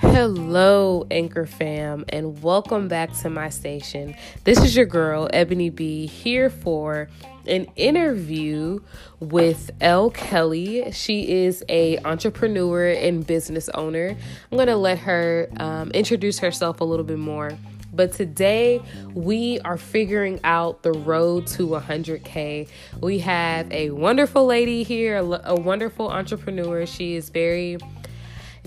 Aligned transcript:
Hello, 0.00 1.06
Anchor 1.10 1.44
fam, 1.44 2.06
and 2.08 2.42
welcome 2.42 2.88
back 2.88 3.12
to 3.18 3.28
my 3.28 3.50
station. 3.50 4.14
This 4.44 4.64
is 4.64 4.74
your 4.74 4.86
girl, 4.86 5.28
Ebony 5.34 5.68
B, 5.68 6.06
here 6.06 6.48
for 6.48 7.08
an 7.46 7.66
interview 7.76 8.80
with 9.20 9.70
Elle 9.82 10.10
Kelly. 10.10 10.90
She 10.92 11.30
is 11.44 11.62
a 11.68 11.98
entrepreneur 12.04 12.88
and 12.88 13.26
business 13.26 13.68
owner. 13.70 14.16
I'm 14.50 14.56
gonna 14.56 14.76
let 14.76 15.00
her 15.00 15.48
um, 15.58 15.90
introduce 15.90 16.38
herself 16.38 16.80
a 16.80 16.84
little 16.84 17.04
bit 17.04 17.18
more. 17.18 17.50
But 17.94 18.12
today 18.12 18.80
we 19.14 19.60
are 19.60 19.76
figuring 19.76 20.40
out 20.44 20.82
the 20.82 20.92
road 20.92 21.46
to 21.48 21.68
100K. 21.68 22.68
We 23.00 23.18
have 23.20 23.70
a 23.72 23.90
wonderful 23.90 24.46
lady 24.46 24.82
here, 24.82 25.16
a, 25.16 25.54
wonderful 25.54 26.10
entrepreneur. 26.10 26.86
She 26.86 27.14
is 27.14 27.30
very 27.30 27.78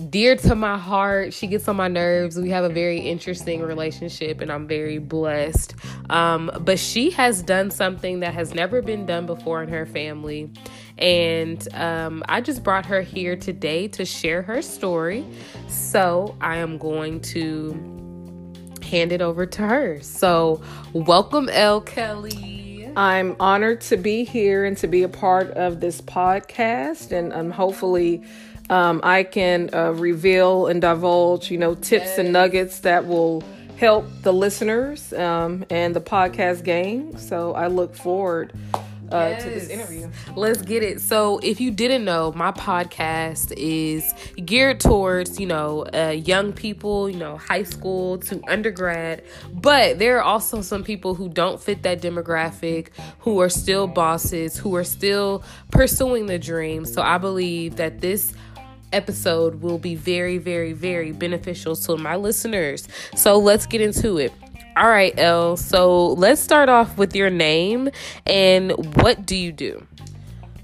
dear 0.10 0.36
to 0.36 0.56
my 0.56 0.78
heart. 0.78 1.34
She 1.34 1.48
gets 1.48 1.68
on 1.68 1.76
my 1.76 1.88
nerves. 1.88 2.38
We 2.38 2.50
have 2.52 2.64
a 2.64 2.70
very 2.70 3.00
interesting 3.00 3.62
relationship, 3.62 4.42
and 4.42 4.52
I'm 4.52 4.68
very 4.68 5.00
blessed. 5.00 5.76
Um, 6.10 6.52
but 6.62 6.80
she 6.80 7.12
has 7.12 7.42
done 7.42 7.72
something 7.72 8.22
that 8.22 8.34
has 8.34 8.54
never 8.54 8.82
been 8.82 9.06
done 9.06 9.26
before 9.26 9.64
in 9.64 9.70
her 9.70 9.86
family. 9.86 10.52
And 10.98 11.68
um, 11.74 12.24
I 12.28 12.42
just 12.42 12.64
brought 12.64 12.86
her 12.88 13.02
here 13.02 13.36
today 13.36 13.88
to 13.90 14.06
share 14.06 14.42
her 14.44 14.62
story. 14.62 15.26
So 15.68 16.36
I 16.42 16.58
am 16.58 16.78
going 16.78 17.22
to 17.22 17.97
hand 18.88 19.12
it 19.12 19.22
over 19.22 19.46
to 19.46 19.62
her. 19.62 20.02
So, 20.02 20.62
welcome, 20.94 21.50
L. 21.50 21.82
Kelly. 21.82 22.90
I'm 22.96 23.36
honored 23.40 23.82
to 23.82 23.98
be 23.98 24.24
here 24.24 24.66
and 24.66 24.76
to 24.78 24.88
be 24.88 25.04
a 25.04 25.10
part 25.10 25.52
of 25.52 25.80
this 25.80 26.02
podcast, 26.02 27.12
and 27.12 27.32
um, 27.32 27.52
hopefully, 27.52 28.24
um, 28.70 29.02
I 29.04 29.24
can 29.24 29.70
uh, 29.74 29.92
reveal 29.92 30.68
and 30.68 30.82
divulge, 30.82 31.52
you 31.52 31.58
know, 31.58 31.76
tips 31.76 32.06
yes. 32.06 32.18
and 32.18 32.34
nuggets 32.34 32.80
that 32.80 33.06
will 33.06 33.44
help 33.78 34.06
the 34.24 34.34
listeners 34.34 35.14
um, 35.14 35.64
and 35.70 35.96
the 35.96 36.02
podcast 36.02 36.64
game. 36.64 37.18
So 37.18 37.54
I 37.54 37.68
look 37.68 37.96
forward. 37.96 38.52
Uh, 39.12 39.30
yes. 39.32 39.44
to 39.44 39.50
this 39.50 39.70
interview. 39.70 40.10
Let's 40.36 40.62
get 40.62 40.84
it. 40.84 41.02
So, 41.02 41.40
if 41.40 41.62
you 41.62 41.72
didn't 41.72 42.06
know, 42.06 42.34
my 42.34 42.52
podcast 42.52 43.54
is 43.56 44.14
geared 44.44 44.80
towards, 44.80 45.40
you 45.40 45.48
know, 45.48 45.86
uh, 45.94 46.10
young 46.10 46.54
people, 46.54 47.10
you 47.10 47.18
know, 47.18 47.38
high 47.38 47.64
school 47.64 48.18
to 48.20 48.42
undergrad. 48.48 49.24
But 49.54 50.00
there 50.00 50.18
are 50.18 50.24
also 50.24 50.62
some 50.62 50.84
people 50.84 51.16
who 51.16 51.30
don't 51.30 51.62
fit 51.62 51.84
that 51.84 52.02
demographic, 52.02 52.90
who 53.20 53.40
are 53.40 53.50
still 53.50 53.88
bosses, 53.88 54.58
who 54.58 54.76
are 54.76 54.84
still 54.84 55.44
pursuing 55.72 56.26
the 56.26 56.40
dream. 56.40 56.86
So, 56.86 57.02
I 57.02 57.18
believe 57.18 57.78
that 57.78 58.02
this 58.02 58.34
episode 58.94 59.62
will 59.62 59.78
be 59.78 59.96
very, 59.96 60.38
very, 60.38 60.74
very 60.74 61.12
beneficial 61.12 61.76
to 61.76 61.98
my 61.98 62.16
listeners. 62.16 62.88
So 63.16 63.38
let's 63.38 63.66
get 63.66 63.82
into 63.82 64.18
it. 64.18 64.32
All 64.78 64.90
right, 64.90 65.18
L. 65.18 65.58
So 65.58 66.10
let's 66.10 66.40
start 66.40 66.70
off 66.70 67.00
with 67.00 67.16
your 67.16 67.32
name 67.32 67.90
and 68.28 68.72
what 68.98 69.26
do 69.26 69.36
you 69.36 69.52
do? 69.52 69.88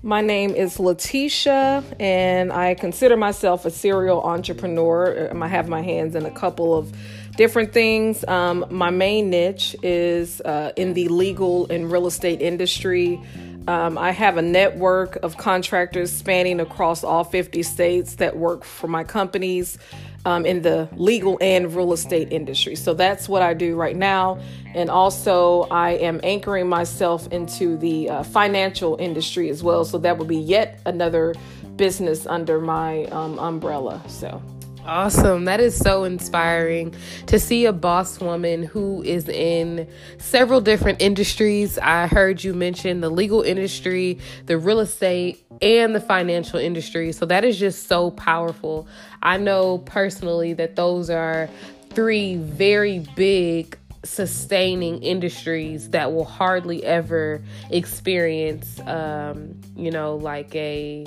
My 0.03 0.21
name 0.21 0.51
is 0.51 0.79
Letitia, 0.79 1.83
and 1.99 2.53
I 2.53 2.75
consider 2.75 3.17
myself 3.17 3.65
a 3.65 3.71
serial 3.71 4.21
entrepreneur. 4.21 5.29
Um, 5.31 5.41
I 5.41 5.47
have 5.47 5.67
my 5.67 5.81
hands 5.81 6.13
in 6.13 6.27
a 6.27 6.29
couple 6.29 6.77
of 6.77 6.95
different 7.37 7.73
things. 7.73 8.23
Um, 8.27 8.67
my 8.69 8.91
main 8.91 9.31
niche 9.31 9.75
is 9.81 10.41
uh, 10.41 10.73
in 10.75 10.93
the 10.93 11.07
legal 11.07 11.65
and 11.71 11.91
real 11.91 12.05
estate 12.05 12.39
industry. 12.39 13.19
Um, 13.67 13.97
I 13.97 14.11
have 14.11 14.37
a 14.37 14.43
network 14.43 15.15
of 15.23 15.37
contractors 15.37 16.11
spanning 16.11 16.59
across 16.59 17.03
all 17.03 17.23
50 17.23 17.63
states 17.63 18.15
that 18.15 18.37
work 18.37 18.63
for 18.63 18.87
my 18.87 19.03
companies 19.03 19.79
um, 20.25 20.45
in 20.45 20.61
the 20.61 20.87
legal 20.95 21.37
and 21.41 21.73
real 21.75 21.93
estate 21.93 22.31
industry. 22.31 22.75
So 22.75 22.93
that's 22.93 23.27
what 23.27 23.41
I 23.41 23.53
do 23.53 23.75
right 23.75 23.95
now. 23.95 24.39
And 24.73 24.89
also, 24.89 25.63
I 25.63 25.91
am 25.91 26.19
anchoring 26.23 26.67
myself 26.67 27.27
into 27.31 27.77
the 27.77 28.09
uh, 28.09 28.23
financial 28.23 28.95
industry 28.99 29.49
as 29.49 29.63
well. 29.63 29.85
So 29.85 29.97
that 29.99 30.17
would 30.17 30.27
be 30.27 30.37
yet 30.37 30.79
another 30.85 31.35
business 31.75 32.25
under 32.25 32.59
my 32.59 33.05
um, 33.05 33.37
umbrella. 33.39 34.01
So. 34.07 34.41
Awesome. 34.85 35.45
That 35.45 35.61
is 35.61 35.77
so 35.77 36.03
inspiring 36.03 36.93
to 37.27 37.39
see 37.39 37.65
a 37.65 37.71
boss 37.71 38.19
woman 38.19 38.63
who 38.63 39.01
is 39.03 39.29
in 39.29 39.87
several 40.17 40.59
different 40.59 41.01
industries. 41.01 41.77
I 41.77 42.07
heard 42.07 42.43
you 42.43 42.53
mention 42.53 42.99
the 42.99 43.09
legal 43.09 43.43
industry, 43.43 44.19
the 44.45 44.57
real 44.57 44.81
estate, 44.81 45.45
and 45.61 45.95
the 45.95 46.01
financial 46.01 46.59
industry. 46.59 47.13
So 47.13 47.25
that 47.27 47.45
is 47.45 47.57
just 47.57 47.87
so 47.87 48.11
powerful. 48.11 48.85
I 49.23 49.37
know 49.37 49.79
personally 49.79 50.53
that 50.53 50.75
those 50.75 51.09
are 51.09 51.49
three 51.89 52.35
very 52.35 52.99
big 53.15 53.77
sustaining 54.03 55.01
industries 55.01 55.89
that 55.91 56.11
will 56.11 56.25
hardly 56.25 56.83
ever 56.83 57.41
experience 57.71 58.81
um, 58.81 59.59
you 59.77 59.89
know 59.89 60.17
like 60.17 60.53
a 60.55 61.05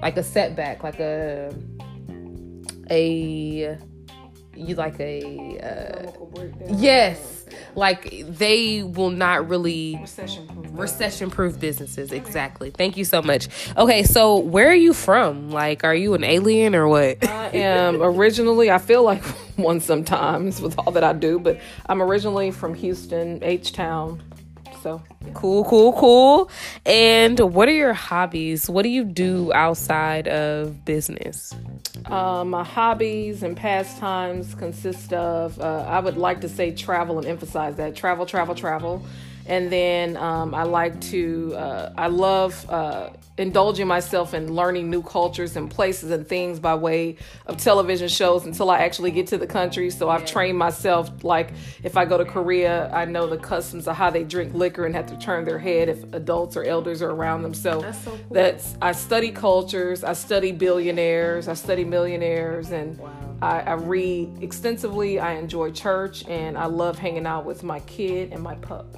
like 0.00 0.16
a 0.16 0.22
setback 0.22 0.82
like 0.82 0.98
a 0.98 1.54
a 2.90 3.76
you 4.58 4.74
like 4.74 4.98
a 5.00 5.58
uh, 5.60 6.10
yes. 6.68 7.46
Like 7.74 8.24
they 8.28 8.82
will 8.82 9.10
not 9.10 9.48
really 9.48 9.96
recession 10.00 10.46
proof 10.46 10.66
recession 10.72 11.30
proof 11.30 11.58
businesses 11.58 12.12
exactly. 12.12 12.70
Thank 12.70 12.96
you 12.96 13.04
so 13.04 13.22
much. 13.22 13.48
Okay 13.76 14.02
so 14.02 14.38
where 14.38 14.68
are 14.68 14.74
you 14.74 14.92
from? 14.92 15.50
Like 15.50 15.84
are 15.84 15.94
you 15.94 16.14
an 16.14 16.24
alien 16.24 16.74
or 16.74 16.88
what? 16.88 17.24
I 17.26 17.48
am 17.56 18.02
originally 18.02 18.70
i 18.70 18.78
feel 18.78 19.02
like 19.02 19.22
one 19.56 19.80
sometimes 19.80 20.60
with 20.60 20.78
all 20.78 20.92
that 20.92 21.04
i 21.04 21.12
do 21.12 21.38
but 21.38 21.60
i'm 21.86 22.02
originally 22.02 22.50
from 22.50 22.74
houston 22.74 23.42
h-town 23.42 24.22
so 24.88 25.02
cool, 25.34 25.64
cool, 25.64 25.92
cool. 25.92 26.50
And 26.86 27.38
what 27.38 27.68
are 27.68 27.72
your 27.72 27.92
hobbies? 27.92 28.70
What 28.70 28.84
do 28.84 28.88
you 28.88 29.04
do 29.04 29.52
outside 29.52 30.28
of 30.28 30.84
business? 30.86 31.54
Uh, 32.06 32.44
my 32.44 32.64
hobbies 32.64 33.42
and 33.42 33.54
pastimes 33.54 34.54
consist 34.54 35.12
of, 35.12 35.60
uh, 35.60 35.84
I 35.86 36.00
would 36.00 36.16
like 36.16 36.40
to 36.40 36.48
say 36.48 36.74
travel 36.74 37.18
and 37.18 37.26
emphasize 37.26 37.76
that 37.76 37.96
travel, 37.96 38.24
travel, 38.24 38.54
travel. 38.54 39.04
And 39.48 39.72
then 39.72 40.16
um, 40.18 40.54
I 40.54 40.64
like 40.64 41.00
to, 41.12 41.54
uh, 41.56 41.92
I 41.96 42.08
love 42.08 42.68
uh, 42.68 43.10
indulging 43.38 43.86
myself 43.86 44.34
in 44.34 44.52
learning 44.52 44.90
new 44.90 45.02
cultures 45.02 45.56
and 45.56 45.70
places 45.70 46.10
and 46.10 46.26
things 46.26 46.60
by 46.60 46.74
way 46.74 47.16
of 47.46 47.56
television 47.56 48.08
shows 48.08 48.44
until 48.44 48.68
I 48.68 48.80
actually 48.80 49.10
get 49.10 49.28
to 49.28 49.38
the 49.38 49.46
country. 49.46 49.88
So 49.90 50.10
I've 50.10 50.26
trained 50.26 50.58
myself, 50.58 51.24
like 51.24 51.52
if 51.82 51.96
I 51.96 52.04
go 52.04 52.18
to 52.18 52.24
Korea, 52.24 52.92
I 52.92 53.06
know 53.06 53.26
the 53.26 53.38
customs 53.38 53.88
of 53.88 53.96
how 53.96 54.10
they 54.10 54.24
drink 54.24 54.52
liquor 54.54 54.84
and 54.84 54.94
have 54.94 55.06
to 55.06 55.16
turn 55.16 55.44
their 55.44 55.58
head 55.58 55.88
if 55.88 56.02
adults 56.12 56.56
or 56.56 56.64
elders 56.64 57.00
are 57.00 57.10
around 57.10 57.42
them. 57.42 57.54
So 57.54 57.80
that's, 57.80 58.04
so 58.04 58.10
cool. 58.10 58.20
that's 58.30 58.76
I 58.82 58.92
study 58.92 59.30
cultures, 59.30 60.04
I 60.04 60.12
study 60.12 60.52
billionaires, 60.52 61.48
I 61.48 61.54
study 61.54 61.84
millionaires, 61.84 62.70
and 62.70 62.98
wow. 62.98 63.36
I, 63.40 63.60
I 63.60 63.72
read 63.74 64.42
extensively. 64.42 65.20
I 65.20 65.34
enjoy 65.34 65.70
church, 65.70 66.26
and 66.26 66.58
I 66.58 66.66
love 66.66 66.98
hanging 66.98 67.26
out 67.26 67.44
with 67.44 67.62
my 67.62 67.80
kid 67.80 68.32
and 68.32 68.42
my 68.42 68.56
pup. 68.56 68.96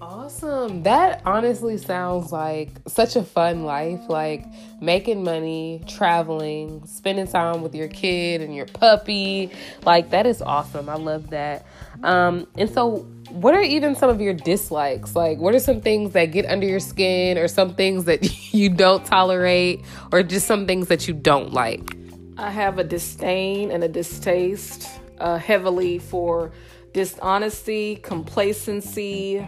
So 0.00 0.06
awesome. 0.06 0.82
That 0.84 1.20
honestly 1.26 1.76
sounds 1.76 2.32
like 2.32 2.70
such 2.86 3.16
a 3.16 3.22
fun 3.22 3.64
life. 3.64 4.00
Like 4.08 4.46
making 4.80 5.22
money, 5.24 5.82
traveling, 5.86 6.86
spending 6.86 7.26
time 7.26 7.62
with 7.62 7.74
your 7.74 7.88
kid 7.88 8.40
and 8.40 8.54
your 8.54 8.66
puppy. 8.66 9.50
Like 9.84 10.10
that 10.10 10.26
is 10.26 10.40
awesome. 10.40 10.88
I 10.88 10.94
love 10.94 11.30
that. 11.30 11.66
Um, 12.02 12.46
and 12.56 12.70
so 12.70 13.06
what 13.30 13.54
are 13.54 13.62
even 13.62 13.94
some 13.94 14.10
of 14.10 14.20
your 14.20 14.34
dislikes? 14.34 15.14
Like, 15.14 15.38
what 15.38 15.54
are 15.54 15.60
some 15.60 15.80
things 15.80 16.12
that 16.14 16.26
get 16.26 16.46
under 16.46 16.66
your 16.66 16.80
skin, 16.80 17.38
or 17.38 17.46
some 17.46 17.74
things 17.74 18.06
that 18.06 18.52
you 18.52 18.70
don't 18.70 19.04
tolerate, 19.04 19.84
or 20.12 20.22
just 20.22 20.46
some 20.46 20.66
things 20.66 20.88
that 20.88 21.06
you 21.06 21.14
don't 21.14 21.52
like? 21.52 21.96
I 22.38 22.50
have 22.50 22.78
a 22.78 22.84
disdain 22.84 23.70
and 23.70 23.84
a 23.84 23.88
distaste 23.88 24.88
uh, 25.18 25.38
heavily 25.38 25.98
for 25.98 26.50
dishonesty, 26.92 27.96
complacency, 27.96 29.46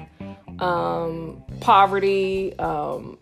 um, 0.62 1.42
poverty, 1.60 2.58
um, 2.58 3.18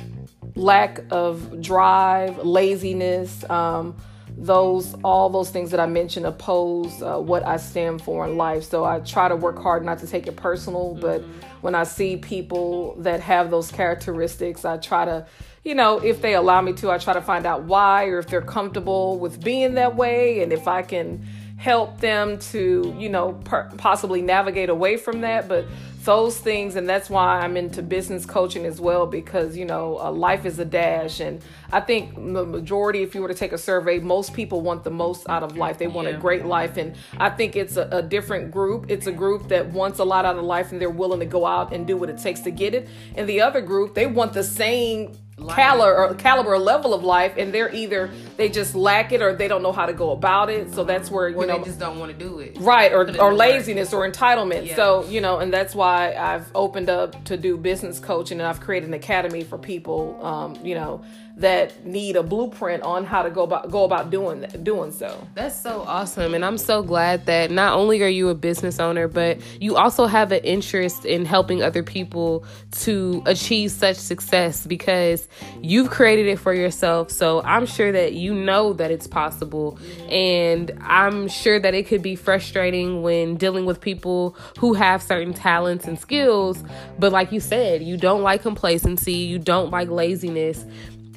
lack 0.55 1.01
of 1.11 1.61
drive, 1.63 2.39
laziness. 2.39 3.49
Um, 3.49 3.97
those 4.37 4.95
all 5.05 5.29
those 5.29 5.51
things 5.51 5.71
that 5.71 5.81
I 5.81 5.87
mentioned 5.87 6.25
oppose 6.25 7.03
uh, 7.03 7.19
what 7.19 7.45
I 7.47 7.57
stand 7.57 8.01
for 8.03 8.27
in 8.27 8.37
life. 8.37 8.65
So 8.65 8.85
I 8.85 9.01
try 9.01 9.29
to 9.29 9.37
work 9.37 9.59
hard 9.59 9.85
not 9.85 9.99
to 9.99 10.07
take 10.07 10.27
it 10.27 10.37
personal, 10.37 10.95
but 10.95 11.21
mm-hmm. 11.21 11.41
when 11.61 11.75
I 11.75 11.85
see 11.85 12.17
people 12.17 12.95
that 13.01 13.21
have 13.21 13.51
those 13.51 13.71
characteristics, 13.71 14.65
I 14.65 14.79
try 14.79 15.05
to, 15.05 15.27
you 15.65 15.75
know, 15.75 15.99
if 15.99 16.23
they 16.23 16.35
allow 16.35 16.61
me 16.63 16.73
to, 16.75 16.91
I 16.91 16.99
try 16.99 17.13
to 17.15 17.21
find 17.21 17.45
out 17.45 17.65
why 17.65 18.07
or 18.07 18.19
if 18.19 18.29
they're 18.29 18.41
comfortable 18.41 19.19
with 19.19 19.43
being 19.43 19.75
that 19.75 19.97
way, 19.97 20.43
and 20.43 20.53
if 20.53 20.69
I 20.69 20.83
can 20.83 21.27
help 21.59 22.01
them 22.01 22.39
to, 22.39 22.95
you 22.99 23.11
know, 23.11 23.33
per- 23.45 23.69
possibly 23.77 24.23
navigate 24.23 24.71
away 24.71 24.97
from 24.97 25.21
that. 25.21 25.49
But 25.49 25.67
those 26.05 26.39
things 26.39 26.77
and 26.77 26.89
that's 26.89 27.11
why 27.11 27.41
i'm 27.41 27.57
into 27.57 27.83
business 27.83 28.25
coaching 28.25 28.65
as 28.65 28.81
well 28.81 29.07
because 29.07 29.57
you 29.57 29.67
know 29.67 29.99
uh, 29.99 30.11
life 30.11 30.47
is 30.47 30.59
a 30.59 30.65
dash. 30.65 31.21
And 31.21 31.43
i 31.73 31.81
think 31.81 32.15
the 32.15 32.47
majority 32.47 33.03
if 33.03 33.15
you 33.15 33.21
were 33.21 33.29
to 33.29 33.35
take 33.35 33.53
a 33.53 33.59
survey 33.59 33.99
most 33.99 34.33
people 34.33 34.63
want 34.63 34.85
the 34.85 34.91
most 34.91 35.29
out 35.29 35.43
of 35.43 35.57
life. 35.57 35.79
They 35.79 35.89
want 35.89 36.09
yeah. 36.09 36.17
a 36.17 36.19
great 36.19 36.47
life. 36.47 36.77
And 36.77 36.97
i 37.19 37.29
think 37.29 37.57
it's 37.57 37.77
a, 37.77 37.89
a, 37.93 38.03
different 38.03 38.51
group. 38.51 38.87
It's 38.89 39.07
a 39.07 39.13
group 39.13 39.49
that 39.49 39.67
wants 39.71 39.99
a 39.99 40.05
lot 40.05 40.25
out 40.25 40.37
of 40.37 40.45
life 40.45 40.73
and 40.73 40.81
they're 40.81 40.91
willing 40.91 41.21
to 41.21 41.27
go 41.27 41.45
out 41.47 41.73
and 41.73 41.87
do 41.87 41.97
what 41.97 42.09
it 42.09 42.19
takes 42.19 42.41
to 42.41 42.51
get 42.51 42.75
it. 42.75 42.89
And 43.17 43.29
the 43.29 43.41
other 43.43 43.61
group 43.61 43.95
they 43.95 44.07
want 44.07 44.33
the 44.33 44.45
same 44.45 45.13
caliber 45.49 45.97
or 45.97 46.15
caliber 46.15 46.59
level 46.59 46.95
of 46.95 47.03
life 47.05 47.35
and 47.37 47.53
they're 47.53 47.75
either 47.75 48.11
they 48.37 48.49
just 48.49 48.75
lack 48.75 49.13
it 49.13 49.23
or 49.23 49.35
they 49.35 49.49
don't 49.49 49.63
know 49.63 49.73
how 49.73 49.87
to 49.87 49.93
go 49.93 50.11
about 50.13 50.51
it. 50.51 50.73
So 50.73 50.85
that's 50.85 51.11
where 51.11 51.29
you 51.29 51.37
or 51.37 51.47
know 51.47 51.59
they 51.59 51.65
just 51.65 51.79
don't 51.79 51.99
want 51.99 52.13
to 52.13 52.19
do 52.19 52.39
it. 52.41 52.57
Right 52.59 52.93
or, 52.93 53.09
or 53.21 53.35
laziness 53.35 53.93
or 53.93 54.09
entitlement. 54.09 54.67
Yeah. 54.67 54.77
so 54.77 55.05
you 55.05 55.21
know 55.21 55.39
and 55.39 55.53
that's 55.53 55.75
why 55.75 56.15
i've 56.15 56.51
opened 56.55 56.89
up 56.89 57.25
to 57.25 57.37
do 57.37 57.57
business 57.57 57.99
coaching 57.99 58.39
and 58.39 58.47
i've 58.47 58.61
created 58.61 58.89
an 58.89 58.95
academy 58.95 59.43
for 59.45 59.59
people 59.59 60.25
um, 60.25 60.57
you 60.65 60.75
know 60.75 61.03
that 61.41 61.87
need 61.87 62.17
a 62.17 62.23
blueprint 62.23 62.83
on 62.83 63.05
how 63.05 63.23
to 63.23 63.31
go 63.31 63.43
about 63.43 63.71
go 63.71 63.85
about 63.85 64.11
doing 64.11 64.43
doing 64.63 64.93
so. 64.93 65.27
That's 65.35 65.61
so 65.61 65.83
awesome 65.87 66.35
and 66.35 66.45
I'm 66.45 66.59
so 66.59 66.83
glad 66.83 67.27
that 67.27 67.51
not 67.51 67.75
only 67.75 68.03
are 68.03 68.09
you 68.09 68.29
a 68.29 68.35
business 68.35 68.79
owner 68.79 69.09
but 69.09 69.39
you 69.61 69.77
also 69.77 70.07
have 70.07 70.33
an 70.33 70.45
interest 70.45 71.05
in 71.05 71.25
helping 71.25 71.63
other 71.63 71.83
people 71.83 72.45
to 72.73 73.23
achieve 73.27 73.71
such 73.71 73.97
success 73.97 74.67
because 74.67 75.29
you've 75.63 75.91
created 75.91 76.27
it 76.27 76.39
for 76.39 76.53
yourself. 76.53 77.11
So 77.11 77.43
I'm 77.43 77.67
sure 77.67 77.91
that 77.91 78.13
you 78.13 78.35
know 78.35 78.75
that 78.75 78.91
it's 78.91 79.07
possible 79.07 79.79
and 80.11 80.71
I'm 80.83 81.27
sure 81.29 81.59
that 81.59 81.75
it 81.75 81.87
could 81.87 82.03
be 82.03 82.17
frustrating 82.17 83.03
when 83.03 83.37
dealing 83.37 83.65
with 83.65 83.81
people 83.81 84.37
who 84.59 84.75
have 84.75 85.03
certain 85.03 85.33
talents 85.33 85.87
and 85.87 85.99
skills 85.99 86.63
but 86.99 87.13
like 87.13 87.33
you 87.33 87.41
said, 87.41 87.83
you 87.83 87.97
don't 87.97 88.23
like 88.23 88.43
complacency, 88.43 89.15
you 89.15 89.39
don't 89.39 89.71
like 89.71 89.89
laziness 89.89 90.65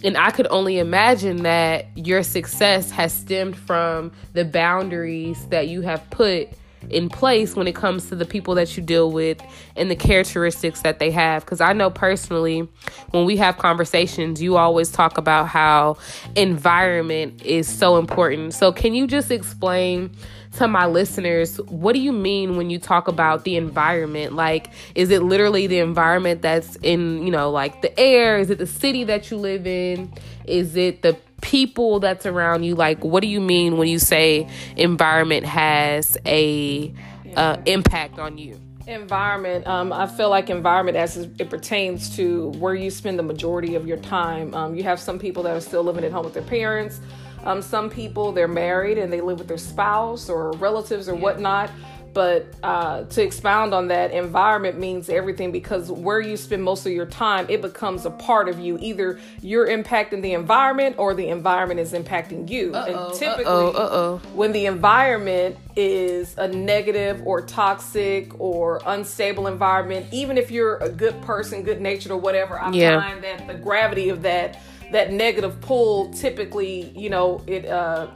and 0.04 0.18
I 0.18 0.32
could 0.32 0.48
only 0.50 0.80
imagine 0.80 1.44
that 1.44 1.88
your 1.96 2.24
success 2.24 2.92
has 2.92 3.14
stemmed 3.14 3.56
from 3.56 4.12
the 4.34 4.44
boundaries 4.44 5.46
that 5.48 5.70
you 5.70 5.82
have 5.82 6.08
put 6.10 6.50
in 6.90 7.10
place 7.10 7.56
when 7.56 7.68
it 7.68 7.76
comes 7.76 8.10
to 8.10 8.16
the 8.16 8.26
people 8.26 8.56
that 8.56 8.76
you 8.76 8.84
deal 8.84 9.12
with 9.12 9.42
and 9.76 9.90
the 9.90 9.96
characteristics 9.96 10.82
that 10.82 11.00
they 11.00 11.12
have. 11.12 11.46
Because 11.46 11.62
I 11.62 11.74
know 11.74 11.90
personally, 11.90 12.68
when 13.12 13.26
we 13.26 13.38
have 13.38 13.58
conversations, 13.58 14.42
you 14.42 14.58
always 14.58 14.92
talk 14.92 15.18
about 15.18 15.48
how 15.48 15.98
environment 16.36 17.42
is 17.44 17.68
so 17.68 17.98
important. 17.98 18.54
So, 18.54 18.72
can 18.72 18.94
you 18.94 19.08
just 19.08 19.32
explain 19.32 20.12
to 20.58 20.68
my 20.68 20.86
listeners, 20.86 21.58
what 21.62 21.94
do 21.94 22.00
you 22.00 22.12
mean 22.12 22.58
when 22.58 22.70
you 22.70 22.78
talk 22.78 23.08
about 23.08 23.44
the 23.44 23.56
environment? 23.56 24.34
Like, 24.34 24.70
is 24.94 25.10
it 25.10 25.24
literally 25.24 25.68
the 25.68 25.80
environment 25.80 26.42
that's 26.42 26.76
in, 26.78 27.26
you 27.26 27.32
know, 27.32 27.50
like 27.50 27.82
the 27.82 27.98
air? 28.00 28.38
Is 28.38 28.50
it 28.50 28.60
the 28.60 28.68
city 28.68 29.04
that 29.06 29.32
you 29.32 29.38
live 29.38 29.66
in? 29.66 30.14
Is 30.46 30.76
it 30.76 31.02
the 31.02 31.18
people 31.42 32.00
that's 32.00 32.26
around 32.26 32.64
you? 32.64 32.76
Like, 32.76 33.04
what 33.04 33.22
do 33.22 33.28
you 33.28 33.42
mean 33.42 33.78
when 33.78 33.88
you 33.88 34.00
say 34.00 34.48
environment 34.78 35.46
has 35.46 36.18
a 36.26 36.94
uh, 37.36 37.58
impact 37.66 38.20
on 38.20 38.38
you? 38.38 38.60
environment 38.86 39.66
um, 39.66 39.94
i 39.94 40.06
feel 40.06 40.30
like 40.30 40.50
environment 40.50 40.98
as 40.98 41.16
it 41.16 41.50
pertains 41.50 42.14
to 42.18 42.50
where 42.60 42.76
you 42.76 42.90
spend 42.90 43.18
the 43.18 43.24
majority 43.24 43.76
of 43.76 43.88
your 43.88 43.96
time 43.96 44.54
um, 44.54 44.76
you 44.76 44.84
have 44.84 45.00
some 45.00 45.18
people 45.18 45.42
that 45.42 45.56
are 45.56 45.62
still 45.62 45.84
living 45.84 46.04
at 46.04 46.12
home 46.12 46.26
with 46.26 46.34
their 46.34 46.44
parents 46.44 47.00
um, 47.44 47.62
some 47.62 47.90
people 47.90 48.32
they're 48.32 48.48
married 48.48 48.98
and 48.98 49.12
they 49.12 49.22
live 49.22 49.40
with 49.40 49.48
their 49.48 49.58
spouse 49.58 50.30
or 50.30 50.52
relatives 50.54 51.08
or 51.10 51.16
yeah. 51.16 51.22
whatnot. 51.22 51.72
But 52.14 52.54
uh, 52.62 53.06
to 53.06 53.24
expound 53.24 53.74
on 53.74 53.88
that, 53.88 54.12
environment 54.12 54.78
means 54.78 55.10
everything 55.10 55.52
because 55.52 55.92
where 55.92 56.22
you 56.22 56.38
spend 56.38 56.64
most 56.64 56.86
of 56.86 56.92
your 56.92 57.08
time, 57.08 57.48
it 57.50 57.62
becomes 57.62 58.06
a 58.06 58.12
part 58.12 58.48
of 58.48 58.60
you. 58.60 58.78
Either 58.80 59.20
you're 59.42 59.68
impacting 59.68 60.22
the 60.22 60.34
environment 60.34 60.98
or 61.00 61.16
the 61.16 61.28
environment 61.30 61.80
is 61.80 61.94
impacting 61.94 62.48
you. 62.50 62.72
Uh-oh, 62.74 63.08
and 63.10 63.20
typically, 63.20 63.46
uh-oh, 63.46 63.72
uh-oh. 63.72 64.18
when 64.36 64.52
the 64.52 64.68
environment 64.68 65.58
is 65.76 66.36
a 66.38 66.48
negative 66.48 67.26
or 67.26 67.42
toxic 67.42 68.40
or 68.40 68.80
unstable 68.86 69.48
environment, 69.48 70.06
even 70.12 70.38
if 70.38 70.52
you're 70.52 70.78
a 70.78 70.90
good 70.90 71.20
person, 71.24 71.64
good 71.64 71.82
natured 71.82 72.12
or 72.12 72.20
whatever, 72.20 72.60
I 72.60 72.72
yeah. 72.74 73.02
find 73.02 73.24
that 73.24 73.48
the 73.48 73.56
gravity 73.56 74.10
of 74.10 74.22
that 74.22 74.62
that 74.94 75.12
negative 75.12 75.60
pull 75.60 76.14
typically, 76.14 76.90
you 76.96 77.10
know, 77.10 77.44
it 77.48 77.66
uh 77.66 78.08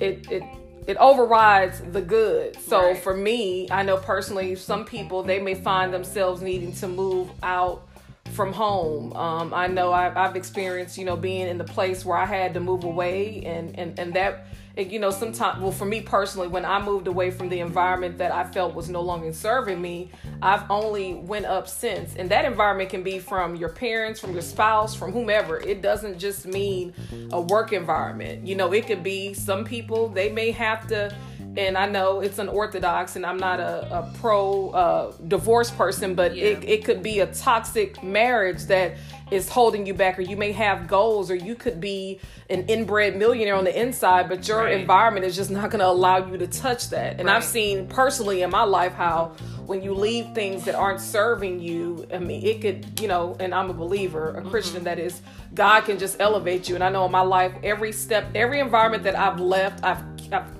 it 0.00 0.30
it 0.30 0.42
it 0.86 0.96
overrides 0.96 1.80
the 1.92 2.00
good. 2.00 2.58
So 2.60 2.88
right. 2.88 2.98
for 2.98 3.14
me, 3.14 3.68
I 3.70 3.82
know 3.82 3.98
personally, 3.98 4.54
some 4.56 4.86
people 4.86 5.22
they 5.22 5.38
may 5.38 5.54
find 5.54 5.92
themselves 5.92 6.40
needing 6.40 6.72
to 6.76 6.88
move 6.88 7.30
out 7.42 7.86
from 8.32 8.54
home. 8.54 9.12
Um, 9.12 9.52
I 9.52 9.66
know 9.66 9.92
I've, 9.92 10.16
I've, 10.16 10.36
experienced, 10.36 10.98
you 10.98 11.04
know, 11.04 11.16
being 11.16 11.46
in 11.46 11.58
the 11.58 11.64
place 11.64 12.04
where 12.04 12.16
I 12.16 12.26
had 12.26 12.54
to 12.54 12.60
move 12.60 12.84
away, 12.84 13.42
and 13.44 13.78
and 13.78 13.98
and 13.98 14.14
that 14.14 14.46
you 14.78 15.00
know, 15.00 15.10
sometimes, 15.10 15.60
well, 15.60 15.72
for 15.72 15.84
me 15.84 16.00
personally, 16.00 16.46
when 16.46 16.64
I 16.64 16.80
moved 16.80 17.08
away 17.08 17.30
from 17.30 17.48
the 17.48 17.58
environment 17.58 18.18
that 18.18 18.30
I 18.32 18.44
felt 18.44 18.74
was 18.74 18.88
no 18.88 19.00
longer 19.00 19.32
serving 19.32 19.82
me, 19.82 20.10
I've 20.40 20.70
only 20.70 21.14
went 21.14 21.46
up 21.46 21.66
since. 21.68 22.14
And 22.14 22.30
that 22.30 22.44
environment 22.44 22.88
can 22.90 23.02
be 23.02 23.18
from 23.18 23.56
your 23.56 23.70
parents, 23.70 24.20
from 24.20 24.32
your 24.32 24.42
spouse, 24.42 24.94
from 24.94 25.12
whomever. 25.12 25.58
It 25.58 25.82
doesn't 25.82 26.18
just 26.18 26.46
mean 26.46 26.94
a 27.32 27.40
work 27.40 27.72
environment. 27.72 28.46
You 28.46 28.54
know, 28.54 28.72
it 28.72 28.86
could 28.86 29.02
be 29.02 29.34
some 29.34 29.64
people, 29.64 30.08
they 30.08 30.30
may 30.30 30.52
have 30.52 30.86
to 30.88 31.14
and 31.58 31.76
I 31.76 31.86
know 31.86 32.20
it's 32.20 32.38
unorthodox, 32.38 33.16
and 33.16 33.26
I'm 33.26 33.36
not 33.38 33.58
a, 33.58 33.98
a 33.98 34.12
pro 34.20 34.70
uh, 34.70 35.12
divorce 35.26 35.70
person, 35.72 36.14
but 36.14 36.36
yeah. 36.36 36.44
it, 36.44 36.64
it 36.64 36.84
could 36.84 37.02
be 37.02 37.18
a 37.18 37.26
toxic 37.26 38.00
marriage 38.02 38.62
that 38.66 38.96
is 39.32 39.48
holding 39.48 39.84
you 39.84 39.92
back, 39.92 40.18
or 40.18 40.22
you 40.22 40.36
may 40.36 40.52
have 40.52 40.86
goals, 40.86 41.30
or 41.30 41.34
you 41.34 41.54
could 41.56 41.80
be 41.80 42.20
an 42.48 42.64
inbred 42.68 43.16
millionaire 43.16 43.56
on 43.56 43.64
the 43.64 43.78
inside, 43.78 44.28
but 44.28 44.46
your 44.46 44.64
right. 44.64 44.80
environment 44.80 45.26
is 45.26 45.34
just 45.34 45.50
not 45.50 45.70
going 45.70 45.80
to 45.80 45.86
allow 45.86 46.24
you 46.24 46.38
to 46.38 46.46
touch 46.46 46.90
that. 46.90 47.18
And 47.18 47.26
right. 47.26 47.36
I've 47.36 47.44
seen 47.44 47.88
personally 47.88 48.42
in 48.42 48.50
my 48.50 48.62
life 48.62 48.92
how 48.92 49.32
when 49.66 49.82
you 49.82 49.92
leave 49.92 50.32
things 50.34 50.64
that 50.64 50.74
aren't 50.74 51.00
serving 51.00 51.60
you, 51.60 52.06
I 52.14 52.20
mean, 52.20 52.42
it 52.46 52.62
could, 52.62 53.00
you 53.00 53.08
know, 53.08 53.36
and 53.38 53.52
I'm 53.52 53.68
a 53.68 53.74
believer, 53.74 54.30
a 54.30 54.42
Christian 54.42 54.76
mm-hmm. 54.76 54.84
that 54.84 54.98
is, 54.98 55.20
God 55.52 55.82
can 55.82 55.98
just 55.98 56.20
elevate 56.20 56.68
you. 56.68 56.76
And 56.76 56.84
I 56.84 56.88
know 56.88 57.04
in 57.04 57.12
my 57.12 57.20
life, 57.20 57.52
every 57.62 57.92
step, 57.92 58.30
every 58.34 58.60
environment 58.60 59.02
that 59.02 59.18
I've 59.18 59.40
left, 59.40 59.84
I've, 59.84 60.02
I've 60.32 60.57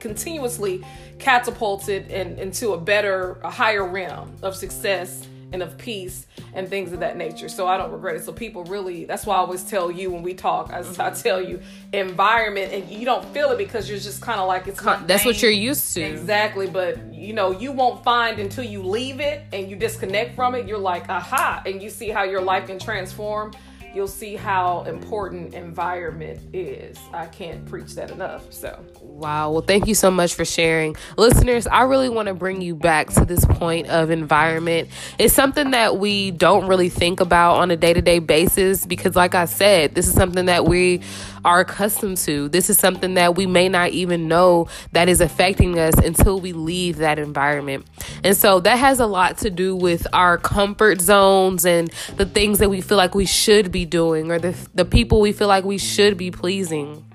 continuously 0.00 0.84
catapulted 1.18 2.10
in, 2.10 2.38
into 2.38 2.72
a 2.72 2.78
better, 2.78 3.38
a 3.42 3.50
higher 3.50 3.86
realm 3.86 4.36
of 4.42 4.54
success 4.54 5.26
and 5.52 5.62
of 5.62 5.78
peace 5.78 6.26
and 6.54 6.68
things 6.68 6.92
of 6.92 7.00
that 7.00 7.16
nature. 7.16 7.48
So 7.48 7.66
I 7.66 7.78
don't 7.78 7.90
regret 7.90 8.16
it. 8.16 8.24
So 8.24 8.32
people 8.32 8.64
really, 8.64 9.04
that's 9.04 9.24
why 9.24 9.36
I 9.36 9.38
always 9.38 9.64
tell 9.64 9.90
you 9.90 10.10
when 10.10 10.22
we 10.22 10.34
talk, 10.34 10.70
I, 10.70 10.78
I 10.78 10.82
mm-hmm. 10.82 11.22
tell 11.22 11.40
you 11.40 11.60
environment 11.92 12.72
and 12.72 12.88
you 12.90 13.04
don't 13.04 13.24
feel 13.32 13.50
it 13.50 13.58
because 13.58 13.88
you're 13.88 13.98
just 13.98 14.20
kind 14.20 14.40
of 14.40 14.46
like, 14.46 14.66
it's 14.66 14.80
That's 14.80 15.24
what 15.24 15.40
you're 15.40 15.50
used 15.50 15.94
to. 15.94 16.02
Exactly. 16.02 16.66
But 16.66 17.14
you 17.14 17.32
know, 17.32 17.50
you 17.50 17.72
won't 17.72 18.04
find 18.04 18.38
until 18.38 18.64
you 18.64 18.82
leave 18.82 19.20
it 19.20 19.44
and 19.52 19.70
you 19.70 19.76
disconnect 19.76 20.34
from 20.34 20.54
it. 20.54 20.66
You're 20.66 20.78
like, 20.78 21.08
aha. 21.08 21.62
And 21.64 21.82
you 21.82 21.90
see 21.90 22.10
how 22.10 22.24
your 22.24 22.42
life 22.42 22.66
can 22.66 22.78
transform 22.78 23.52
you'll 23.98 24.06
see 24.06 24.36
how 24.36 24.84
important 24.84 25.54
environment 25.54 26.38
is. 26.52 26.96
I 27.12 27.26
can't 27.26 27.66
preach 27.66 27.96
that 27.96 28.12
enough. 28.12 28.52
So, 28.52 28.78
wow. 29.02 29.50
Well, 29.50 29.60
thank 29.60 29.88
you 29.88 29.96
so 29.96 30.08
much 30.08 30.34
for 30.34 30.44
sharing. 30.44 30.94
Listeners, 31.16 31.66
I 31.66 31.82
really 31.82 32.08
want 32.08 32.28
to 32.28 32.34
bring 32.34 32.62
you 32.62 32.76
back 32.76 33.08
to 33.14 33.24
this 33.24 33.44
point 33.44 33.88
of 33.88 34.10
environment. 34.10 34.88
It's 35.18 35.34
something 35.34 35.72
that 35.72 35.98
we 35.98 36.30
don't 36.30 36.68
really 36.68 36.90
think 36.90 37.18
about 37.18 37.56
on 37.56 37.72
a 37.72 37.76
day 37.76 37.92
to 37.92 38.00
day 38.00 38.20
basis 38.20 38.86
because, 38.86 39.16
like 39.16 39.34
I 39.34 39.46
said, 39.46 39.96
this 39.96 40.06
is 40.06 40.14
something 40.14 40.46
that 40.46 40.64
we 40.64 41.00
are 41.48 41.60
accustomed 41.60 42.18
to. 42.18 42.50
This 42.50 42.68
is 42.68 42.78
something 42.78 43.14
that 43.14 43.34
we 43.34 43.46
may 43.46 43.70
not 43.70 43.90
even 43.92 44.28
know 44.28 44.68
that 44.92 45.08
is 45.08 45.22
affecting 45.22 45.78
us 45.78 45.94
until 45.94 46.40
we 46.40 46.52
leave 46.52 46.98
that 46.98 47.18
environment. 47.18 47.86
And 48.22 48.36
so 48.36 48.60
that 48.60 48.76
has 48.76 49.00
a 49.00 49.06
lot 49.06 49.38
to 49.38 49.48
do 49.48 49.74
with 49.74 50.06
our 50.12 50.36
comfort 50.36 51.00
zones 51.00 51.64
and 51.64 51.90
the 52.16 52.26
things 52.26 52.58
that 52.58 52.68
we 52.68 52.82
feel 52.82 52.98
like 52.98 53.14
we 53.14 53.24
should 53.24 53.72
be 53.72 53.86
doing 53.86 54.30
or 54.30 54.38
the, 54.38 54.54
the 54.74 54.84
people 54.84 55.22
we 55.22 55.32
feel 55.32 55.48
like 55.48 55.64
we 55.64 55.78
should 55.78 56.18
be 56.18 56.30
pleasing 56.30 57.07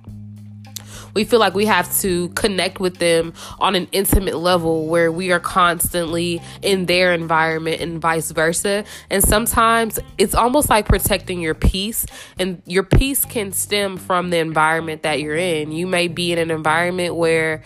we 1.13 1.23
feel 1.23 1.39
like 1.39 1.53
we 1.53 1.65
have 1.65 1.95
to 1.99 2.29
connect 2.29 2.79
with 2.79 2.97
them 2.97 3.33
on 3.59 3.75
an 3.75 3.87
intimate 3.91 4.37
level 4.37 4.87
where 4.87 5.11
we 5.11 5.31
are 5.31 5.39
constantly 5.39 6.41
in 6.61 6.85
their 6.85 7.13
environment 7.13 7.81
and 7.81 8.01
vice 8.01 8.31
versa. 8.31 8.83
And 9.09 9.23
sometimes 9.23 9.99
it's 10.17 10.35
almost 10.35 10.69
like 10.69 10.87
protecting 10.87 11.41
your 11.41 11.55
peace, 11.55 12.05
and 12.39 12.61
your 12.65 12.83
peace 12.83 13.25
can 13.25 13.51
stem 13.51 13.97
from 13.97 14.29
the 14.29 14.37
environment 14.37 15.03
that 15.03 15.19
you're 15.19 15.35
in. 15.35 15.71
You 15.71 15.87
may 15.87 16.07
be 16.07 16.31
in 16.31 16.39
an 16.39 16.51
environment 16.51 17.15
where 17.15 17.63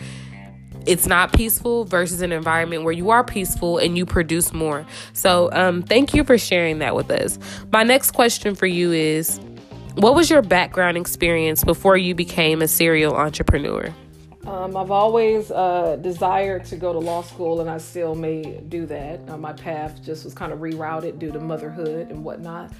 it's 0.86 1.06
not 1.06 1.32
peaceful 1.32 1.84
versus 1.84 2.22
an 2.22 2.32
environment 2.32 2.82
where 2.82 2.92
you 2.92 3.10
are 3.10 3.22
peaceful 3.22 3.78
and 3.78 3.96
you 3.96 4.06
produce 4.06 4.52
more. 4.52 4.86
So, 5.12 5.50
um, 5.52 5.82
thank 5.82 6.14
you 6.14 6.24
for 6.24 6.38
sharing 6.38 6.78
that 6.78 6.94
with 6.94 7.10
us. 7.10 7.38
My 7.72 7.82
next 7.82 8.12
question 8.12 8.54
for 8.54 8.66
you 8.66 8.92
is 8.92 9.38
what 9.94 10.14
was 10.14 10.30
your 10.30 10.42
background 10.42 10.96
experience 10.96 11.64
before 11.64 11.96
you 11.96 12.14
became 12.14 12.62
a 12.62 12.68
serial 12.68 13.14
entrepreneur? 13.14 13.94
Um, 14.46 14.76
I've 14.76 14.90
always 14.90 15.50
uh, 15.50 15.98
desired 16.00 16.64
to 16.66 16.76
go 16.76 16.92
to 16.92 16.98
law 16.98 17.22
school, 17.22 17.60
and 17.60 17.68
I 17.68 17.78
still 17.78 18.14
may 18.14 18.60
do 18.68 18.86
that. 18.86 19.28
Uh, 19.28 19.36
my 19.36 19.52
path 19.52 20.02
just 20.02 20.24
was 20.24 20.32
kind 20.32 20.52
of 20.52 20.60
rerouted 20.60 21.18
due 21.18 21.30
to 21.32 21.38
motherhood 21.38 22.10
and 22.10 22.24
whatnot. 22.24 22.72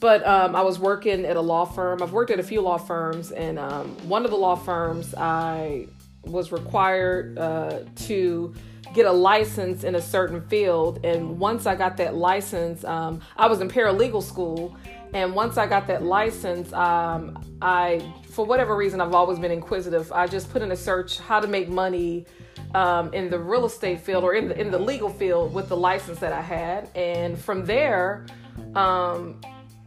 But 0.00 0.24
um, 0.26 0.54
I 0.54 0.62
was 0.62 0.78
working 0.78 1.24
at 1.24 1.36
a 1.36 1.40
law 1.40 1.64
firm. 1.64 2.02
I've 2.02 2.12
worked 2.12 2.30
at 2.30 2.38
a 2.38 2.44
few 2.44 2.60
law 2.60 2.78
firms, 2.78 3.32
and 3.32 3.58
um, 3.58 3.96
one 4.08 4.24
of 4.24 4.30
the 4.30 4.36
law 4.36 4.54
firms 4.54 5.12
I 5.16 5.88
was 6.22 6.52
required 6.52 7.36
uh, 7.36 7.80
to 8.06 8.54
get 8.94 9.06
a 9.06 9.12
license 9.12 9.84
in 9.84 9.96
a 9.96 10.00
certain 10.00 10.40
field. 10.42 11.04
And 11.04 11.38
once 11.38 11.66
I 11.66 11.74
got 11.74 11.96
that 11.96 12.14
license, 12.14 12.84
um, 12.84 13.20
I 13.36 13.48
was 13.48 13.60
in 13.60 13.68
paralegal 13.68 14.22
school. 14.22 14.76
And 15.14 15.34
once 15.34 15.56
I 15.56 15.66
got 15.66 15.86
that 15.86 16.02
license, 16.02 16.72
um, 16.72 17.42
I, 17.62 18.12
for 18.30 18.44
whatever 18.44 18.76
reason, 18.76 19.00
I've 19.00 19.14
always 19.14 19.38
been 19.38 19.50
inquisitive. 19.50 20.12
I 20.12 20.26
just 20.26 20.50
put 20.50 20.62
in 20.62 20.70
a 20.72 20.76
search 20.76 21.18
how 21.18 21.40
to 21.40 21.46
make 21.46 21.68
money 21.68 22.26
um, 22.74 23.12
in 23.14 23.30
the 23.30 23.38
real 23.38 23.64
estate 23.64 24.00
field 24.00 24.24
or 24.24 24.34
in 24.34 24.48
the, 24.48 24.60
in 24.60 24.70
the 24.70 24.78
legal 24.78 25.08
field 25.08 25.54
with 25.54 25.68
the 25.68 25.76
license 25.76 26.18
that 26.18 26.32
I 26.32 26.42
had. 26.42 26.90
And 26.94 27.38
from 27.38 27.64
there, 27.64 28.26
um, 28.74 29.40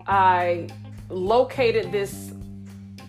I 0.07 0.69
located 1.09 1.91
this 1.91 2.31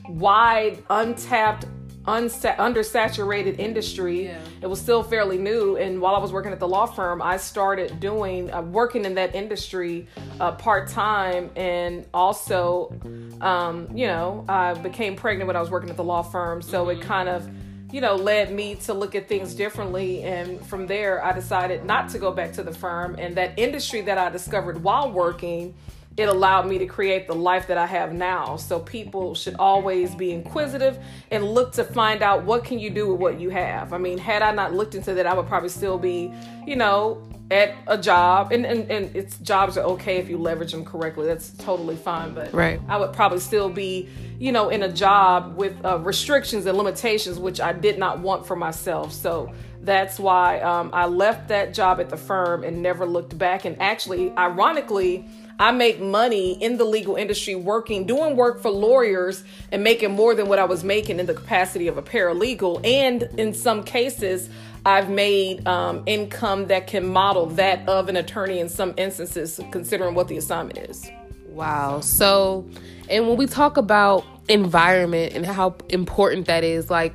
wide, 0.09 0.83
untapped 0.91 1.67
unsa- 2.07 2.57
undersaturated 2.57 3.59
industry. 3.59 4.25
Yeah. 4.25 4.41
It 4.61 4.67
was 4.67 4.81
still 4.81 5.03
fairly 5.03 5.39
new, 5.39 5.77
and 5.77 6.01
while 6.01 6.15
I 6.15 6.19
was 6.19 6.33
working 6.33 6.53
at 6.53 6.61
the 6.61 6.69
law 6.69 6.87
firm, 6.87 7.23
I 7.23 7.37
started 7.37 8.01
doing 8.01 8.53
uh, 8.53 8.63
working 8.63 9.05
in 9.05 9.15
that 9.15 9.35
industry 9.35 10.07
uh, 10.41 10.53
part 10.53 10.89
time, 10.89 11.51
and 11.57 12.07
also, 12.13 12.95
um, 13.41 13.89
you 13.95 14.07
know, 14.07 14.45
I 14.49 14.75
became 14.75 15.17
pregnant 15.17 15.47
when 15.47 15.57
I 15.57 15.61
was 15.61 15.71
working 15.71 15.91
at 15.91 15.97
the 15.97 16.05
law 16.05 16.23
firm, 16.23 16.63
so 16.63 16.87
mm-hmm. 16.87 17.01
it 17.01 17.05
kind 17.05 17.29
of 17.29 17.49
you 17.93 18.01
know, 18.01 18.17
led 18.17 18.51
me 18.51 18.75
to 18.75 18.95
look 18.95 19.15
at 19.15 19.29
things 19.29 19.55
differently. 19.55 20.23
And 20.23 20.65
from 20.67 20.87
there, 20.87 21.23
I 21.23 21.33
decided 21.33 21.85
not 21.85 22.09
to 22.11 22.19
go 22.19 22.33
back 22.33 22.53
to 22.55 22.63
the 22.63 22.73
firm. 22.73 23.17
And 23.19 23.37
that 23.37 23.59
industry 23.59 24.01
that 24.01 24.17
I 24.17 24.31
discovered 24.31 24.83
while 24.83 25.13
working 25.13 25.75
it 26.17 26.29
allowed 26.29 26.69
me 26.69 26.79
to 26.79 26.87
create 26.87 27.27
the 27.27 27.35
life 27.35 27.67
that 27.69 27.79
I 27.79 27.87
have 27.87 28.13
now. 28.13 28.57
So 28.57 28.79
people 28.81 29.35
should 29.35 29.57
always 29.59 30.15
be 30.15 30.33
inquisitive 30.33 30.99
and 31.31 31.45
look 31.45 31.73
to 31.73 31.85
find 31.85 32.23
out 32.23 32.45
what 32.45 32.65
can 32.65 32.79
you 32.79 32.91
do 32.91 33.11
with 33.11 33.21
what 33.21 33.41
you 33.41 33.51
have. 33.51 33.93
I 33.93 33.99
mean, 33.99 34.19
had 34.19 34.43
I 34.43 34.53
not 34.53 34.75
looked 34.75 34.95
into 34.95 35.15
that, 35.15 35.27
I 35.27 35.35
would 35.35 35.47
probably 35.47 35.71
still 35.71 35.99
be, 35.99 36.33
you 36.67 36.77
know, 36.77 37.27
at 37.51 37.75
a 37.87 37.99
job 37.99 38.51
and, 38.51 38.65
and, 38.65 38.91
and 38.91 39.15
it's 39.15 39.37
jobs 39.39 39.77
are 39.77 39.85
okay 39.85 40.17
if 40.17 40.29
you 40.29 40.39
leverage 40.39 40.73
them 40.73 40.85
correctly 40.85 41.27
that's 41.27 41.51
totally 41.59 41.97
fine 41.97 42.33
but 42.33 42.51
right. 42.55 42.81
i 42.89 42.97
would 42.97 43.13
probably 43.13 43.41
still 43.41 43.69
be 43.69 44.09
you 44.39 44.53
know 44.53 44.71
in 44.71 44.85
a 44.85 44.91
job 44.91 45.55
with 45.57 45.77
uh, 45.85 45.99
restrictions 45.99 46.65
and 46.65 46.79
limitations 46.79 47.39
which 47.39 47.61
i 47.61 47.71
did 47.71 47.99
not 47.99 48.21
want 48.21 48.47
for 48.47 48.57
myself 48.57 49.13
so 49.13 49.53
that's 49.83 50.19
why 50.19 50.61
um, 50.61 50.89
i 50.95 51.05
left 51.05 51.49
that 51.49 51.75
job 51.75 52.01
at 52.01 52.09
the 52.09 52.17
firm 52.17 52.65
and 52.65 52.81
never 52.81 53.05
looked 53.05 53.37
back 53.37 53.67
and 53.67 53.79
actually 53.83 54.31
ironically 54.39 55.29
I 55.59 55.73
make 55.73 56.01
money 56.01 56.53
in 56.63 56.77
the 56.77 56.85
legal 56.85 57.17
industry 57.17 57.55
working, 57.55 58.07
doing 58.07 58.37
work 58.37 58.61
for 58.61 58.71
lawyers 58.71 59.45
and 59.71 59.85
making 59.85 60.13
more 60.13 60.35
than 60.35 60.49
what 60.49 60.59
I 60.59 60.65
was 60.65 60.85
making 60.85 61.21
in 61.21 61.27
the 61.27 61.35
capacity 61.35 61.89
of 61.89 61.99
a 61.99 62.03
paralegal. 62.03 62.85
And 62.85 63.23
in 63.39 63.55
some 63.55 63.85
cases, 63.85 64.49
I've 64.85 65.09
made 65.09 65.67
um, 65.67 66.03
income 66.07 66.67
that 66.67 66.87
can 66.87 67.07
model 67.07 67.47
that 67.47 67.89
of 67.89 68.09
an 68.09 68.17
attorney 68.17 68.59
in 68.59 68.69
some 68.69 68.95
instances, 68.97 69.61
considering 69.71 70.15
what 70.15 70.29
the 70.29 70.37
assignment 70.37 70.79
is. 70.79 71.09
Wow. 71.47 72.01
So, 72.01 72.69
and 73.09 73.29
when 73.29 73.37
we 73.37 73.47
talk 73.47 73.77
about 73.77 74.25
environment 74.49 75.35
and 75.35 75.47
how 75.47 75.77
important 75.91 76.47
that 76.47 76.65
is, 76.65 76.91
like, 76.91 77.15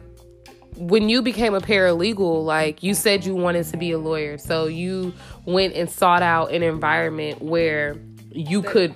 when 0.77 1.10
you 1.10 1.22
became 1.22 1.56
a 1.56 1.60
paralegal, 1.60 2.46
like 2.46 2.84
you 2.84 2.94
said 2.94 3.25
you 3.25 3.36
wanted 3.36 3.65
to 3.65 3.77
be 3.77 3.91
a 3.91 3.98
lawyer. 3.98 4.38
So 4.38 4.67
you 4.67 5.12
went 5.46 5.74
and 5.74 5.89
sought 5.89 6.22
out 6.22 6.51
an 6.51 6.62
environment 6.62 7.41
where 7.41 7.98
you 8.38 8.62
that, 8.62 8.72
could 8.72 8.96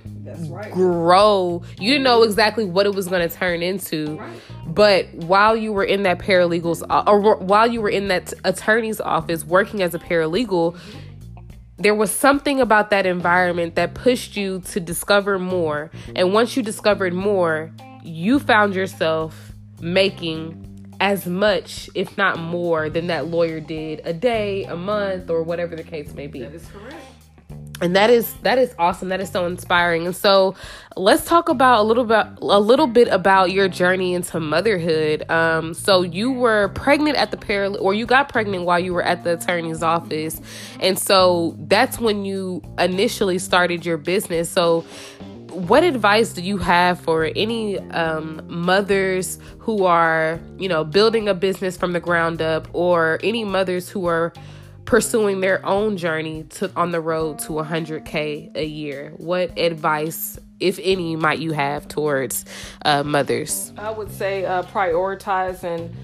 right. 0.50 0.72
grow. 0.72 1.64
You 1.80 1.92
didn't 1.92 2.04
know 2.04 2.24
exactly 2.24 2.64
what 2.64 2.86
it 2.86 2.94
was 2.94 3.08
going 3.08 3.28
to 3.28 3.36
turn 3.36 3.62
into. 3.64 4.18
Right. 4.18 4.42
But 4.68 5.14
while 5.14 5.58
you 5.58 5.74
were 5.74 5.84
in 5.84 6.04
that 6.04 6.20
paralegal's 6.20 6.84
uh, 6.90 7.04
or 7.08 7.38
while 7.38 7.68
you 7.68 7.82
were 7.82 7.90
in 7.90 8.08
that 8.10 8.34
attorney's 8.46 9.02
office 9.02 9.44
working 9.44 9.82
as 9.82 9.96
a 9.96 10.00
paralegal, 10.00 10.78
there 11.78 11.96
was 11.96 12.12
something 12.12 12.62
about 12.62 12.92
that 12.92 13.06
environment 13.06 13.76
that 13.76 13.96
pushed 13.96 14.38
you 14.38 14.60
to 14.60 14.80
discover 14.80 15.40
more. 15.40 15.90
And 16.16 16.34
once 16.34 16.56
you 16.56 16.62
discovered 16.62 17.14
more, 17.14 17.72
you 18.04 18.40
found 18.40 18.76
yourself 18.76 19.54
making 19.80 20.68
as 21.00 21.26
much, 21.26 21.90
if 21.96 22.16
not 22.16 22.38
more, 22.38 22.88
than 22.88 23.08
that 23.08 23.26
lawyer 23.26 23.60
did 23.60 24.02
a 24.06 24.14
day, 24.14 24.66
a 24.66 24.76
month, 24.76 25.32
or 25.32 25.42
whatever 25.42 25.76
the 25.76 25.84
case 25.84 26.14
may 26.14 26.28
be. 26.28 26.42
That 26.42 26.54
is 26.54 26.68
correct 26.68 27.21
and 27.82 27.96
that 27.96 28.12
is 28.12 28.32
that 28.44 28.60
is 28.60 28.76
awesome. 28.78 29.10
That 29.10 29.20
is 29.20 29.30
so 29.30 29.46
inspiring. 29.48 30.06
And 30.06 30.16
so 30.16 30.56
let's 30.96 31.26
talk 31.26 31.50
about 31.50 31.80
a 31.80 31.84
little 31.84 32.04
bit 32.04 32.28
a 32.40 32.60
little 32.60 32.86
bit 32.86 33.08
about 33.08 33.52
your 33.52 33.68
journey 33.68 34.14
into 34.14 34.40
motherhood. 34.40 35.30
Um 35.30 35.74
so 35.74 36.04
you 36.04 36.32
were 36.32 36.70
pregnant 36.70 37.18
at 37.18 37.32
the 37.32 37.38
paral 37.38 37.82
or 37.82 37.94
you 37.94 38.06
got 38.06 38.30
pregnant 38.30 38.66
while 38.66 38.80
you 38.80 38.94
were 38.94 39.04
at 39.04 39.24
the 39.24 39.34
attorney's 39.34 39.82
office. 39.82 40.40
And 40.80 40.98
so 40.98 41.56
that's 41.60 42.00
when 42.00 42.24
you 42.24 42.62
initially 42.78 43.40
started 43.40 43.84
your 43.86 43.98
business. 43.98 44.50
So 44.50 44.86
what 45.50 45.84
advice 45.84 46.34
do 46.34 46.42
you 46.42 46.58
have 46.58 47.00
for 47.02 47.30
any 47.36 47.78
um, 47.80 48.42
mothers 48.48 49.40
who 49.60 49.86
are 49.86 50.40
you 50.60 50.70
know 50.70 50.84
building 50.84 51.28
a 51.28 51.34
business 51.34 51.76
from 51.78 51.94
the 51.94 52.00
ground 52.00 52.42
up 52.44 52.68
or 52.74 53.20
any 53.24 53.44
mothers 53.44 53.90
who 53.90 54.06
are 54.06 54.32
pursuing 54.86 55.40
their 55.42 55.66
own 55.66 55.98
journey 55.98 56.44
to 56.44 56.72
on 56.76 56.92
the 56.92 57.02
road 57.02 57.40
to 57.40 57.54
100k 57.54 58.56
a 58.56 58.66
year. 58.66 59.14
What 59.18 59.58
advice 59.58 60.40
if 60.60 60.80
any 60.84 61.16
might 61.16 61.40
you 61.40 61.52
have 61.54 61.88
towards 61.88 62.46
uh, 62.86 63.04
mothers? 63.04 63.74
I 63.78 63.92
would 63.92 64.12
say 64.12 64.46
uh, 64.46 64.64
prioritize 64.64 65.64
and 65.64 65.96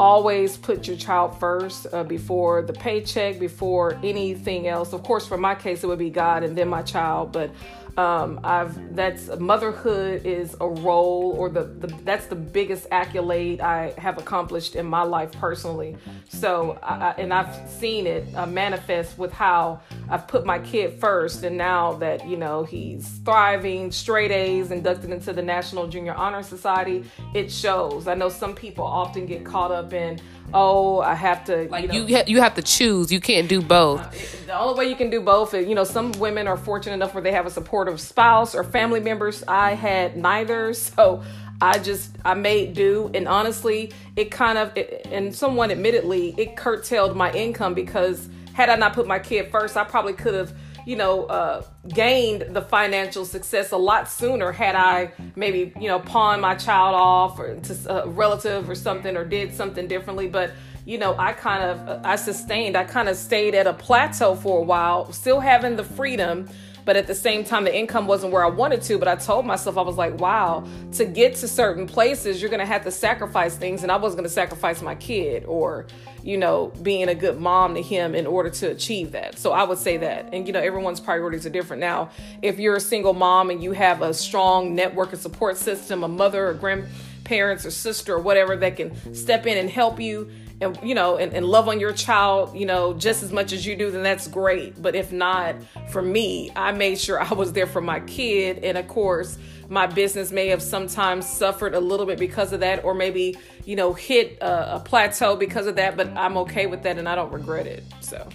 always 0.00 0.56
put 0.56 0.86
your 0.86 0.96
child 0.96 1.38
first 1.38 1.86
uh, 1.92 2.02
before 2.04 2.62
the 2.62 2.72
paycheck 2.72 3.38
before 3.38 3.98
anything 4.02 4.68
else. 4.68 4.92
Of 4.92 5.02
course 5.02 5.26
for 5.26 5.36
my 5.36 5.54
case 5.54 5.84
it 5.84 5.86
would 5.86 5.98
be 5.98 6.10
god 6.10 6.42
and 6.42 6.56
then 6.56 6.68
my 6.68 6.82
child 6.82 7.32
but 7.32 7.50
um, 7.96 8.40
I've 8.44 8.94
that's 8.94 9.28
motherhood 9.38 10.26
is 10.26 10.54
a 10.60 10.68
role 10.68 11.34
or 11.38 11.48
the, 11.48 11.64
the 11.64 11.86
that's 12.04 12.26
the 12.26 12.34
biggest 12.34 12.86
accolade 12.90 13.60
I 13.60 13.94
have 13.98 14.18
accomplished 14.18 14.76
in 14.76 14.84
my 14.84 15.02
life 15.02 15.32
personally. 15.32 15.96
So 16.28 16.78
I, 16.82 17.14
and 17.18 17.32
I've 17.32 17.70
seen 17.70 18.06
it 18.06 18.26
uh, 18.34 18.46
manifest 18.46 19.16
with 19.18 19.32
how 19.32 19.80
I've 20.10 20.28
put 20.28 20.44
my 20.44 20.58
kid 20.58 21.00
first, 21.00 21.42
and 21.42 21.56
now 21.56 21.94
that 21.94 22.28
you 22.28 22.36
know 22.36 22.64
he's 22.64 23.08
thriving, 23.24 23.90
straight 23.90 24.30
A's, 24.30 24.70
inducted 24.70 25.10
into 25.10 25.32
the 25.32 25.42
National 25.42 25.86
Junior 25.86 26.14
Honor 26.14 26.42
Society, 26.42 27.04
it 27.34 27.50
shows. 27.50 28.08
I 28.08 28.14
know 28.14 28.28
some 28.28 28.54
people 28.54 28.84
often 28.84 29.24
get 29.24 29.44
caught 29.44 29.70
up 29.70 29.94
in 29.94 30.20
oh, 30.54 31.00
I 31.00 31.14
have 31.14 31.44
to. 31.44 31.68
Like 31.68 31.82
you, 31.82 31.88
know, 31.88 32.06
you, 32.06 32.16
ha- 32.16 32.24
you 32.26 32.40
have 32.40 32.54
to 32.54 32.62
choose. 32.62 33.12
You 33.12 33.20
can't 33.20 33.48
do 33.48 33.62
both. 33.62 34.46
The 34.46 34.58
only 34.58 34.78
way 34.78 34.88
you 34.88 34.96
can 34.96 35.10
do 35.10 35.20
both 35.20 35.54
is, 35.54 35.66
you 35.68 35.74
know, 35.74 35.84
some 35.84 36.12
women 36.12 36.46
are 36.46 36.56
fortunate 36.56 36.94
enough 36.94 37.14
where 37.14 37.22
they 37.22 37.32
have 37.32 37.46
a 37.46 37.50
supportive 37.50 38.00
spouse 38.00 38.54
or 38.54 38.64
family 38.64 39.00
members. 39.00 39.42
I 39.46 39.74
had 39.74 40.16
neither, 40.16 40.72
so 40.74 41.22
I 41.60 41.78
just 41.78 42.16
I 42.24 42.34
made 42.34 42.74
do, 42.74 43.10
and 43.14 43.26
honestly, 43.26 43.92
it 44.14 44.30
kind 44.30 44.58
of 44.58 44.76
it, 44.76 45.06
and 45.10 45.34
someone 45.34 45.70
admittedly 45.70 46.34
it 46.36 46.56
curtailed 46.56 47.16
my 47.16 47.32
income 47.32 47.74
because 47.74 48.28
had 48.52 48.70
I 48.70 48.76
not 48.76 48.94
put 48.94 49.06
my 49.06 49.18
kid 49.18 49.50
first, 49.50 49.76
I 49.76 49.84
probably 49.84 50.14
could 50.14 50.34
have 50.34 50.52
you 50.86 50.94
know, 50.94 51.24
uh, 51.24 51.62
gained 51.88 52.46
the 52.50 52.62
financial 52.62 53.24
success 53.24 53.72
a 53.72 53.76
lot 53.76 54.08
sooner 54.08 54.52
had 54.52 54.76
I 54.76 55.12
maybe, 55.34 55.72
you 55.78 55.88
know, 55.88 55.98
pawned 55.98 56.40
my 56.40 56.54
child 56.54 56.94
off 56.94 57.40
or 57.40 57.56
to 57.56 58.04
a 58.04 58.08
relative 58.08 58.70
or 58.70 58.76
something 58.76 59.16
or 59.16 59.24
did 59.24 59.52
something 59.52 59.88
differently. 59.88 60.28
But, 60.28 60.52
you 60.84 60.98
know, 60.98 61.16
I 61.18 61.32
kind 61.32 61.64
of, 61.64 62.06
I 62.06 62.14
sustained, 62.14 62.76
I 62.76 62.84
kind 62.84 63.08
of 63.08 63.16
stayed 63.16 63.56
at 63.56 63.66
a 63.66 63.72
plateau 63.72 64.36
for 64.36 64.60
a 64.60 64.62
while, 64.62 65.12
still 65.12 65.40
having 65.40 65.74
the 65.74 65.84
freedom 65.84 66.48
but 66.86 66.96
at 66.96 67.06
the 67.06 67.14
same 67.14 67.44
time 67.44 67.64
the 67.64 67.76
income 67.76 68.06
wasn't 68.06 68.32
where 68.32 68.42
I 68.42 68.48
wanted 68.48 68.80
to 68.82 68.98
but 68.98 69.08
I 69.08 69.16
told 69.16 69.44
myself 69.44 69.76
I 69.76 69.82
was 69.82 69.96
like 69.96 70.18
wow 70.18 70.66
to 70.92 71.04
get 71.04 71.34
to 71.36 71.48
certain 71.48 71.86
places 71.86 72.40
you're 72.40 72.50
going 72.50 72.60
to 72.60 72.66
have 72.66 72.84
to 72.84 72.90
sacrifice 72.90 73.56
things 73.56 73.82
and 73.82 73.92
I 73.92 73.96
wasn't 73.96 74.20
going 74.20 74.28
to 74.28 74.34
sacrifice 74.34 74.80
my 74.80 74.94
kid 74.94 75.44
or 75.44 75.86
you 76.26 76.36
know, 76.36 76.72
being 76.82 77.08
a 77.08 77.14
good 77.14 77.40
mom 77.40 77.76
to 77.76 77.80
him 77.80 78.14
in 78.14 78.26
order 78.26 78.50
to 78.50 78.72
achieve 78.72 79.12
that. 79.12 79.38
So 79.38 79.52
I 79.52 79.62
would 79.62 79.78
say 79.78 79.96
that. 79.98 80.30
And, 80.32 80.44
you 80.46 80.52
know, 80.52 80.60
everyone's 80.60 80.98
priorities 80.98 81.46
are 81.46 81.50
different. 81.50 81.80
Now, 81.80 82.10
if 82.42 82.58
you're 82.58 82.74
a 82.74 82.80
single 82.80 83.14
mom 83.14 83.48
and 83.48 83.62
you 83.62 83.70
have 83.72 84.02
a 84.02 84.12
strong 84.12 84.74
network 84.74 85.12
and 85.12 85.22
support 85.22 85.56
system, 85.56 86.02
a 86.02 86.08
mother 86.08 86.48
or 86.48 86.54
grandparents 86.54 87.64
or 87.64 87.70
sister 87.70 88.14
or 88.14 88.18
whatever 88.18 88.56
that 88.56 88.76
can 88.76 89.14
step 89.14 89.46
in 89.46 89.56
and 89.56 89.70
help 89.70 90.00
you 90.00 90.28
and 90.60 90.78
you 90.82 90.94
know 90.94 91.16
and, 91.16 91.32
and 91.32 91.46
love 91.46 91.68
on 91.68 91.80
your 91.80 91.92
child 91.92 92.56
you 92.56 92.66
know 92.66 92.94
just 92.94 93.22
as 93.22 93.32
much 93.32 93.52
as 93.52 93.66
you 93.66 93.76
do 93.76 93.90
then 93.90 94.02
that's 94.02 94.28
great. 94.28 94.80
But 94.80 94.94
if 94.94 95.12
not 95.12 95.56
for 95.90 96.02
me 96.02 96.50
i 96.56 96.72
made 96.72 96.98
sure 96.98 97.20
i 97.30 97.32
was 97.32 97.52
there 97.52 97.66
for 97.66 97.80
my 97.80 98.00
kid. 98.00 98.64
And 98.64 98.78
of 98.78 98.88
course 98.88 99.38
my 99.68 99.86
business 99.86 100.30
may 100.30 100.46
have 100.48 100.62
sometimes 100.62 101.28
suffered 101.28 101.74
a 101.74 101.80
little 101.80 102.06
bit 102.06 102.18
because 102.18 102.52
of 102.52 102.60
that 102.60 102.84
or 102.84 102.94
maybe 102.94 103.36
you 103.64 103.76
know 103.76 103.92
hit 103.92 104.38
a, 104.40 104.76
a 104.76 104.80
plateau 104.80 105.34
because 105.36 105.66
of 105.66 105.74
that 105.76 105.96
but 105.96 106.08
i'm 106.16 106.36
okay 106.36 106.66
with 106.66 106.82
that 106.84 106.98
and 106.98 107.08
i 107.08 107.14
don't 107.14 107.32
regret 107.32 107.66
it 107.66 107.82
so. 108.00 108.28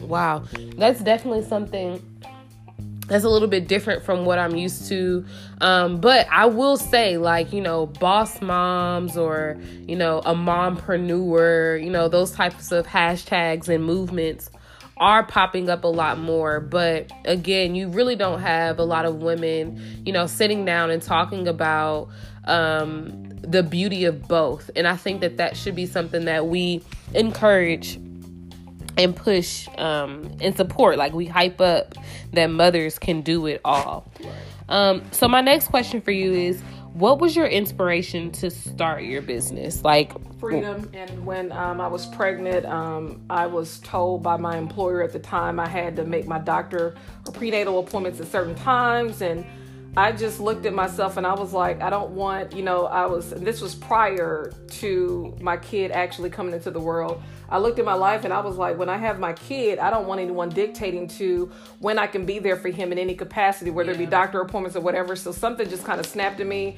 Wow. 0.00 0.44
That's 0.76 1.00
definitely 1.00 1.42
something 1.44 2.02
that's 3.06 3.24
a 3.24 3.28
little 3.28 3.48
bit 3.48 3.68
different 3.68 4.04
from 4.04 4.24
what 4.24 4.38
I'm 4.38 4.56
used 4.56 4.88
to. 4.88 5.24
Um, 5.60 6.00
but 6.00 6.26
I 6.30 6.46
will 6.46 6.76
say, 6.76 7.16
like, 7.18 7.52
you 7.52 7.60
know, 7.60 7.86
boss 7.86 8.40
moms 8.40 9.16
or, 9.16 9.56
you 9.86 9.96
know, 9.96 10.18
a 10.18 10.34
mompreneur, 10.34 11.82
you 11.82 11.90
know, 11.90 12.08
those 12.08 12.32
types 12.32 12.72
of 12.72 12.86
hashtags 12.86 13.68
and 13.68 13.84
movements 13.84 14.50
are 14.96 15.22
popping 15.24 15.68
up 15.68 15.84
a 15.84 15.88
lot 15.88 16.18
more. 16.18 16.60
But 16.60 17.10
again, 17.24 17.74
you 17.74 17.88
really 17.88 18.16
don't 18.16 18.40
have 18.40 18.78
a 18.78 18.84
lot 18.84 19.04
of 19.04 19.16
women, 19.16 20.02
you 20.04 20.12
know, 20.12 20.26
sitting 20.26 20.64
down 20.64 20.90
and 20.90 21.02
talking 21.02 21.46
about 21.48 22.08
um, 22.44 23.28
the 23.40 23.62
beauty 23.62 24.04
of 24.04 24.26
both. 24.26 24.70
And 24.74 24.88
I 24.88 24.96
think 24.96 25.20
that 25.20 25.36
that 25.36 25.56
should 25.56 25.74
be 25.74 25.86
something 25.86 26.24
that 26.24 26.46
we 26.46 26.82
encourage 27.14 27.98
and 28.96 29.14
push 29.14 29.68
um, 29.78 30.36
and 30.40 30.56
support. 30.56 30.98
Like 30.98 31.12
we 31.12 31.26
hype 31.26 31.60
up 31.60 31.94
that 32.32 32.46
mothers 32.46 32.98
can 32.98 33.22
do 33.22 33.46
it 33.46 33.60
all. 33.64 34.10
Um, 34.68 35.02
so 35.12 35.28
my 35.28 35.40
next 35.40 35.68
question 35.68 36.00
for 36.00 36.10
you 36.10 36.32
is, 36.32 36.62
what 36.94 37.18
was 37.18 37.36
your 37.36 37.46
inspiration 37.46 38.30
to 38.32 38.50
start 38.50 39.02
your 39.02 39.20
business? 39.20 39.84
Like 39.84 40.12
freedom. 40.40 40.90
And 40.94 41.26
when 41.26 41.52
um, 41.52 41.78
I 41.78 41.88
was 41.88 42.06
pregnant, 42.06 42.64
um, 42.64 43.20
I 43.28 43.46
was 43.46 43.80
told 43.80 44.22
by 44.22 44.38
my 44.38 44.56
employer 44.56 45.02
at 45.02 45.12
the 45.12 45.18
time 45.18 45.60
I 45.60 45.68
had 45.68 45.94
to 45.96 46.04
make 46.04 46.26
my 46.26 46.38
doctor 46.38 46.94
or 47.26 47.32
prenatal 47.32 47.78
appointments 47.80 48.20
at 48.20 48.28
certain 48.28 48.54
times 48.54 49.20
and 49.20 49.44
I 49.98 50.12
just 50.12 50.40
looked 50.40 50.66
at 50.66 50.74
myself 50.74 51.16
and 51.16 51.26
I 51.26 51.32
was 51.32 51.54
like, 51.54 51.80
I 51.80 51.88
don't 51.88 52.10
want, 52.10 52.54
you 52.54 52.62
know, 52.62 52.84
I 52.84 53.06
was, 53.06 53.30
this 53.30 53.62
was 53.62 53.74
prior 53.74 54.52
to 54.72 55.34
my 55.40 55.56
kid 55.56 55.90
actually 55.90 56.28
coming 56.28 56.52
into 56.52 56.70
the 56.70 56.80
world. 56.80 57.22
I 57.48 57.56
looked 57.58 57.78
at 57.78 57.86
my 57.86 57.94
life 57.94 58.24
and 58.24 58.32
I 58.32 58.40
was 58.40 58.56
like, 58.56 58.76
when 58.76 58.90
I 58.90 58.98
have 58.98 59.18
my 59.18 59.32
kid, 59.32 59.78
I 59.78 59.88
don't 59.88 60.06
want 60.06 60.20
anyone 60.20 60.50
dictating 60.50 61.08
to 61.08 61.50
when 61.78 61.98
I 61.98 62.06
can 62.08 62.26
be 62.26 62.38
there 62.38 62.56
for 62.56 62.68
him 62.68 62.92
in 62.92 62.98
any 62.98 63.14
capacity, 63.14 63.70
whether 63.70 63.92
yeah. 63.92 63.96
it 63.96 64.00
be 64.00 64.06
doctor 64.06 64.42
appointments 64.42 64.76
or 64.76 64.80
whatever. 64.80 65.16
So 65.16 65.32
something 65.32 65.66
just 65.66 65.84
kind 65.84 65.98
of 65.98 66.04
snapped 66.04 66.40
at 66.40 66.46
me 66.46 66.76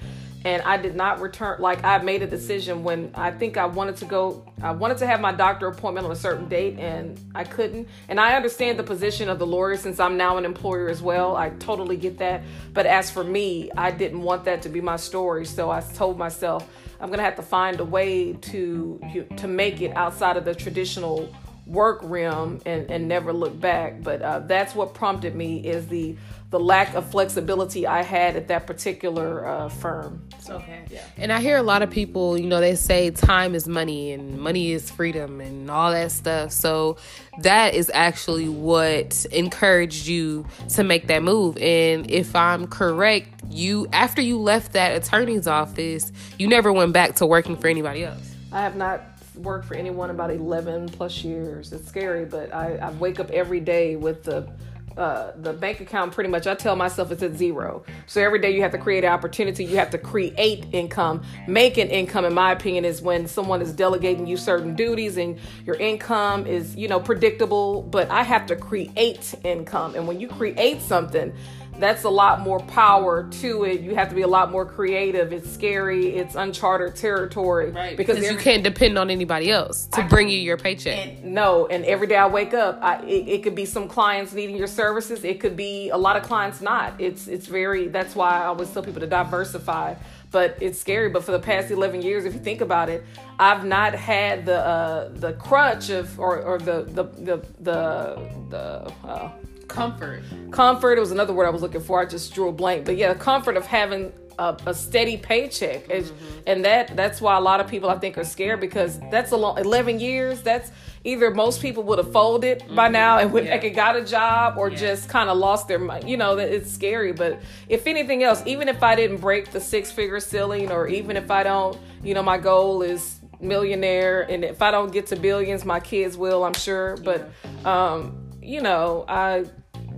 and 0.49 0.63
I 0.63 0.79
did 0.79 0.97
not 0.97 1.21
return. 1.21 1.61
Like 1.61 1.85
I 1.85 1.99
made 1.99 2.23
a 2.23 2.27
decision 2.27 2.83
when 2.83 3.11
I 3.15 3.31
think 3.31 3.59
I 3.59 3.67
wanted 3.67 3.97
to 3.99 4.07
go. 4.07 4.43
I 4.63 4.71
wanted 4.71 4.97
to 4.99 5.07
have 5.07 5.21
my 5.21 5.33
doctor 5.33 5.67
appointment 5.67 6.07
on 6.07 6.13
a 6.13 6.17
certain 6.17 6.49
date, 6.49 6.79
and 6.79 7.21
I 7.35 7.45
couldn't. 7.45 7.87
And 8.09 8.19
I 8.19 8.35
understand 8.35 8.79
the 8.79 8.83
position 8.83 9.29
of 9.29 9.39
the 9.39 9.47
lawyer 9.47 9.77
since 9.77 10.01
I'm 10.01 10.17
now 10.17 10.39
an 10.39 10.47
employer 10.47 10.89
as 10.89 11.03
well. 11.03 11.37
I 11.37 11.51
totally 11.51 11.99
get 11.99 12.17
that. 12.19 12.43
But 12.73 12.87
as 12.87 13.11
for 13.11 13.23
me, 13.23 13.71
I 13.77 13.91
didn't 13.91 14.23
want 14.23 14.45
that 14.47 14.63
to 14.63 14.71
be 14.71 14.81
my 14.81 14.97
story. 14.97 15.45
So 15.45 15.71
I 15.71 15.81
told 15.81 16.17
myself 16.17 16.67
I'm 16.99 17.11
gonna 17.11 17.23
have 17.23 17.37
to 17.37 17.43
find 17.43 17.79
a 17.81 17.85
way 17.85 18.33
to 18.33 19.01
to 19.37 19.47
make 19.47 19.83
it 19.83 19.95
outside 19.95 20.39
of 20.39 20.47
the 20.47 20.55
traditional 20.55 21.31
work 21.67 22.01
realm 22.03 22.59
and, 22.65 22.91
and 22.91 23.07
never 23.07 23.35
look 23.35 23.61
back. 23.61 24.03
But 24.03 24.23
uh, 24.23 24.39
that's 24.41 24.75
what 24.75 24.95
prompted 24.95 25.35
me 25.35 25.59
is 25.59 25.87
the 25.89 26.17
the 26.51 26.59
lack 26.59 26.95
of 26.95 27.11
flexibility 27.11 27.87
I 27.87 28.03
had 28.03 28.35
at 28.35 28.49
that 28.49 28.67
particular 28.67 29.47
uh, 29.47 29.69
firm. 29.69 30.27
So, 30.41 30.55
okay. 30.57 30.85
Yeah. 30.91 31.05
And 31.19 31.31
I 31.31 31.41
hear 31.41 31.59
a 31.59 31.63
lot 31.63 31.83
of 31.83 31.91
people, 31.91 32.39
you 32.39 32.47
know, 32.47 32.61
they 32.61 32.75
say 32.75 33.11
time 33.11 33.55
is 33.55 33.69
money 33.69 34.13
and 34.13 34.39
money 34.39 34.73
is 34.73 34.91
freedom 34.91 35.43
and 35.43 35.71
all 35.71 35.91
that 35.91 36.11
stuff. 36.11 36.53
So 36.53 36.97
that 37.41 37.75
is 37.75 37.91
actually 37.93 38.49
what 38.49 39.27
encouraged 39.31 40.07
you 40.07 40.47
to 40.71 40.85
make 40.85 41.09
that 41.09 41.23
move. 41.23 41.59
And 41.59 42.11
if 42.11 42.35
I'm 42.35 42.67
correct, 42.67 43.45
you 43.51 43.87
after 43.93 44.23
you 44.23 44.39
left 44.39 44.73
that 44.73 44.97
attorney's 44.97 45.47
office, 45.47 46.13
you 46.39 46.49
never 46.49 46.73
went 46.73 46.95
back 46.95 47.17
to 47.17 47.27
working 47.27 47.57
for 47.57 47.69
anybody 47.69 48.05
else. 48.05 48.35
I 48.53 48.63
have 48.63 48.77
not 48.77 49.03
worked 49.35 49.67
for 49.67 49.75
anyone 49.75 50.09
about 50.09 50.31
11 50.31 50.89
plus 50.89 51.23
years. 51.23 51.73
It's 51.73 51.87
scary, 51.87 52.25
but 52.25 52.55
I, 52.55 52.77
I 52.77 52.91
wake 52.93 53.21
up 53.21 53.31
every 53.31 53.61
day 53.61 53.97
with 53.97 54.25
the 54.25 54.51
uh, 54.99 55.33
the 55.37 55.53
bank 55.53 55.81
account 55.81 56.13
pretty 56.13 56.29
much 56.29 56.47
I 56.47 56.55
tell 56.55 56.77
myself 56.77 57.13
it's 57.13 57.23
at 57.23 57.35
zero. 57.35 57.85
So 58.07 58.21
every 58.21 58.41
day 58.41 58.51
you 58.55 58.63
have 58.63 58.73
to 58.73 58.79
create 58.79 59.05
an 59.05 59.13
opportunity, 59.13 59.65
you 59.65 59.77
have 59.77 59.91
to 59.91 59.99
create 59.99 60.67
income. 60.73 61.23
Making 61.47 61.89
income, 61.89 62.25
in 62.25 62.35
my 62.35 62.53
opinion, 62.53 62.85
is 62.85 63.01
when 63.01 63.27
someone 63.29 63.63
is 63.63 63.73
delegating 63.73 64.27
you 64.27 64.37
certain 64.37 64.75
duties 64.75 65.17
and 65.17 65.39
your 65.65 65.77
income 65.77 66.47
is, 66.47 66.75
you 66.75 66.89
know, 66.89 66.99
predictable. 66.99 67.83
But 67.83 68.11
I 68.11 68.25
have 68.25 68.47
to 68.47 68.57
create 68.57 69.35
income. 69.45 69.95
And 69.95 70.09
when 70.09 70.21
you 70.21 70.29
create 70.29 70.83
something, 70.83 71.33
that's 71.79 72.05
a 72.05 72.11
lot 72.11 72.41
more 72.41 72.61
power 72.61 73.29
to 73.41 73.65
it. 73.65 73.81
You 73.81 73.95
have 73.95 74.09
to 74.09 74.15
be 74.15 74.23
a 74.23 74.29
lot 74.29 74.51
more 74.51 74.67
creative. 74.67 75.33
It's 75.33 75.51
scary. 75.51 76.17
It's 76.17 76.35
uncharted 76.35 76.97
territory. 76.97 77.71
Right. 77.71 77.97
Because 77.97 78.23
you 78.23 78.37
can't 78.37 78.65
depend 78.65 78.99
on 78.99 79.11
anybody 79.11 79.51
else 79.51 79.87
to 79.87 80.03
I, 80.03 80.09
bring 80.09 80.29
you 80.29 80.39
your 80.39 80.57
paycheck. 80.57 80.99
And, 80.99 81.35
no. 81.35 81.67
And 81.67 81.85
every 81.85 82.07
day 82.07 82.17
I 82.17 82.27
wake 82.27 82.55
up, 82.55 82.79
I, 82.83 83.03
it, 83.05 83.29
it, 83.29 83.43
could 83.43 83.55
be 83.55 83.65
some 83.65 83.89
clients 83.89 84.33
needing 84.33 84.57
your 84.57 84.67
services. 84.67 85.25
It 85.25 85.41
could 85.41 85.57
be 85.57 85.91
a 85.91 85.97
lot 85.97 86.17
of 86.17 86.23
clients 86.25 86.61
not. 86.61 87.01
It's 87.01 87.29
it's 87.29 87.47
very. 87.47 87.89
That's 87.89 88.15
why 88.15 88.43
I 88.43 88.47
always 88.47 88.71
tell 88.71 88.83
people 88.83 89.01
to 89.01 89.07
diversify. 89.07 89.95
But 90.31 90.59
it's 90.61 90.79
scary. 90.79 91.09
But 91.09 91.25
for 91.25 91.33
the 91.33 91.39
past 91.39 91.71
eleven 91.71 92.03
years, 92.03 92.25
if 92.25 92.35
you 92.35 92.41
think 92.41 92.61
about 92.61 92.89
it, 92.89 93.05
I've 93.39 93.65
not 93.65 93.95
had 93.95 94.45
the 94.45 94.59
uh, 94.59 95.09
the 95.13 95.35
crutch 95.35 95.91
of 95.91 96.19
or, 96.19 96.43
or 96.43 96.59
the 96.59 96.83
the 96.83 97.05
the 97.05 97.47
the, 97.61 98.31
the 98.51 98.93
uh, 99.07 99.31
comfort. 99.69 100.23
Comfort 100.51 100.99
was 100.99 101.13
another 101.13 101.33
word 101.33 101.47
I 101.47 101.51
was 101.51 101.63
looking 101.63 101.81
for. 101.81 102.01
I 102.01 102.07
just 102.07 102.35
drew 102.35 102.49
a 102.49 102.53
blank. 102.53 102.85
But 102.85 102.97
yeah, 102.97 103.13
the 103.13 103.19
comfort 103.19 103.57
of 103.57 103.67
having 103.67 104.13
a, 104.39 104.57
a 104.67 104.75
steady 104.75 105.17
paycheck, 105.17 105.89
mm-hmm. 105.89 106.39
and 106.47 106.65
that 106.65 106.97
that's 106.97 107.21
why 107.21 107.37
a 107.37 107.41
lot 107.41 107.61
of 107.61 107.69
people 107.69 107.91
I 107.91 107.99
think 107.99 108.17
are 108.19 108.25
scared 108.25 108.61
because 108.61 108.99
that's 109.11 109.33
a 109.33 109.37
long 109.37 109.59
eleven 109.59 110.01
years. 110.01 110.43
That's 110.43 110.71
either 111.05 111.31
most 111.31 111.61
people 111.61 111.83
would 111.85 111.99
have 111.99 112.13
folded 112.13 112.61
mm-hmm. 112.61 112.75
by 112.75 112.89
now 112.89 113.19
and 113.19 113.33
would 113.33 113.45
yeah. 113.45 113.57
like 113.57 113.75
got 113.75 113.97
a 113.97 114.05
job 114.05 114.59
or 114.59 114.71
yeah. 114.71 114.77
just 114.77 115.09
kind 115.09 115.29
of 115.29 115.39
lost 115.39 115.69
their 115.69 115.79
money. 115.79 116.11
You 116.11 116.17
know 116.17 116.37
that 116.37 116.51
it's 116.51 116.71
scary. 116.71 117.13
But 117.13 117.41
if 117.69 117.87
anything 117.87 118.23
else, 118.23 118.43
even 118.47 118.69
if 118.69 118.83
I 118.83 118.95
didn't 118.95 119.19
break 119.19 119.51
the 119.51 119.61
six 119.61 119.91
figure 119.91 120.21
ceiling, 120.21 120.71
or 120.71 120.89
even 120.89 121.17
if 121.17 121.31
I 121.31 121.43
don't, 121.43 121.79
you 122.03 122.15
know, 122.15 122.23
my 122.23 122.39
goal 122.39 122.83
is 122.83 123.19
millionaire 123.41 124.23
and 124.23 124.45
if 124.45 124.63
i 124.63 124.71
don't 124.71 124.91
get 124.91 125.07
to 125.07 125.15
billions 125.15 125.65
my 125.65 125.79
kids 125.79 126.17
will 126.17 126.43
i'm 126.43 126.55
sure 126.55 126.97
but 127.05 127.31
um 127.65 128.29
you 128.43 128.61
know 128.61 129.05
i 129.07 129.45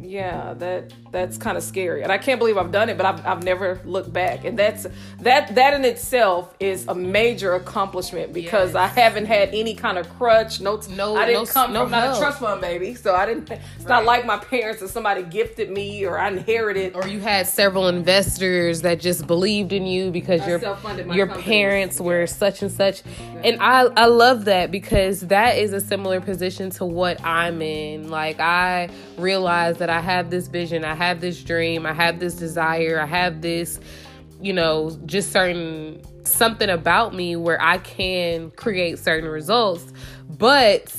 yeah, 0.03 0.55
that 0.55 0.93
that's 1.11 1.37
kind 1.37 1.57
of 1.57 1.63
scary, 1.63 2.03
and 2.03 2.13
I 2.13 2.19
can't 2.19 2.39
believe 2.39 2.57
I've 2.57 2.73
done 2.73 2.89
it, 2.89 2.97
but 2.97 3.07
I've, 3.07 3.27
I've 3.27 3.43
never 3.43 3.81
looked 3.85 4.13
back, 4.13 4.45
and 4.45 4.59
that's 4.59 4.87
that 5.21 5.55
that 5.55 5.75
in 5.75 5.85
itself 5.85 6.55
is 6.61 6.87
a 6.89 6.95
major 6.95 7.55
accomplishment 7.55 8.33
because 8.33 8.75
yes. 8.75 8.77
I 8.77 8.87
haven't 8.87 9.27
had 9.27 9.51
any 9.53 9.75
kind 9.75 9.99
of 9.99 10.09
crutch. 10.17 10.61
No, 10.61 10.81
no, 10.91 11.17
I 11.17 11.27
didn't 11.27 11.47
no, 11.47 11.53
come 11.53 11.73
no 11.73 11.85
from 11.85 11.93
help. 11.93 12.07
not 12.11 12.17
a 12.17 12.21
trust 12.21 12.39
fund 12.41 12.61
baby, 12.61 12.95
so 12.95 13.15
I 13.15 13.27
didn't. 13.27 13.51
It's 13.51 13.61
right. 13.81 13.89
not 13.89 14.05
like 14.05 14.25
my 14.25 14.39
parents 14.39 14.83
or 14.83 14.89
somebody 14.89 15.23
gifted 15.23 15.71
me 15.71 16.05
or 16.05 16.19
I 16.19 16.29
inherited, 16.29 16.97
or 16.97 17.07
you 17.07 17.21
had 17.21 17.47
several 17.47 17.89
investors 17.89 18.83
that 18.83 19.01
just 19.01 19.27
believed 19.27 19.73
in 19.73 19.87
you 19.87 20.11
because 20.11 20.47
your 20.47 20.59
your 21.13 21.27
parents 21.27 22.01
were 22.01 22.27
such 22.27 22.63
and 22.63 22.71
such, 22.71 23.03
yeah. 23.05 23.43
and 23.45 23.61
I 23.61 23.83
I 23.97 24.07
love 24.07 24.47
that 24.47 24.71
because 24.71 25.21
that 25.23 25.59
is 25.59 25.73
a 25.73 25.81
similar 25.81 26.21
position 26.21 26.71
to 26.71 26.85
what 26.85 27.23
I'm 27.25 27.61
in. 27.61 28.09
Like 28.09 28.41
I 28.41 28.89
realize 29.19 29.79
that 29.79 29.90
I 29.91 30.01
have 30.01 30.31
this 30.31 30.49
vision, 30.49 30.85
I 30.85 30.95
have 30.95 31.21
this 31.21 31.43
dream, 31.43 31.87
I 31.87 31.93
have 31.93 32.19
this 32.19 32.35
desire, 32.35 33.01
I 33.01 33.07
have 33.07 33.43
this, 33.43 33.81
you 34.41 34.53
know, 34.53 34.99
just 35.07 35.33
certain 35.33 36.01
something 36.25 36.71
about 36.71 37.15
me 37.15 37.37
where 37.37 37.61
I 37.61 37.79
can 37.79 38.51
create 38.53 38.99
certain 38.99 39.29
results. 39.29 39.93
But 40.29 40.95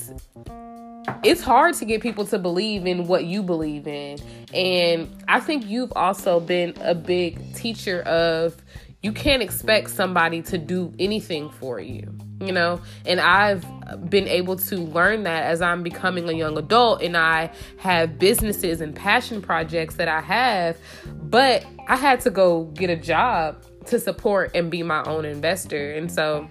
it's 1.23 1.41
hard 1.41 1.75
to 1.75 1.85
get 1.85 2.01
people 2.01 2.25
to 2.25 2.37
believe 2.37 2.85
in 2.85 3.07
what 3.07 3.25
you 3.25 3.43
believe 3.43 3.87
in. 3.87 4.19
And 4.53 5.09
I 5.27 5.39
think 5.39 5.65
you've 5.67 5.93
also 5.95 6.39
been 6.39 6.73
a 6.81 6.93
big 6.93 7.55
teacher 7.55 8.01
of 8.03 8.55
you 9.01 9.11
can't 9.11 9.41
expect 9.41 9.89
somebody 9.89 10.41
to 10.43 10.57
do 10.57 10.93
anything 10.99 11.49
for 11.49 11.79
you 11.79 12.13
you 12.39 12.51
know? 12.51 12.81
And 13.05 13.19
i've 13.19 13.63
been 14.09 14.27
able 14.27 14.55
to 14.55 14.77
learn 14.77 15.23
that 15.23 15.43
as 15.43 15.61
i'm 15.61 15.83
becoming 15.83 16.27
a 16.27 16.31
young 16.31 16.57
adult 16.57 17.01
and 17.01 17.15
i 17.15 17.51
have 17.77 18.17
businesses 18.17 18.81
and 18.81 18.95
passion 18.95 19.41
projects 19.41 19.95
that 19.95 20.07
i 20.07 20.21
have 20.21 20.77
but 21.23 21.65
i 21.87 21.95
had 21.95 22.19
to 22.21 22.31
go 22.31 22.63
get 22.73 22.89
a 22.89 22.95
job 22.95 23.63
to 23.85 23.99
support 23.99 24.51
and 24.55 24.69
be 24.69 24.83
my 24.83 25.03
own 25.03 25.25
investor. 25.25 25.93
And 25.93 26.11
so 26.11 26.47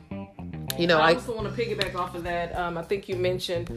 you 0.78 0.86
know 0.86 0.98
i 0.98 1.14
also 1.14 1.32
I, 1.32 1.42
want 1.42 1.54
to 1.54 1.62
piggyback 1.62 1.94
off 1.94 2.14
of 2.14 2.24
that 2.24 2.56
um, 2.56 2.78
i 2.78 2.82
think 2.82 3.08
you 3.08 3.16
mentioned 3.16 3.70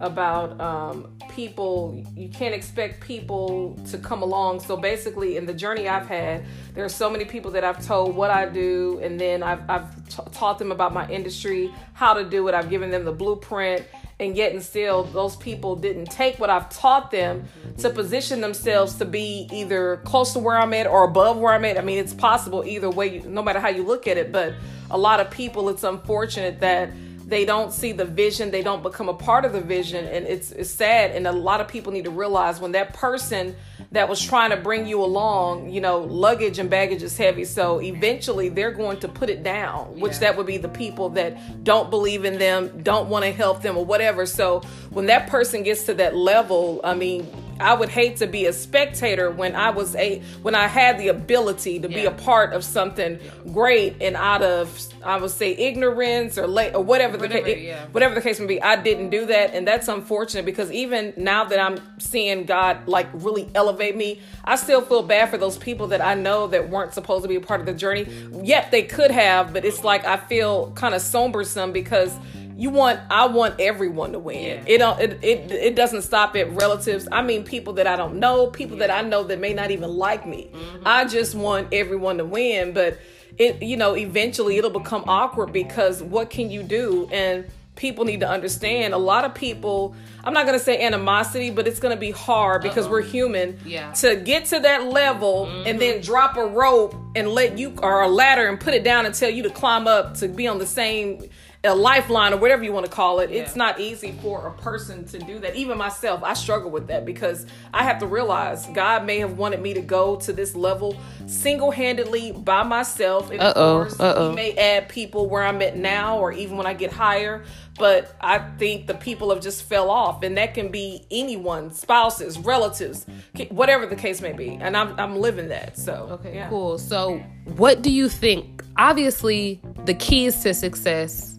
about 0.00 0.58
um, 0.60 1.06
people. 1.30 2.02
You 2.16 2.28
can't 2.28 2.54
expect 2.54 3.00
people 3.00 3.78
to 3.90 3.98
come 3.98 4.22
along. 4.22 4.60
So 4.60 4.76
basically, 4.76 5.36
in 5.36 5.46
the 5.46 5.54
journey 5.54 5.88
I've 5.88 6.06
had, 6.06 6.44
there 6.74 6.84
are 6.84 6.90
so 6.90 7.10
many 7.10 7.24
people 7.24 7.50
that 7.52 7.64
I've 7.64 7.84
told 7.84 8.16
what 8.16 8.30
I 8.30 8.46
do, 8.46 8.98
and 9.02 9.20
then 9.20 9.42
I've, 9.42 9.68
I've 9.68 10.08
t- 10.08 10.22
taught 10.32 10.58
them 10.58 10.72
about 10.72 10.92
my 10.92 11.08
industry, 11.08 11.72
how 11.92 12.14
to 12.14 12.24
do 12.24 12.48
it. 12.48 12.54
I've 12.54 12.70
given 12.70 12.90
them 12.90 13.04
the 13.04 13.12
blueprint, 13.12 13.84
and 14.20 14.36
yet 14.36 14.52
and 14.52 14.62
still, 14.62 15.04
those 15.04 15.34
people 15.36 15.74
didn't 15.74 16.06
take 16.06 16.38
what 16.38 16.50
I've 16.50 16.68
taught 16.68 17.10
them 17.10 17.48
to 17.78 17.88
position 17.88 18.42
themselves 18.42 18.94
to 18.96 19.06
be 19.06 19.48
either 19.50 19.96
close 20.04 20.34
to 20.34 20.38
where 20.38 20.58
I'm 20.58 20.74
at 20.74 20.86
or 20.86 21.04
above 21.04 21.38
where 21.38 21.54
I'm 21.54 21.64
at. 21.64 21.78
I 21.78 21.80
mean, 21.80 21.98
it's 21.98 22.12
possible 22.12 22.62
either 22.64 22.90
way, 22.90 23.20
no 23.20 23.42
matter 23.42 23.60
how 23.60 23.68
you 23.68 23.82
look 23.82 24.06
at 24.06 24.18
it. 24.18 24.30
But 24.30 24.52
a 24.90 24.98
lot 24.98 25.20
of 25.20 25.30
people, 25.30 25.70
it's 25.70 25.84
unfortunate 25.84 26.60
that 26.60 26.90
they 27.30 27.44
don't 27.44 27.72
see 27.72 27.92
the 27.92 28.04
vision 28.04 28.50
they 28.50 28.62
don't 28.62 28.82
become 28.82 29.08
a 29.08 29.14
part 29.14 29.44
of 29.44 29.52
the 29.52 29.60
vision 29.60 30.04
and 30.04 30.26
it's, 30.26 30.50
it's 30.50 30.68
sad 30.68 31.12
and 31.12 31.28
a 31.28 31.32
lot 31.32 31.60
of 31.60 31.68
people 31.68 31.92
need 31.92 32.02
to 32.04 32.10
realize 32.10 32.58
when 32.58 32.72
that 32.72 32.92
person 32.92 33.54
that 33.92 34.08
was 34.08 34.24
trying 34.24 34.50
to 34.50 34.56
bring 34.56 34.86
you 34.86 35.02
along 35.02 35.70
you 35.70 35.80
know 35.80 35.98
luggage 35.98 36.58
and 36.58 36.70
baggage 36.70 37.02
is 37.02 37.16
heavy 37.16 37.44
so 37.44 37.80
eventually 37.80 38.48
they're 38.48 38.70
going 38.70 38.98
to 38.98 39.08
put 39.08 39.28
it 39.28 39.42
down 39.42 39.98
which 39.98 40.14
yeah. 40.14 40.18
that 40.20 40.36
would 40.36 40.46
be 40.46 40.56
the 40.56 40.68
people 40.68 41.08
that 41.08 41.64
don't 41.64 41.90
believe 41.90 42.24
in 42.24 42.38
them 42.38 42.82
don't 42.82 43.08
want 43.08 43.24
to 43.24 43.32
help 43.32 43.62
them 43.62 43.76
or 43.76 43.84
whatever 43.84 44.26
so 44.26 44.60
when 44.90 45.06
that 45.06 45.28
person 45.28 45.62
gets 45.62 45.84
to 45.84 45.94
that 45.94 46.14
level 46.16 46.80
i 46.84 46.94
mean 46.94 47.26
I 47.60 47.74
would 47.74 47.88
hate 47.88 48.16
to 48.16 48.26
be 48.26 48.46
a 48.46 48.52
spectator 48.52 49.30
when 49.30 49.54
I 49.54 49.70
was 49.70 49.94
a 49.96 50.20
when 50.42 50.54
I 50.54 50.66
had 50.66 50.98
the 50.98 51.08
ability 51.08 51.78
to 51.80 51.90
yeah. 51.90 51.96
be 51.96 52.04
a 52.06 52.10
part 52.10 52.52
of 52.52 52.64
something 52.64 53.18
great 53.52 53.96
and 54.00 54.16
out 54.16 54.42
of 54.42 54.78
I 55.02 55.18
would 55.18 55.30
say 55.30 55.52
ignorance 55.52 56.36
or 56.36 56.46
late 56.46 56.74
or 56.74 56.82
whatever, 56.82 57.18
whatever 57.18 57.44
the 57.44 57.58
yeah. 57.58 57.86
whatever 57.86 58.14
the 58.14 58.20
case 58.20 58.38
may 58.40 58.46
be. 58.46 58.62
I 58.62 58.76
didn't 58.76 59.10
do 59.10 59.26
that, 59.26 59.54
and 59.54 59.66
that's 59.66 59.88
unfortunate 59.88 60.44
because 60.44 60.70
even 60.70 61.12
now 61.16 61.44
that 61.44 61.58
I'm 61.58 61.78
seeing 61.98 62.44
God 62.44 62.86
like 62.86 63.08
really 63.12 63.48
elevate 63.54 63.96
me, 63.96 64.20
I 64.44 64.56
still 64.56 64.82
feel 64.82 65.02
bad 65.02 65.30
for 65.30 65.38
those 65.38 65.56
people 65.56 65.88
that 65.88 66.00
I 66.00 66.14
know 66.14 66.46
that 66.48 66.68
weren't 66.68 66.94
supposed 66.94 67.22
to 67.22 67.28
be 67.28 67.36
a 67.36 67.40
part 67.40 67.60
of 67.60 67.66
the 67.66 67.74
journey. 67.74 68.06
Yet 68.42 68.70
they 68.70 68.82
could 68.82 69.10
have, 69.10 69.52
but 69.52 69.64
it's 69.64 69.84
like 69.84 70.04
I 70.04 70.16
feel 70.16 70.72
kind 70.72 70.94
of 70.94 71.00
sombersome 71.00 71.72
because 71.72 72.14
you 72.60 72.68
want 72.68 73.00
I 73.10 73.26
want 73.26 73.58
everyone 73.58 74.12
to 74.12 74.18
win. 74.18 74.58
Yeah. 74.58 74.64
It 74.66 74.78
don't 74.78 75.00
it, 75.00 75.24
it 75.24 75.50
it 75.50 75.74
doesn't 75.74 76.02
stop 76.02 76.36
at 76.36 76.52
relatives. 76.52 77.08
I 77.10 77.22
mean 77.22 77.42
people 77.42 77.72
that 77.74 77.86
I 77.86 77.96
don't 77.96 78.16
know, 78.16 78.48
people 78.48 78.76
yeah. 78.76 78.88
that 78.88 79.04
I 79.04 79.08
know 79.08 79.24
that 79.24 79.40
may 79.40 79.54
not 79.54 79.70
even 79.70 79.88
like 79.90 80.26
me. 80.26 80.50
Mm-hmm. 80.52 80.82
I 80.84 81.06
just 81.06 81.34
want 81.34 81.68
everyone 81.72 82.18
to 82.18 82.26
win, 82.26 82.74
but 82.74 82.98
it 83.38 83.62
you 83.62 83.78
know 83.78 83.96
eventually 83.96 84.58
it'll 84.58 84.70
become 84.70 85.04
awkward 85.06 85.52
because 85.52 86.02
what 86.02 86.28
can 86.28 86.50
you 86.50 86.62
do 86.62 87.08
and 87.10 87.46
people 87.76 88.04
need 88.04 88.20
to 88.20 88.28
understand 88.28 88.92
a 88.92 88.98
lot 88.98 89.24
of 89.24 89.34
people 89.34 89.94
i'm 90.24 90.34
not 90.34 90.44
going 90.44 90.58
to 90.58 90.62
say 90.62 90.82
animosity 90.82 91.50
but 91.50 91.66
it's 91.66 91.80
going 91.80 91.94
to 91.94 92.00
be 92.00 92.10
hard 92.10 92.60
because 92.60 92.86
Uh-oh. 92.86 92.90
we're 92.90 93.02
human 93.02 93.58
yeah. 93.64 93.92
to 93.92 94.16
get 94.16 94.44
to 94.44 94.58
that 94.58 94.84
level 94.84 95.46
mm-hmm. 95.46 95.66
and 95.66 95.80
then 95.80 96.02
drop 96.02 96.36
a 96.36 96.44
rope 96.44 96.94
and 97.14 97.28
let 97.28 97.56
you 97.56 97.72
or 97.82 98.02
a 98.02 98.08
ladder 98.08 98.48
and 98.48 98.60
put 98.60 98.74
it 98.74 98.84
down 98.84 99.06
and 99.06 99.14
tell 99.14 99.30
you 99.30 99.44
to 99.44 99.50
climb 99.50 99.86
up 99.86 100.14
to 100.14 100.28
be 100.28 100.46
on 100.46 100.58
the 100.58 100.66
same 100.66 101.22
a 101.62 101.74
lifeline 101.74 102.32
or 102.32 102.38
whatever 102.38 102.64
you 102.64 102.72
want 102.72 102.86
to 102.86 102.92
call 102.92 103.20
it. 103.20 103.30
Yeah. 103.30 103.42
It's 103.42 103.54
not 103.54 103.78
easy 103.80 104.12
for 104.22 104.46
a 104.46 104.52
person 104.62 105.04
to 105.06 105.18
do 105.18 105.38
that. 105.40 105.56
Even 105.56 105.76
myself, 105.76 106.22
I 106.22 106.32
struggle 106.32 106.70
with 106.70 106.86
that 106.86 107.04
because 107.04 107.44
I 107.74 107.84
have 107.84 107.98
to 107.98 108.06
realize 108.06 108.66
God 108.68 109.04
may 109.04 109.18
have 109.18 109.36
wanted 109.36 109.60
me 109.60 109.74
to 109.74 109.82
go 109.82 110.16
to 110.16 110.32
this 110.32 110.56
level 110.56 110.96
single 111.26 111.70
handedly 111.70 112.32
by 112.32 112.62
myself. 112.62 113.30
Of 113.30 113.54
course, 113.54 114.00
uh-oh. 114.00 114.30
He 114.30 114.36
may 114.36 114.52
add 114.54 114.88
people 114.88 115.28
where 115.28 115.42
I'm 115.42 115.60
at 115.60 115.76
now 115.76 116.18
or 116.18 116.32
even 116.32 116.56
when 116.56 116.66
I 116.66 116.72
get 116.72 116.92
higher. 116.92 117.44
But 117.78 118.14
I 118.20 118.38
think 118.38 118.86
the 118.86 118.94
people 118.94 119.30
have 119.30 119.40
just 119.40 119.62
fell 119.62 119.90
off, 119.90 120.22
and 120.22 120.36
that 120.36 120.52
can 120.52 120.70
be 120.70 121.06
anyone, 121.10 121.70
spouses, 121.70 122.38
relatives, 122.38 123.06
whatever 123.48 123.86
the 123.86 123.96
case 123.96 124.20
may 124.20 124.32
be. 124.32 124.50
And 124.50 124.76
I'm 124.76 124.98
I'm 125.00 125.16
living 125.16 125.48
that. 125.48 125.78
So 125.78 126.08
okay, 126.12 126.34
yeah. 126.34 126.48
cool. 126.50 126.76
So 126.76 127.18
what 127.56 127.80
do 127.80 127.90
you 127.90 128.10
think? 128.10 128.64
Obviously, 128.76 129.62
the 129.86 129.94
keys 129.94 130.42
to 130.42 130.52
success 130.52 131.38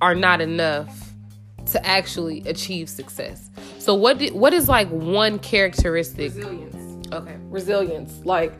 are 0.00 0.14
not 0.14 0.40
enough 0.40 1.12
to 1.66 1.86
actually 1.86 2.42
achieve 2.46 2.88
success. 2.88 3.50
So 3.78 3.94
what 3.94 4.18
do, 4.18 4.34
what 4.34 4.52
is 4.52 4.68
like 4.68 4.88
one 4.88 5.38
characteristic? 5.38 6.34
Resilience. 6.34 7.12
Okay. 7.12 7.36
Resilience. 7.48 8.24
Like 8.24 8.54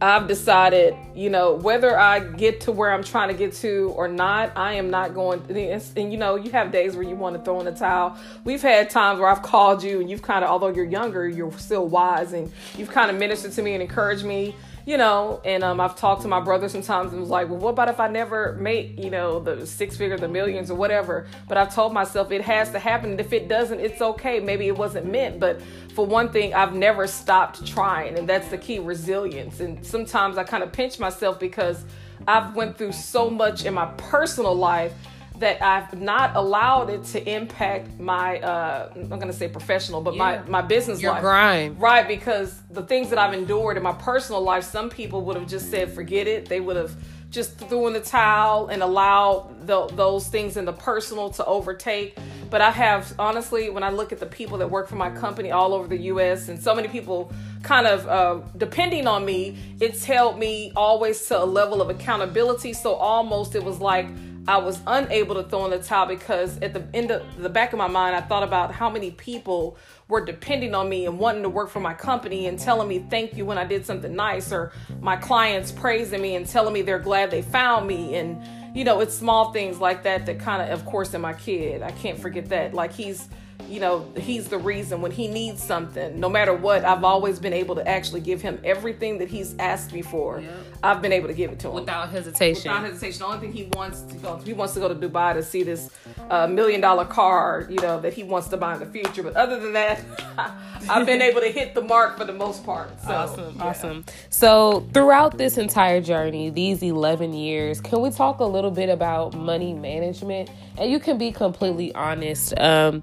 I've 0.00 0.28
decided, 0.28 0.96
you 1.14 1.28
know, 1.28 1.54
whether 1.54 1.98
I 1.98 2.20
get 2.20 2.60
to 2.62 2.72
where 2.72 2.92
I'm 2.92 3.02
trying 3.02 3.28
to 3.28 3.34
get 3.34 3.52
to 3.54 3.92
or 3.96 4.06
not, 4.06 4.52
I 4.56 4.74
am 4.74 4.90
not 4.90 5.14
going. 5.14 5.42
And 5.50 6.12
you 6.12 6.18
know, 6.18 6.36
you 6.36 6.50
have 6.52 6.70
days 6.70 6.94
where 6.94 7.02
you 7.02 7.16
want 7.16 7.36
to 7.36 7.42
throw 7.42 7.58
in 7.58 7.66
the 7.66 7.72
towel. 7.72 8.16
We've 8.44 8.62
had 8.62 8.90
times 8.90 9.18
where 9.18 9.28
I've 9.28 9.42
called 9.42 9.82
you 9.82 10.00
and 10.00 10.08
you've 10.08 10.22
kind 10.22 10.44
of, 10.44 10.50
although 10.50 10.68
you're 10.68 10.84
younger, 10.84 11.28
you're 11.28 11.52
still 11.58 11.88
wise 11.88 12.32
and 12.32 12.50
you've 12.76 12.90
kind 12.90 13.10
of 13.10 13.16
ministered 13.18 13.52
to 13.52 13.62
me 13.62 13.74
and 13.74 13.82
encouraged 13.82 14.24
me 14.24 14.54
you 14.88 14.96
know, 14.96 15.38
and 15.44 15.62
um, 15.62 15.82
I've 15.82 15.96
talked 15.96 16.22
to 16.22 16.28
my 16.28 16.40
brother 16.40 16.66
sometimes 16.66 17.12
and 17.12 17.20
was 17.20 17.28
like, 17.28 17.50
well, 17.50 17.58
what 17.58 17.72
about 17.72 17.90
if 17.90 18.00
I 18.00 18.08
never 18.08 18.54
make, 18.54 18.98
you 18.98 19.10
know, 19.10 19.38
the 19.38 19.66
six 19.66 19.98
figure, 19.98 20.16
the 20.16 20.28
millions 20.28 20.70
or 20.70 20.76
whatever? 20.76 21.26
But 21.46 21.58
I've 21.58 21.74
told 21.74 21.92
myself 21.92 22.32
it 22.32 22.40
has 22.40 22.70
to 22.70 22.78
happen. 22.78 23.10
And 23.10 23.20
if 23.20 23.34
it 23.34 23.48
doesn't, 23.48 23.80
it's 23.80 24.00
okay. 24.00 24.40
Maybe 24.40 24.66
it 24.66 24.78
wasn't 24.78 25.04
meant. 25.04 25.40
But 25.40 25.60
for 25.92 26.06
one 26.06 26.30
thing, 26.32 26.54
I've 26.54 26.72
never 26.72 27.06
stopped 27.06 27.66
trying. 27.66 28.16
And 28.16 28.26
that's 28.26 28.48
the 28.48 28.56
key 28.56 28.78
resilience. 28.78 29.60
And 29.60 29.84
sometimes 29.84 30.38
I 30.38 30.44
kind 30.44 30.62
of 30.62 30.72
pinch 30.72 30.98
myself 30.98 31.38
because 31.38 31.84
I've 32.26 32.56
went 32.56 32.78
through 32.78 32.92
so 32.92 33.28
much 33.28 33.66
in 33.66 33.74
my 33.74 33.92
personal 33.98 34.54
life 34.54 34.94
that 35.38 35.62
I've 35.62 36.00
not 36.00 36.34
allowed 36.36 36.90
it 36.90 37.04
to 37.06 37.30
impact 37.30 37.98
my 37.98 38.40
uh 38.40 38.92
I'm 38.94 39.08
gonna 39.08 39.32
say 39.32 39.48
professional, 39.48 40.00
but 40.00 40.14
yeah. 40.14 40.42
my 40.48 40.60
my 40.60 40.62
business 40.62 41.00
Your 41.00 41.12
life. 41.12 41.22
grind. 41.22 41.80
Right, 41.80 42.06
because 42.06 42.60
the 42.70 42.82
things 42.82 43.10
that 43.10 43.18
I've 43.18 43.34
endured 43.34 43.76
in 43.76 43.82
my 43.82 43.92
personal 43.92 44.40
life, 44.42 44.64
some 44.64 44.90
people 44.90 45.22
would 45.22 45.36
have 45.36 45.48
just 45.48 45.70
said 45.70 45.92
forget 45.92 46.26
it. 46.26 46.48
They 46.48 46.60
would 46.60 46.76
have 46.76 46.94
just 47.30 47.58
threw 47.58 47.86
in 47.86 47.92
the 47.92 48.00
towel 48.00 48.68
and 48.68 48.82
allowed 48.82 49.66
the, 49.66 49.86
those 49.88 50.28
things 50.28 50.56
in 50.56 50.64
the 50.64 50.72
personal 50.72 51.28
to 51.28 51.44
overtake. 51.44 52.16
But 52.48 52.62
I 52.62 52.70
have 52.70 53.14
honestly, 53.18 53.68
when 53.68 53.82
I 53.82 53.90
look 53.90 54.12
at 54.12 54.18
the 54.18 54.26
people 54.26 54.58
that 54.58 54.70
work 54.70 54.88
for 54.88 54.96
my 54.96 55.10
company 55.10 55.50
all 55.50 55.74
over 55.74 55.86
the 55.86 55.98
U.S. 56.12 56.48
and 56.48 56.60
so 56.62 56.74
many 56.74 56.88
people 56.88 57.30
kind 57.62 57.86
of 57.86 58.06
uh, 58.08 58.40
depending 58.56 59.06
on 59.06 59.24
me, 59.24 59.58
it's 59.80 60.04
held 60.04 60.38
me 60.38 60.72
always 60.74 61.26
to 61.26 61.42
a 61.42 61.44
level 61.44 61.82
of 61.82 61.90
accountability. 61.90 62.72
So 62.72 62.94
almost 62.94 63.54
it 63.54 63.62
was 63.62 63.78
like 63.78 64.08
I 64.48 64.56
was 64.56 64.80
unable 64.86 65.34
to 65.34 65.42
throw 65.42 65.66
in 65.66 65.72
the 65.72 65.78
towel 65.78 66.06
because 66.06 66.56
at 66.60 66.72
the 66.72 66.82
end 66.94 67.10
of 67.10 67.22
the 67.36 67.50
back 67.50 67.74
of 67.74 67.78
my 67.78 67.86
mind, 67.86 68.16
I 68.16 68.22
thought 68.22 68.42
about 68.42 68.72
how 68.72 68.88
many 68.88 69.10
people 69.10 69.76
were 70.08 70.24
depending 70.24 70.74
on 70.74 70.88
me 70.88 71.04
and 71.04 71.18
wanting 71.18 71.42
to 71.42 71.50
work 71.50 71.68
for 71.68 71.80
my 71.80 71.92
company 71.92 72.46
and 72.46 72.58
telling 72.58 72.88
me 72.88 73.04
thank 73.10 73.36
you 73.36 73.44
when 73.44 73.58
I 73.58 73.64
did 73.64 73.84
something 73.84 74.16
nice, 74.16 74.50
or 74.50 74.72
my 75.02 75.16
clients 75.16 75.70
praising 75.70 76.22
me 76.22 76.34
and 76.34 76.48
telling 76.48 76.72
me 76.72 76.80
they're 76.80 76.98
glad 76.98 77.30
they 77.30 77.42
found 77.42 77.86
me. 77.86 78.16
And, 78.16 78.42
you 78.74 78.84
know, 78.84 79.00
it's 79.00 79.14
small 79.14 79.52
things 79.52 79.80
like 79.80 80.02
that 80.04 80.24
that 80.24 80.40
kind 80.40 80.62
of, 80.62 80.70
of 80.70 80.86
course, 80.86 81.12
in 81.12 81.20
my 81.20 81.34
kid, 81.34 81.82
I 81.82 81.90
can't 81.90 82.18
forget 82.18 82.48
that. 82.48 82.72
Like, 82.72 82.94
he's, 82.94 83.28
you 83.66 83.80
know, 83.80 84.06
he's 84.16 84.48
the 84.48 84.58
reason 84.58 85.02
when 85.02 85.10
he 85.10 85.28
needs 85.28 85.62
something, 85.62 86.18
no 86.18 86.28
matter 86.28 86.54
what, 86.54 86.84
I've 86.84 87.04
always 87.04 87.38
been 87.38 87.52
able 87.52 87.74
to 87.74 87.86
actually 87.86 88.20
give 88.20 88.40
him 88.40 88.58
everything 88.64 89.18
that 89.18 89.28
he's 89.28 89.54
asked 89.58 89.92
me 89.92 90.00
for. 90.00 90.40
Yep. 90.40 90.52
I've 90.82 91.02
been 91.02 91.12
able 91.12 91.28
to 91.28 91.34
give 91.34 91.50
it 91.50 91.58
to 91.60 91.68
him 91.68 91.74
without 91.74 92.08
hesitation. 92.08 92.70
Without 92.70 92.84
hesitation. 92.84 93.18
The 93.18 93.26
only 93.26 93.38
thing 93.40 93.52
he 93.52 93.68
wants 93.74 94.02
to 94.02 94.14
go, 94.16 94.36
he 94.38 94.52
wants 94.52 94.74
to 94.74 94.80
go 94.80 94.88
to 94.88 94.94
Dubai 94.94 95.34
to 95.34 95.42
see 95.42 95.64
this 95.64 95.90
uh, 96.30 96.46
million 96.46 96.80
dollar 96.80 97.04
car, 97.04 97.66
you 97.68 97.80
know, 97.80 98.00
that 98.00 98.14
he 98.14 98.22
wants 98.22 98.48
to 98.48 98.56
buy 98.56 98.74
in 98.74 98.80
the 98.80 98.86
future. 98.86 99.22
But 99.22 99.36
other 99.36 99.58
than 99.58 99.72
that, 99.72 100.02
I've 100.88 101.04
been 101.04 101.20
able 101.20 101.40
to 101.40 101.50
hit 101.50 101.74
the 101.74 101.82
mark 101.82 102.16
for 102.16 102.24
the 102.24 102.32
most 102.32 102.64
part. 102.64 102.88
So, 103.02 103.10
awesome, 103.10 103.56
yeah. 103.56 103.64
awesome. 103.64 104.04
So 104.30 104.86
throughout 104.94 105.36
this 105.36 105.58
entire 105.58 106.00
journey, 106.00 106.48
these 106.50 106.82
eleven 106.82 107.32
years, 107.34 107.80
can 107.80 108.00
we 108.00 108.10
talk 108.10 108.38
a 108.38 108.44
little 108.44 108.70
bit 108.70 108.88
about 108.88 109.34
money 109.34 109.74
management? 109.74 110.48
And 110.78 110.90
you 110.90 111.00
can 111.00 111.18
be 111.18 111.32
completely 111.32 111.92
honest. 111.94 112.58
Um, 112.58 113.02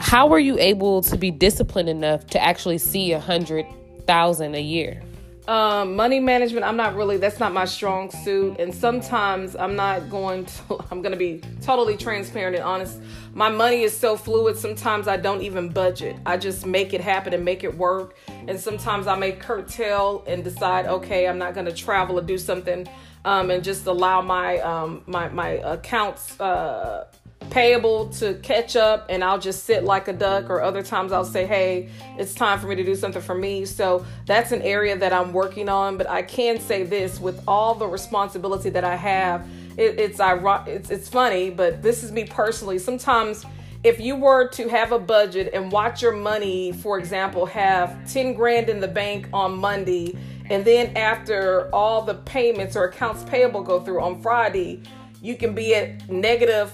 how 0.00 0.26
were 0.26 0.38
you 0.38 0.58
able 0.58 1.02
to 1.02 1.16
be 1.16 1.30
disciplined 1.30 1.88
enough 1.88 2.26
to 2.28 2.42
actually 2.42 2.78
see 2.78 3.12
a 3.12 3.20
hundred 3.20 3.66
thousand 4.06 4.54
a 4.54 4.60
year? 4.60 5.02
Um, 5.48 5.96
money 5.96 6.20
management, 6.20 6.66
I'm 6.66 6.76
not 6.76 6.94
really, 6.94 7.16
that's 7.16 7.40
not 7.40 7.54
my 7.54 7.64
strong 7.64 8.10
suit. 8.10 8.60
And 8.60 8.74
sometimes 8.74 9.56
I'm 9.56 9.76
not 9.76 10.10
going 10.10 10.44
to, 10.44 10.84
I'm 10.90 11.00
going 11.00 11.12
to 11.12 11.18
be 11.18 11.40
totally 11.62 11.96
transparent 11.96 12.54
and 12.54 12.64
honest. 12.64 13.00
My 13.32 13.48
money 13.48 13.80
is 13.80 13.96
so 13.96 14.14
fluid. 14.14 14.58
Sometimes 14.58 15.08
I 15.08 15.16
don't 15.16 15.40
even 15.40 15.70
budget. 15.70 16.16
I 16.26 16.36
just 16.36 16.66
make 16.66 16.92
it 16.92 17.00
happen 17.00 17.32
and 17.32 17.46
make 17.46 17.64
it 17.64 17.74
work. 17.78 18.18
And 18.46 18.60
sometimes 18.60 19.06
I 19.06 19.16
may 19.16 19.32
curtail 19.32 20.22
and 20.26 20.44
decide, 20.44 20.84
okay, 20.84 21.26
I'm 21.26 21.38
not 21.38 21.54
going 21.54 21.66
to 21.66 21.72
travel 21.72 22.18
or 22.18 22.22
do 22.22 22.36
something. 22.36 22.86
Um, 23.24 23.50
and 23.50 23.64
just 23.64 23.86
allow 23.86 24.20
my 24.20 24.58
um, 24.60 25.02
my 25.06 25.28
my 25.28 25.48
accounts 25.48 26.38
uh, 26.40 27.08
payable 27.50 28.08
to 28.10 28.34
catch 28.34 28.76
up 28.76 29.06
and 29.08 29.24
I'll 29.24 29.38
just 29.38 29.64
sit 29.64 29.84
like 29.84 30.08
a 30.08 30.12
duck 30.12 30.50
or 30.50 30.62
other 30.62 30.82
times 30.82 31.12
I'll 31.12 31.24
say 31.24 31.46
hey 31.46 31.90
it's 32.18 32.34
time 32.34 32.58
for 32.58 32.66
me 32.66 32.76
to 32.76 32.84
do 32.84 32.94
something 32.94 33.22
for 33.22 33.34
me. 33.34 33.64
So 33.64 34.04
that's 34.26 34.52
an 34.52 34.62
area 34.62 34.96
that 34.96 35.12
I'm 35.12 35.32
working 35.32 35.68
on 35.68 35.96
but 35.96 36.08
I 36.08 36.22
can 36.22 36.60
say 36.60 36.82
this 36.82 37.20
with 37.20 37.42
all 37.46 37.74
the 37.74 37.86
responsibility 37.86 38.70
that 38.70 38.84
I 38.84 38.96
have 38.96 39.48
it, 39.76 39.98
it's 39.98 40.20
it's 40.20 40.90
it's 40.90 41.08
funny 41.08 41.50
but 41.50 41.82
this 41.82 42.02
is 42.02 42.12
me 42.12 42.24
personally. 42.24 42.78
Sometimes 42.78 43.44
if 43.84 44.00
you 44.00 44.16
were 44.16 44.48
to 44.48 44.68
have 44.68 44.90
a 44.90 44.98
budget 44.98 45.50
and 45.54 45.70
watch 45.70 46.02
your 46.02 46.12
money, 46.12 46.72
for 46.72 46.98
example, 46.98 47.46
have 47.46 48.12
10 48.12 48.34
grand 48.34 48.68
in 48.68 48.80
the 48.80 48.88
bank 48.88 49.28
on 49.32 49.56
Monday, 49.56 50.18
and 50.50 50.64
then 50.64 50.96
after 50.96 51.72
all 51.72 52.02
the 52.02 52.14
payments 52.14 52.74
or 52.74 52.84
accounts 52.84 53.22
payable 53.24 53.62
go 53.62 53.78
through 53.80 54.00
on 54.00 54.20
Friday, 54.20 54.82
you 55.22 55.36
can 55.36 55.54
be 55.54 55.74
at 55.74 56.08
negative 56.10 56.72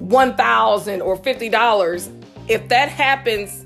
1000 0.00 1.02
or 1.02 1.16
$50. 1.16 2.24
If 2.48 2.68
that 2.68 2.88
happens 2.88 3.64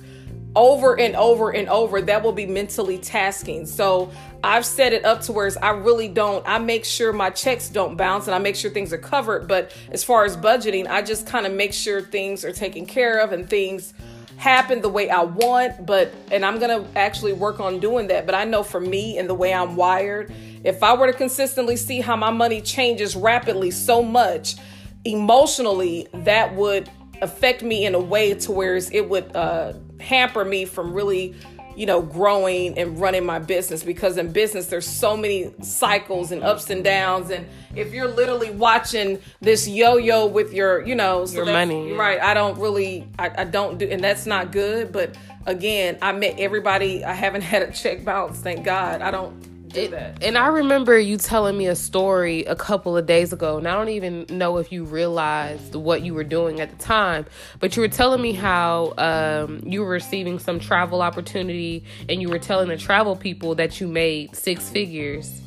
over 0.56 0.98
and 0.98 1.16
over 1.16 1.50
and 1.50 1.68
over, 1.68 2.00
that 2.02 2.22
will 2.22 2.32
be 2.32 2.46
mentally 2.46 2.98
tasking. 2.98 3.66
So 3.66 4.10
I've 4.42 4.66
set 4.66 4.92
it 4.92 5.04
up 5.04 5.22
to 5.22 5.32
where 5.32 5.50
I 5.62 5.70
really 5.70 6.08
don't, 6.08 6.46
I 6.46 6.58
make 6.58 6.84
sure 6.84 7.12
my 7.12 7.30
checks 7.30 7.68
don't 7.68 7.96
bounce 7.96 8.26
and 8.26 8.34
I 8.34 8.38
make 8.38 8.56
sure 8.56 8.70
things 8.70 8.92
are 8.92 8.98
covered. 8.98 9.48
But 9.48 9.72
as 9.90 10.04
far 10.04 10.24
as 10.24 10.36
budgeting, 10.36 10.86
I 10.86 11.02
just 11.02 11.26
kind 11.26 11.46
of 11.46 11.52
make 11.52 11.72
sure 11.72 12.02
things 12.02 12.44
are 12.44 12.52
taken 12.52 12.86
care 12.86 13.20
of 13.20 13.32
and 13.32 13.48
things 13.48 13.94
happen 14.36 14.82
the 14.82 14.88
way 14.88 15.10
I 15.10 15.22
want. 15.22 15.86
But, 15.86 16.12
and 16.30 16.44
I'm 16.44 16.60
to 16.60 16.86
actually 16.96 17.32
work 17.32 17.58
on 17.58 17.80
doing 17.80 18.08
that. 18.08 18.26
But 18.26 18.34
I 18.34 18.44
know 18.44 18.62
for 18.62 18.80
me 18.80 19.18
and 19.18 19.28
the 19.28 19.34
way 19.34 19.52
I'm 19.52 19.76
wired, 19.76 20.32
if 20.62 20.82
I 20.82 20.94
were 20.94 21.06
to 21.06 21.12
consistently 21.12 21.76
see 21.76 22.00
how 22.00 22.16
my 22.16 22.30
money 22.30 22.60
changes 22.60 23.16
rapidly 23.16 23.70
so 23.70 24.02
much, 24.02 24.56
emotionally, 25.04 26.08
that 26.12 26.54
would 26.54 26.90
affect 27.22 27.62
me 27.62 27.86
in 27.86 27.94
a 27.94 28.00
way 28.00 28.34
to 28.34 28.52
where 28.52 28.76
it 28.76 29.08
would 29.08 29.34
uh, 29.34 29.72
hamper 30.00 30.44
me 30.44 30.64
from 30.64 30.92
really 30.92 31.34
you 31.76 31.86
know 31.86 32.00
growing 32.00 32.78
and 32.78 33.00
running 33.00 33.24
my 33.24 33.38
business. 33.38 33.82
Because 33.82 34.16
in 34.16 34.32
business 34.32 34.66
there's 34.66 34.86
so 34.86 35.16
many 35.16 35.52
cycles 35.62 36.32
and 36.32 36.42
ups 36.42 36.70
and 36.70 36.84
downs. 36.84 37.30
And 37.30 37.46
if 37.74 37.92
you're 37.92 38.08
literally 38.08 38.50
watching 38.50 39.18
this 39.40 39.66
yo-yo 39.66 40.26
with 40.26 40.52
your 40.52 40.84
you 40.86 40.94
know 40.94 41.26
so 41.26 41.36
your 41.36 41.46
money 41.46 41.92
right. 41.92 42.20
I 42.20 42.34
don't 42.34 42.58
really 42.58 43.08
I, 43.18 43.42
I 43.42 43.44
don't 43.44 43.78
do 43.78 43.88
and 43.88 44.02
that's 44.02 44.26
not 44.26 44.52
good. 44.52 44.92
But 44.92 45.16
again 45.46 45.98
i 46.00 46.12
met 46.12 46.38
everybody. 46.38 47.04
I 47.04 47.12
haven't 47.12 47.42
had 47.52 47.62
a 47.62 47.72
check 47.72 48.04
bounce 48.04 48.38
thank 48.38 48.64
god. 48.64 49.02
I 49.02 49.10
don't 49.10 49.53
do 49.74 49.88
that. 49.88 50.22
And 50.22 50.38
I 50.38 50.46
remember 50.46 50.98
you 50.98 51.18
telling 51.18 51.58
me 51.58 51.66
a 51.66 51.74
story 51.74 52.44
a 52.44 52.56
couple 52.56 52.96
of 52.96 53.06
days 53.06 53.32
ago, 53.32 53.58
and 53.58 53.68
I 53.68 53.74
don't 53.74 53.90
even 53.90 54.26
know 54.30 54.58
if 54.58 54.72
you 54.72 54.84
realized 54.84 55.74
what 55.74 56.02
you 56.02 56.14
were 56.14 56.24
doing 56.24 56.60
at 56.60 56.70
the 56.70 56.76
time, 56.76 57.26
but 57.60 57.76
you 57.76 57.82
were 57.82 57.88
telling 57.88 58.22
me 58.22 58.32
how 58.32 58.94
um, 58.96 59.60
you 59.64 59.82
were 59.82 59.90
receiving 59.90 60.38
some 60.38 60.58
travel 60.58 61.02
opportunity, 61.02 61.84
and 62.08 62.22
you 62.22 62.28
were 62.28 62.38
telling 62.38 62.68
the 62.68 62.76
travel 62.76 63.16
people 63.16 63.54
that 63.56 63.80
you 63.80 63.86
made 63.86 64.34
six 64.34 64.68
figures. 64.70 65.40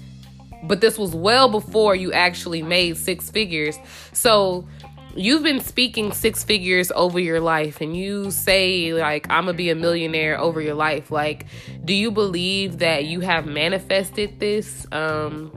But 0.64 0.82
this 0.82 0.98
was 0.98 1.14
well 1.14 1.50
before 1.50 1.96
you 1.96 2.12
actually 2.12 2.62
made 2.64 2.98
six 2.98 3.30
figures. 3.30 3.78
So 4.14 4.68
you've 5.18 5.44
been 5.44 5.60
speaking 5.60 6.12
six 6.12 6.44
figures 6.44 6.92
over 6.92 7.20
your 7.20 7.40
life 7.40 7.82
and 7.82 7.98
you 7.98 8.30
say 8.32 8.94
like 8.94 9.28
i'm 9.30 9.46
gonna 9.46 9.54
be 9.54 9.70
a 9.70 9.76
millionaire 9.76 10.40
over 10.40 10.62
your 10.62 10.76
life. 10.76 11.12
Like 11.12 11.46
do 11.84 11.94
you 11.94 12.12
believe 12.12 12.80
that 12.80 13.06
you 13.06 13.22
have 13.22 13.46
manifested 13.46 14.40
this 14.40 14.86
um 14.92 15.52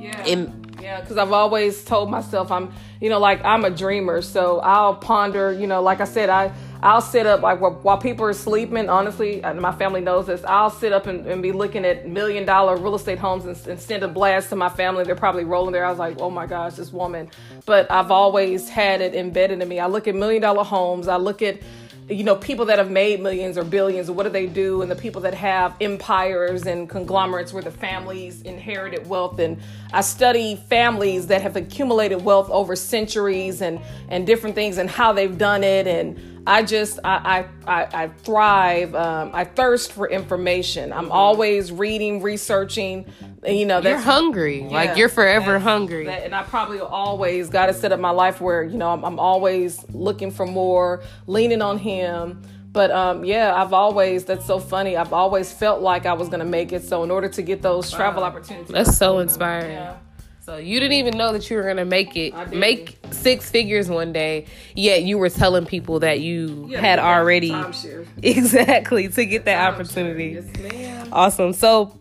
yeah. 0.00 0.24
in 0.24 0.61
yeah 0.82 1.00
because 1.00 1.16
i've 1.16 1.32
always 1.32 1.84
told 1.84 2.10
myself 2.10 2.50
i'm 2.50 2.72
you 3.00 3.08
know 3.08 3.18
like 3.18 3.42
i'm 3.44 3.64
a 3.64 3.70
dreamer 3.70 4.20
so 4.20 4.60
i'll 4.60 4.94
ponder 4.94 5.52
you 5.52 5.66
know 5.66 5.80
like 5.80 6.00
i 6.00 6.04
said 6.04 6.28
i 6.28 6.52
I'll 6.84 7.00
sit 7.00 7.26
up 7.26 7.42
like 7.42 7.60
while 7.60 7.96
people 7.96 8.26
are 8.26 8.32
sleeping. 8.32 8.88
Honestly, 8.88 9.40
my 9.40 9.70
family 9.70 10.00
knows 10.00 10.26
this. 10.26 10.42
I'll 10.42 10.70
sit 10.70 10.92
up 10.92 11.06
and, 11.06 11.24
and 11.28 11.40
be 11.40 11.52
looking 11.52 11.84
at 11.84 12.08
million 12.08 12.44
dollar 12.44 12.76
real 12.76 12.96
estate 12.96 13.20
homes 13.20 13.44
and, 13.44 13.56
and, 13.68 13.80
send 13.80 14.02
a 14.02 14.08
blast 14.08 14.48
to 14.48 14.56
my 14.56 14.68
family. 14.68 15.04
They're 15.04 15.14
probably 15.14 15.44
rolling 15.44 15.72
there. 15.72 15.84
I 15.84 15.90
was 15.90 16.00
like, 16.00 16.20
oh 16.20 16.28
my 16.28 16.46
gosh, 16.46 16.74
this 16.74 16.92
woman. 16.92 17.30
But 17.66 17.88
I've 17.88 18.10
always 18.10 18.68
had 18.68 19.00
it 19.00 19.14
embedded 19.14 19.62
in 19.62 19.68
me. 19.68 19.78
I 19.78 19.86
look 19.86 20.08
at 20.08 20.16
million 20.16 20.42
dollar 20.42 20.64
homes. 20.64 21.06
I 21.06 21.18
look 21.18 21.40
at 21.40 21.60
you 22.08 22.24
know 22.24 22.36
people 22.36 22.66
that 22.66 22.78
have 22.78 22.90
made 22.90 23.20
millions 23.20 23.56
or 23.56 23.64
billions 23.64 24.10
what 24.10 24.24
do 24.24 24.28
they 24.28 24.46
do? 24.46 24.82
And 24.82 24.90
the 24.90 24.96
people 24.96 25.20
that 25.22 25.34
have 25.34 25.76
empires 25.80 26.66
and 26.66 26.88
conglomerates 26.88 27.52
where 27.52 27.62
the 27.62 27.70
families 27.70 28.42
inherited 28.42 29.06
wealth. 29.06 29.38
And 29.38 29.58
i 29.92 30.00
study 30.00 30.56
families 30.56 31.28
that 31.28 31.42
have 31.42 31.56
accumulated 31.56 32.24
wealth 32.24 32.50
over 32.50 32.76
centuries 32.76 33.62
and 33.62 33.80
and 34.08 34.26
different 34.26 34.54
things 34.54 34.78
and 34.78 34.90
how 34.90 35.12
they've 35.12 35.38
done 35.38 35.64
it. 35.64 35.86
And 35.86 36.18
I 36.46 36.62
just 36.62 36.98
I 37.04 37.46
I 37.66 37.88
I, 37.92 38.08
thrive. 38.08 38.94
Um, 38.94 39.30
I 39.32 39.44
thirst 39.44 39.92
for 39.92 40.08
information. 40.08 40.92
I'm 40.92 41.10
always 41.12 41.70
reading, 41.70 42.22
researching. 42.22 43.06
You 43.46 43.66
know, 43.66 43.80
you're 43.80 43.98
hungry. 43.98 44.62
Yeah, 44.62 44.68
like 44.68 44.96
you're 44.96 45.08
forever 45.08 45.58
hungry. 45.58 46.06
That, 46.06 46.24
and 46.24 46.34
I 46.34 46.42
probably 46.42 46.80
always 46.80 47.48
got 47.48 47.66
to 47.66 47.74
set 47.74 47.92
up 47.92 48.00
my 48.00 48.10
life 48.10 48.40
where 48.40 48.62
you 48.62 48.76
know 48.78 48.90
I'm, 48.90 49.04
I'm 49.04 49.18
always 49.18 49.84
looking 49.90 50.30
for 50.30 50.46
more, 50.46 51.02
leaning 51.26 51.62
on 51.62 51.78
Him. 51.78 52.42
But 52.72 52.90
um, 52.90 53.24
yeah, 53.24 53.54
I've 53.54 53.72
always 53.72 54.24
that's 54.24 54.46
so 54.46 54.58
funny. 54.58 54.96
I've 54.96 55.12
always 55.12 55.52
felt 55.52 55.82
like 55.82 56.06
I 56.06 56.14
was 56.14 56.28
gonna 56.28 56.44
make 56.44 56.72
it. 56.72 56.82
So 56.82 57.04
in 57.04 57.10
order 57.10 57.28
to 57.28 57.42
get 57.42 57.62
those 57.62 57.90
travel 57.90 58.24
opportunities, 58.24 58.68
that's 58.68 58.96
so 58.96 59.18
inspiring. 59.18 59.72
Yeah. 59.72 59.96
So 60.44 60.56
you 60.56 60.80
didn't 60.80 60.94
even 60.94 61.16
know 61.16 61.32
that 61.32 61.48
you 61.48 61.56
were 61.56 61.62
gonna 61.62 61.84
make 61.84 62.16
it, 62.16 62.52
make 62.52 62.98
six 63.12 63.48
figures 63.48 63.88
one 63.88 64.12
day. 64.12 64.46
Yet 64.74 65.04
you 65.04 65.16
were 65.16 65.30
telling 65.30 65.66
people 65.66 66.00
that 66.00 66.18
you 66.18 66.66
yeah, 66.68 66.80
had 66.80 66.98
already 66.98 67.54
exactly 68.22 69.06
to 69.08 69.24
get 69.24 69.44
that 69.44 69.72
opportunity. 69.72 70.42
Yes, 70.58 71.08
awesome. 71.12 71.52
So 71.52 71.96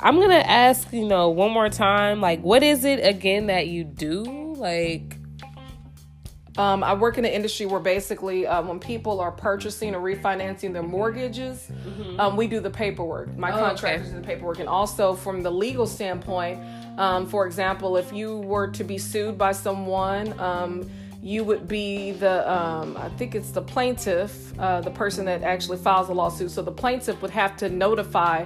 I'm 0.00 0.18
gonna 0.18 0.36
ask 0.36 0.90
you 0.90 1.06
know 1.06 1.28
one 1.28 1.52
more 1.52 1.68
time, 1.68 2.22
like, 2.22 2.40
what 2.40 2.62
is 2.62 2.86
it 2.86 3.06
again 3.06 3.48
that 3.48 3.66
you 3.66 3.84
do? 3.84 4.54
Like, 4.56 5.18
um, 6.56 6.82
I 6.82 6.94
work 6.94 7.18
in 7.18 7.26
an 7.26 7.32
industry 7.32 7.66
where 7.66 7.80
basically 7.80 8.46
uh, 8.46 8.62
when 8.62 8.78
people 8.78 9.20
are 9.20 9.32
purchasing 9.32 9.94
or 9.94 10.00
refinancing 10.00 10.72
their 10.72 10.82
mortgages, 10.82 11.70
mm-hmm. 11.70 12.18
um, 12.18 12.36
we 12.36 12.46
do 12.46 12.60
the 12.60 12.70
paperwork. 12.70 13.36
My 13.36 13.52
oh, 13.52 13.58
contractors 13.58 14.08
okay. 14.08 14.16
do 14.16 14.20
the 14.22 14.26
paperwork, 14.26 14.60
and 14.60 14.68
also 14.68 15.14
from 15.14 15.42
the 15.42 15.50
legal 15.50 15.86
standpoint. 15.86 16.58
Um, 16.98 17.26
for 17.26 17.46
example, 17.46 17.96
if 17.96 18.12
you 18.12 18.38
were 18.38 18.68
to 18.68 18.84
be 18.84 18.98
sued 18.98 19.38
by 19.38 19.52
someone, 19.52 20.38
um, 20.38 20.90
you 21.22 21.44
would 21.44 21.68
be 21.68 22.12
the, 22.12 22.50
um, 22.52 22.96
I 22.96 23.08
think 23.10 23.34
it's 23.34 23.50
the 23.50 23.62
plaintiff, 23.62 24.58
uh, 24.58 24.80
the 24.80 24.90
person 24.90 25.24
that 25.26 25.42
actually 25.42 25.78
files 25.78 26.08
the 26.08 26.14
lawsuit. 26.14 26.50
So 26.50 26.62
the 26.62 26.72
plaintiff 26.72 27.22
would 27.22 27.30
have 27.30 27.56
to 27.58 27.68
notify 27.68 28.44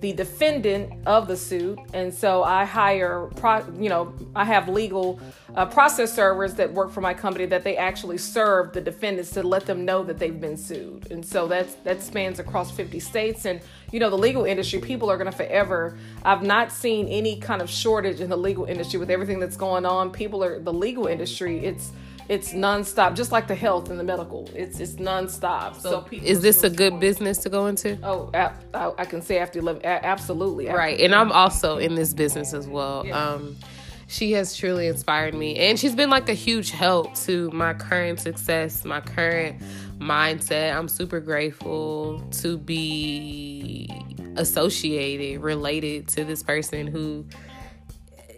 the 0.00 0.12
defendant 0.12 0.92
of 1.06 1.26
the 1.26 1.36
suit. 1.36 1.78
And 1.92 2.12
so 2.12 2.42
i 2.42 2.64
hire 2.64 3.28
pro, 3.36 3.64
you 3.78 3.88
know 3.88 4.14
i 4.34 4.44
have 4.44 4.68
legal 4.68 5.20
uh, 5.54 5.66
process 5.66 6.12
servers 6.14 6.54
that 6.54 6.72
work 6.72 6.90
for 6.92 7.00
my 7.00 7.14
company 7.14 7.46
that 7.46 7.64
they 7.64 7.76
actually 7.76 8.18
serve 8.18 8.72
the 8.72 8.80
defendants 8.80 9.30
to 9.32 9.42
let 9.42 9.66
them 9.66 9.84
know 9.84 10.04
that 10.04 10.18
they've 10.18 10.40
been 10.40 10.56
sued. 10.56 11.10
And 11.10 11.24
so 11.24 11.48
that's 11.48 11.74
that 11.76 12.02
spans 12.02 12.38
across 12.38 12.70
50 12.70 13.00
states. 13.00 13.44
And 13.44 13.60
you 13.92 14.00
know 14.00 14.10
the 14.10 14.18
legal 14.18 14.44
industry 14.44 14.80
people 14.80 15.10
are 15.10 15.16
going 15.16 15.30
to 15.30 15.36
forever 15.36 15.96
i've 16.22 16.42
not 16.42 16.70
seen 16.70 17.08
any 17.08 17.40
kind 17.40 17.62
of 17.62 17.70
shortage 17.70 18.20
in 18.20 18.28
the 18.28 18.36
legal 18.36 18.66
industry 18.66 18.98
with 18.98 19.10
everything 19.10 19.40
that's 19.40 19.56
going 19.56 19.86
on. 19.86 20.10
People 20.10 20.44
are 20.44 20.58
the 20.58 20.72
legal 20.72 21.06
industry 21.06 21.64
it's 21.64 21.92
it's 22.28 22.52
nonstop, 22.52 23.16
just 23.16 23.32
like 23.32 23.48
the 23.48 23.54
health 23.54 23.90
and 23.90 23.98
the 23.98 24.04
medical. 24.04 24.48
It's 24.54 24.80
it's 24.80 24.94
nonstop. 24.94 25.80
So, 25.80 25.90
so 25.90 26.06
is 26.10 26.40
this 26.40 26.62
a 26.62 26.70
good 26.70 27.00
business 27.00 27.38
to 27.38 27.48
go 27.48 27.66
into? 27.66 27.98
Oh, 28.02 28.30
I, 28.34 28.92
I 28.98 29.04
can 29.04 29.22
say 29.22 29.38
after 29.38 29.58
eleven, 29.58 29.82
absolutely. 29.84 30.68
After 30.68 30.78
right, 30.78 31.00
and 31.00 31.14
I'm 31.14 31.32
also 31.32 31.78
in 31.78 31.94
this 31.94 32.12
business 32.14 32.52
as 32.52 32.66
well. 32.66 33.06
Yeah. 33.06 33.18
Um, 33.18 33.56
she 34.10 34.32
has 34.32 34.56
truly 34.56 34.86
inspired 34.86 35.34
me, 35.34 35.56
and 35.56 35.78
she's 35.78 35.94
been 35.94 36.10
like 36.10 36.28
a 36.28 36.34
huge 36.34 36.70
help 36.70 37.14
to 37.26 37.50
my 37.50 37.74
current 37.74 38.20
success, 38.20 38.84
my 38.84 39.00
current 39.00 39.60
mindset. 39.98 40.74
I'm 40.74 40.88
super 40.88 41.20
grateful 41.20 42.20
to 42.40 42.56
be 42.56 43.90
associated, 44.36 45.42
related 45.42 46.08
to 46.08 46.24
this 46.24 46.42
person 46.42 46.86
who 46.86 47.26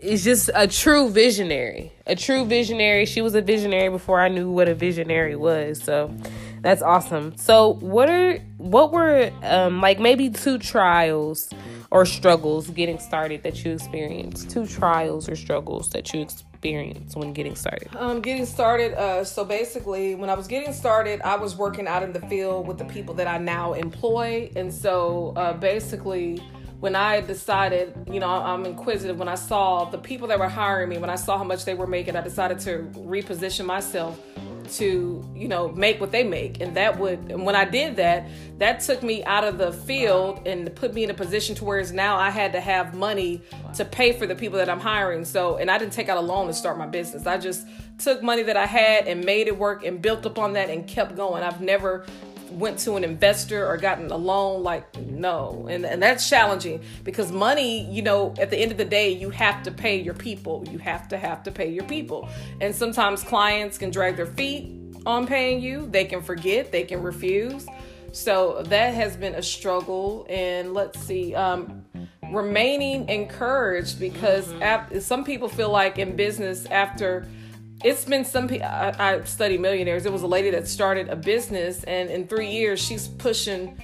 is 0.03 0.25
just 0.25 0.51
a 0.55 0.67
true 0.67 1.11
visionary. 1.11 1.93
A 2.07 2.17
true 2.17 2.45
visionary. 2.45 3.07
She 3.07 3.23
was 3.23 3.35
a 3.35 3.43
visionary 3.43 3.89
before 3.89 4.21
I 4.21 4.29
knew 4.29 4.51
what 4.51 4.69
a 4.69 4.75
visionary 4.75 5.37
was. 5.37 5.83
So 5.83 6.15
that's 6.63 6.83
awesome. 6.83 7.37
So 7.37 7.75
what 7.75 8.09
are 8.09 8.39
what 8.57 8.93
were 8.93 9.31
um 9.43 9.81
like 9.81 9.99
maybe 9.99 10.31
two 10.31 10.59
trials 10.59 11.51
or 11.91 12.07
struggles 12.07 12.69
getting 12.71 12.99
started 12.99 13.43
that 13.43 13.65
you 13.65 13.73
experienced? 13.73 14.51
Two 14.51 14.67
trials 14.67 15.29
or 15.29 15.37
struggles 15.37 15.91
that 15.91 16.13
you 16.13 16.23
experienced 16.23 17.17
when 17.17 17.33
getting 17.33 17.55
started? 17.55 17.89
Um, 17.97 18.21
getting 18.21 18.47
started. 18.47 18.93
Uh, 18.95 19.25
so 19.25 19.45
basically, 19.45 20.15
when 20.15 20.29
I 20.29 20.35
was 20.35 20.47
getting 20.47 20.73
started, 20.73 21.21
I 21.23 21.37
was 21.37 21.57
working 21.57 21.87
out 21.87 22.03
in 22.03 22.13
the 22.13 22.21
field 22.21 22.67
with 22.67 22.79
the 22.79 22.85
people 22.85 23.15
that 23.15 23.27
I 23.27 23.39
now 23.39 23.73
employ, 23.73 24.51
and 24.57 24.73
so 24.73 25.33
uh, 25.37 25.55
basically 25.55 26.43
when 26.81 26.97
I 26.97 27.21
decided, 27.21 27.95
you 28.11 28.21
know, 28.21 28.29
I'm 28.29 28.65
inquisitive. 28.65 29.19
When 29.19 29.29
I 29.29 29.35
saw 29.35 29.85
the 29.85 29.99
people 29.99 30.29
that 30.29 30.39
were 30.39 30.49
hiring 30.49 30.89
me, 30.89 30.99
when 30.99 31.11
I 31.11 31.17
saw 31.17 31.37
how 31.37 31.45
much 31.45 31.67
they 31.67 31.75
were 31.75 31.87
making, 31.87 32.17
I 32.17 32.23
decided 32.23 32.59
to 32.61 32.91
reposition 32.95 33.67
myself 33.67 34.19
to 34.73 35.29
you 35.35 35.49
know 35.49 35.69
make 35.73 36.01
what 36.01 36.13
they 36.13 36.25
make. 36.25 36.61
And 36.61 36.77
that 36.77 36.99
would 36.99 37.19
and 37.31 37.45
when 37.45 37.57
i 37.57 37.65
did 37.65 37.97
that 37.97 38.29
that 38.59 38.81
took 38.81 39.03
me 39.03 39.25
out 39.25 39.43
of 39.43 39.59
the 39.59 39.73
field 39.73 40.47
and 40.47 40.75
put 40.75 40.95
me 40.95 41.03
in 41.03 41.11
a 41.11 41.15
position 41.15 41.55
to 41.57 41.65
where 41.65 41.81
now 41.93 42.17
i 42.17 42.31
had 42.31 42.53
to 42.53 42.61
have 42.61 42.95
money 42.95 43.43
to 43.75 43.85
pay 43.85 44.13
for 44.13 44.27
the 44.27 44.35
people 44.35 44.59
that 44.59 44.69
i'm 44.69 44.81
hiring. 44.81 45.25
So 45.25 45.57
and 45.57 45.71
i 45.71 45.79
didn't 45.79 45.93
take 45.93 46.09
out 46.09 46.19
a 46.19 46.21
loan 46.21 46.47
to 46.47 46.55
start 46.55 46.79
my 46.79 46.87
business. 46.87 47.27
I 47.27 47.39
just 47.39 47.67
took 47.99 48.23
money 48.23 48.43
that 48.45 48.57
i 48.57 48.67
had 48.67 49.09
and 49.09 49.25
made 49.25 49.49
it 49.49 49.59
work 49.59 49.85
and 49.85 50.01
built 50.01 50.25
upon 50.25 50.53
that 50.55 50.71
and 50.71 50.87
kept 50.87 51.17
going. 51.17 51.43
I've 51.43 51.61
never 51.61 52.07
went 52.53 52.79
to 52.81 52.97
an 52.97 53.05
investor 53.05 53.67
or 53.67 53.77
gotten 53.77 54.11
a 54.11 54.17
loan 54.17 54.63
like 54.63 54.97
no. 55.01 55.67
And, 55.71 55.85
and 55.85 56.03
that's 56.03 56.29
challenging 56.29 56.83
because 57.05 57.31
money 57.33 57.91
you 57.91 58.03
know 58.03 58.35
at 58.39 58.51
the 58.51 58.57
end 58.57 58.73
of 58.73 58.79
the 58.79 58.85
day 58.85 59.11
you 59.11 59.31
have 59.31 59.63
to 59.65 59.71
pay 59.71 60.01
your 60.01 60.15
people. 60.15 60.67
You 60.71 60.79
have 60.79 61.09
to 61.09 61.19
have 61.19 61.43
to 61.45 61.51
pay 61.51 61.71
your 61.71 61.85
people. 61.85 62.29
And 62.61 62.75
sometimes 62.75 63.23
clients 63.23 63.79
can 63.79 63.91
drag 63.91 64.17
their 64.17 64.27
feet 64.27 64.73
on 65.07 65.27
paying 65.27 65.61
you. 65.61 65.87
They 65.91 66.05
can 66.05 66.23
forget. 66.23 66.73
They 66.73 66.85
can 66.85 67.03
refuse. 67.03 67.67
So 68.13 68.63
that 68.65 68.95
has 68.95 69.17
been 69.17 69.35
a 69.35 69.43
struggle. 69.43 70.27
And 70.29 70.75
let's 70.75 70.99
see 71.01 71.35
um, 71.35 71.85
remaining 72.31 73.09
encouraged 73.09 73.99
because 73.99 74.49
mm-hmm. 74.49 74.99
some 74.99 75.25
people 75.25 75.49
feel 75.49 75.71
like 75.71 75.99
in 75.99 76.17
business 76.17 76.67
after 76.67 77.27
it's 77.83 78.05
been 78.05 78.25
some 78.25 78.49
people 78.49 78.67
I, 78.67 78.95
I 78.99 79.25
study 79.25 79.59
millionaires. 79.59 80.07
It 80.07 80.13
was 80.13 80.23
a 80.23 80.27
lady 80.27 80.51
that 80.51 80.69
started 80.69 81.09
a 81.09 81.17
business 81.17 81.85
and 81.85 82.11
in 82.11 82.27
three 82.27 82.51
years 82.51 82.81
she's 82.81 83.09
pushing 83.09 83.81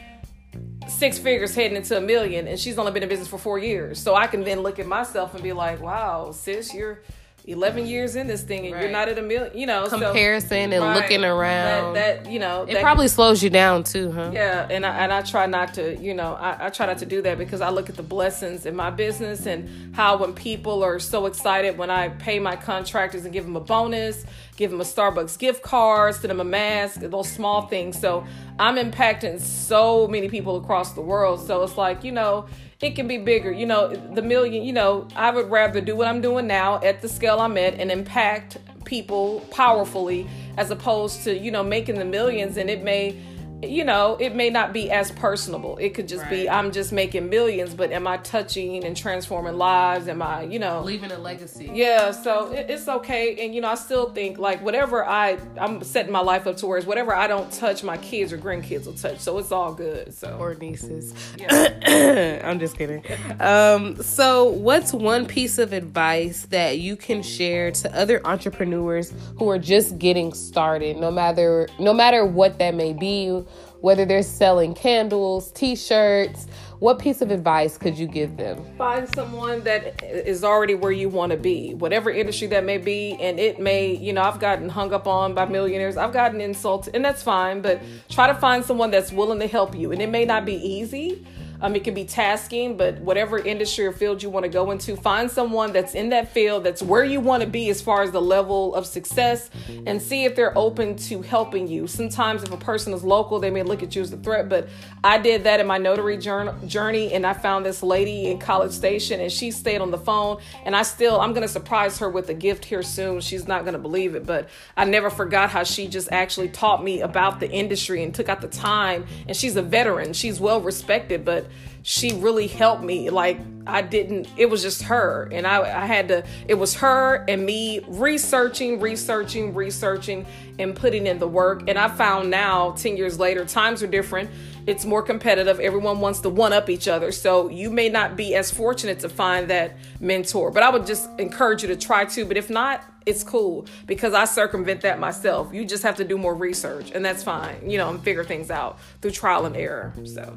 six 0.89 1.19
figures 1.19 1.55
heading 1.55 1.77
into 1.77 1.97
a 1.97 2.01
million 2.01 2.47
and 2.47 2.59
she's 2.59 2.79
only 2.79 2.93
been 2.93 3.03
in 3.03 3.09
business 3.09 3.29
for 3.29 3.39
four 3.39 3.59
years. 3.59 3.99
So 3.99 4.15
i 4.15 4.27
can 4.27 4.45
then 4.45 4.61
look 4.61 4.79
at 4.79 4.87
myself 4.87 5.35
and 5.35 5.43
be 5.43 5.53
like 5.53 5.81
wow 5.81 6.31
sis 6.33 6.75
you're 6.75 7.03
11 7.49 7.87
years 7.87 8.17
in 8.17 8.27
this 8.27 8.43
thing 8.43 8.67
and 8.67 8.75
right. 8.75 8.83
you're 8.83 8.91
not 8.91 9.09
at 9.09 9.19
a 9.19 9.23
million, 9.23 9.57
you 9.57 9.67
know. 9.67 9.87
Comparison 9.87 10.49
so, 10.49 10.77
and 10.77 10.85
right, 10.85 10.97
looking 10.97 11.25
around. 11.25 11.95
That, 11.95 12.25
that 12.25 12.33
you 12.33 12.41
know. 12.41 12.65
It 12.65 12.75
that, 12.75 12.83
probably 12.83 13.07
slows 13.07 13.41
you 13.41 13.51
down 13.51 13.85
too, 13.85 14.11
huh? 14.11 14.33
Yeah, 14.35 14.67
and 14.69 14.85
I, 14.85 15.05
and 15.05 15.13
I 15.13 15.23
try 15.23 15.47
not 15.47 15.75
to, 15.75 15.97
you 15.97 16.13
know, 16.13 16.35
I, 16.35 16.67
I 16.67 16.71
try 16.71 16.87
not 16.87 16.99
to 16.99 17.07
do 17.07 17.23
that 17.23 17.39
because 17.39 17.61
I 17.61 17.71
look 17.71 17.89
at 17.89 17.95
the 17.95 18.03
blessings 18.03 18.67
in 18.67 18.75
my 18.75 18.91
business 18.91 19.47
and 19.47 19.95
how 19.95 20.17
when 20.17 20.35
people 20.35 20.83
are 20.83 20.99
so 20.99 21.27
excited 21.27 21.79
when 21.79 21.89
I 21.89 22.09
pay 22.09 22.41
my 22.41 22.57
contractors 22.57 23.25
and 23.25 23.33
give 23.33 23.45
them 23.45 23.55
a 23.55 23.61
bonus, 23.61 24.25
give 24.57 24.73
them 24.73 24.81
a 24.81 24.85
Starbucks 24.85 25.39
gift 25.39 25.63
card, 25.63 26.17
send 26.17 26.31
them 26.31 26.41
a 26.41 26.45
mask, 26.45 27.01
those 27.01 27.31
small 27.31 27.69
things. 27.69 27.97
So 28.01 28.27
I'm 28.59 28.75
impacting 28.75 29.41
so 29.41 30.09
many 30.09 30.29
people 30.29 30.57
across 30.57 30.95
the 30.95 31.01
world. 31.01 31.47
So 31.47 31.63
it's 31.63 31.77
like, 31.77 32.03
you 32.03 32.11
know, 32.11 32.47
it 32.81 32.95
can 32.95 33.09
be 33.09 33.19
bigger. 33.19 33.53
You 33.53 33.67
know, 33.67 33.89
the 33.89 34.23
million, 34.23 34.65
you 34.65 34.73
know, 34.73 35.09
I 35.17 35.31
would 35.31 35.51
rather 35.51 35.81
do 35.81 35.97
what 35.97 36.09
I'm 36.09 36.21
doing 36.21 36.47
now 36.47 36.81
at 36.83 37.01
the 37.01 37.09
scale 37.09 37.41
I'm 37.41 37.57
at 37.57 37.75
and 37.75 37.91
impact 37.91 38.59
people 38.85 39.41
powerfully 39.51 40.29
as 40.57 40.71
opposed 40.71 41.25
to, 41.25 41.37
you 41.37 41.51
know, 41.51 41.62
making 41.62 41.99
the 41.99 42.05
millions 42.05 42.57
and 42.57 42.69
it 42.69 42.83
may 42.83 43.21
you 43.62 43.85
know, 43.85 44.16
it 44.21 44.35
may 44.35 44.51
not 44.51 44.73
be 44.73 44.90
as 44.90 45.11
personable. 45.11 45.79
It 45.79 45.95
could 45.95 46.09
just 46.09 46.23
right. 46.25 46.31
be 46.31 46.51
I'm 46.51 46.73
just 46.73 46.92
making 46.92 47.31
millions, 47.31 47.75
but 47.75 47.90
am 47.90 48.07
I 48.07 48.19
touching 48.19 48.85
and 48.85 48.97
transforming 48.97 49.57
lives? 49.57 50.09
Am 50.09 50.21
I, 50.21 50.42
you 50.42 50.59
know, 50.59 50.83
leaving 50.83 51.11
a 51.11 51.19
legacy? 51.19 51.71
Yeah, 51.73 52.11
so 52.11 52.53
it, 52.53 52.69
it's 52.69 52.87
okay. 52.87 53.45
And 53.45 53.55
you 53.55 53.62
know, 53.62 53.69
I 53.69 53.75
still 53.77 54.11
think 54.11 54.38
like 54.38 54.62
whatever 54.62 55.05
I 55.05 55.38
I'm 55.59 55.83
setting 55.83 56.12
my 56.12 56.21
life 56.21 56.47
up 56.47 56.59
towards 56.59 56.85
whatever 56.85 57.14
I 57.14 57.27
don't 57.27 57.51
touch, 57.51 57.83
my 57.83 57.97
kids 57.97 58.33
or 58.33 58.38
grandkids 58.38 58.87
will 58.87 58.92
touch. 58.92 59.21
So 59.21 59.38
it's 59.38 59.53
all 59.53 59.73
good. 59.73 60.12
So 60.12 60.37
or 60.38 60.55
nieces. 60.55 61.14
Yeah. 61.38 62.40
I'm 62.45 62.59
just 62.59 62.77
kidding. 62.77 63.05
Um, 63.40 64.03
so 64.03 64.45
what's 64.45 64.92
one 64.92 65.25
piece 65.25 65.59
of 65.59 65.73
advice 65.73 66.47
that 66.47 66.79
you 66.79 66.95
can 66.95 67.23
share 67.23 67.71
to 67.71 67.99
other 67.99 68.25
entrepreneurs 68.27 69.14
who 69.38 69.49
are 69.49 69.59
just 69.59 69.99
getting 69.99 70.35
started, 70.35 70.99
no 70.99 71.11
matter 71.11 71.69
no 71.79 71.95
matter 71.95 72.25
what 72.27 72.59
that 72.59 72.75
may 72.75 72.92
be? 72.92 73.45
Whether 73.87 74.05
they're 74.05 74.20
selling 74.20 74.75
candles, 74.75 75.53
t 75.53 75.77
shirts. 75.77 76.49
What 76.81 76.99
piece 76.99 77.22
of 77.22 77.31
advice 77.31 77.79
could 77.79 77.96
you 77.96 78.09
give 78.09 78.37
them? 78.37 78.64
Find 78.77 79.09
someone 79.14 79.62
that 79.62 80.03
is 80.03 80.42
already 80.42 80.75
where 80.75 80.90
you 80.90 81.09
want 81.09 81.31
to 81.31 81.38
be, 81.38 81.72
whatever 81.75 82.11
industry 82.11 82.49
that 82.49 82.64
may 82.64 82.79
be. 82.79 83.16
And 83.20 83.38
it 83.38 83.61
may, 83.61 83.94
you 83.94 84.12
know, 84.12 84.22
I've 84.22 84.40
gotten 84.40 84.68
hung 84.68 84.92
up 84.92 85.07
on 85.07 85.35
by 85.35 85.44
millionaires, 85.44 85.96
I've 85.96 86.12
gotten 86.12 86.40
insulted, 86.40 86.96
and 86.96 87.05
that's 87.05 87.22
fine, 87.22 87.62
but 87.62 87.81
try 88.09 88.27
to 88.27 88.35
find 88.35 88.64
someone 88.64 88.90
that's 88.90 89.12
willing 89.12 89.38
to 89.38 89.46
help 89.46 89.72
you. 89.77 89.92
And 89.92 90.03
it 90.03 90.11
may 90.11 90.25
not 90.25 90.44
be 90.44 90.57
easy 90.57 91.25
um, 91.61 91.75
it 91.75 91.85
can 91.85 91.95
be 91.95 92.05
tasking, 92.05 92.77
but 92.77 92.99
whatever 93.01 93.38
industry 93.38 93.87
or 93.87 93.92
field 93.92 94.23
you 94.23 94.31
want 94.31 94.45
to 94.45 94.51
go 94.51 94.71
into, 94.71 94.97
find 94.97 95.31
someone 95.31 95.73
that's 95.73 95.95
in 95.95 96.11
that 96.11 96.33
field 96.33 96.64
that's 96.64 96.83
where 96.83 97.05
you 97.05 97.21
want 97.21 97.42
to 97.42 97.49
be 97.49 97.69
as 97.71 97.81
far 97.81 98.03
as 98.03 98.11
the 98.11 98.21
level 98.21 98.75
of 98.75 98.87
success 98.87 99.51
and 99.87 100.01
see 100.01 100.25
if 100.25 100.37
they're 100.37 100.57
open 100.57 100.97
to 100.97 101.23
helping 101.23 101.66
you. 101.66 101.87
Sometimes, 101.87 102.42
if 102.42 102.53
a 102.53 102.57
person 102.57 102.92
is 102.92 103.05
local, 103.05 103.38
they 103.38 103.51
may 103.51 103.62
look 103.62 103.83
at 103.83 103.95
you 103.97 104.03
as 104.03 104.12
a 104.12 104.16
threat, 104.16 104.49
but 104.49 104.69
I 105.03 105.19
did 105.19 105.45
that 105.45 105.61
in 105.61 105.66
my 105.66 105.79
notary 105.79 106.19
journey 106.19 107.12
and 107.12 107.27
I 107.27 107.33
found 107.33 107.64
this 107.64 107.83
lady 107.83 108.27
in 108.31 108.38
College 108.38 108.73
Station 108.73 109.21
and 109.21 109.31
she 109.31 109.51
stayed 109.51 109.81
on 109.81 109.90
the 109.90 109.99
phone. 109.99 110.40
And 110.64 110.75
I 110.75 110.83
still, 110.83 111.21
I'm 111.21 111.33
going 111.33 111.42
to 111.42 111.49
surprise 111.49 111.99
her 111.99 112.09
with 112.09 112.29
a 112.29 112.35
gift 112.35 112.64
here 112.64 112.83
soon. 112.83 113.21
She's 113.21 113.47
not 113.47 113.62
going 113.62 113.75
to 113.75 113.79
believe 113.79 114.14
it, 114.14 114.27
but 114.27 114.49
I 114.77 114.85
never 114.85 115.11
forgot 115.11 115.51
how 115.51 115.64
she 115.64 115.88
just 115.88 116.11
actually 116.12 116.49
taught 116.49 116.83
me 116.83 117.01
about 117.01 117.40
the 117.40 117.51
industry 117.51 118.03
and 118.03 118.14
took 118.14 118.29
out 118.29 118.40
the 118.40 118.49
time. 118.49 119.07
And 119.29 119.37
she's 119.37 119.57
a 119.57 119.62
veteran, 119.62 120.12
she's 120.12 120.40
well 120.40 120.61
respected, 120.61 121.25
but 121.25 121.46
she 121.83 122.13
really 122.15 122.49
helped 122.49 122.83
me. 122.83 123.11
Like 123.11 123.39
I 123.67 123.81
didn't, 123.81 124.29
it 124.37 124.51
was 124.51 124.63
just 124.63 124.83
her. 124.83 125.29
And 125.31 125.47
I, 125.47 125.61
I 125.61 125.87
had 125.87 126.09
to, 126.09 126.25
it 126.49 126.55
was 126.55 126.75
her 126.75 127.25
and 127.29 127.47
me 127.47 127.81
researching, 127.87 128.81
researching, 128.81 129.55
researching, 129.55 130.27
and 130.59 130.75
putting 130.75 131.07
in 131.07 131.19
the 131.19 131.29
work. 131.29 131.63
And 131.69 131.79
I 131.79 131.89
found 131.89 132.29
now, 132.29 132.73
10 132.73 132.97
years 132.97 133.21
later, 133.21 133.45
times 133.45 133.83
are 133.83 133.87
different. 133.87 134.31
It's 134.67 134.85
more 134.85 135.01
competitive. 135.03 135.61
Everyone 135.61 136.01
wants 136.01 136.21
to 136.21 136.29
one 136.29 136.53
up 136.53 136.69
each 136.69 136.89
other. 136.89 137.13
So 137.13 137.49
you 137.49 137.71
may 137.71 137.89
not 137.89 138.17
be 138.17 138.35
as 138.35 138.51
fortunate 138.51 138.99
to 139.01 139.09
find 139.09 139.49
that 139.51 139.77
mentor. 140.01 140.51
But 140.51 140.65
I 140.65 140.71
would 140.71 140.87
just 140.87 141.09
encourage 141.19 141.63
you 141.63 141.69
to 141.69 141.77
try 141.77 142.05
to. 142.05 142.25
But 142.25 142.37
if 142.37 142.51
not, 142.51 142.83
it's 143.07 143.23
cool 143.23 143.67
because 143.87 144.13
I 144.13 144.25
circumvent 144.25 144.81
that 144.81 144.99
myself. 144.99 145.55
You 145.55 145.65
just 145.65 145.85
have 145.85 145.97
to 145.99 146.05
do 146.05 146.19
more 146.19 146.35
research, 146.35 146.91
and 146.91 147.05
that's 147.05 147.23
fine, 147.23 147.71
you 147.71 147.79
know, 147.79 147.91
and 147.91 148.03
figure 148.03 148.25
things 148.25 148.51
out 148.51 148.81
through 149.01 149.13
trial 149.13 149.47
and 149.47 149.57
error. 149.57 149.95
So. 150.05 150.37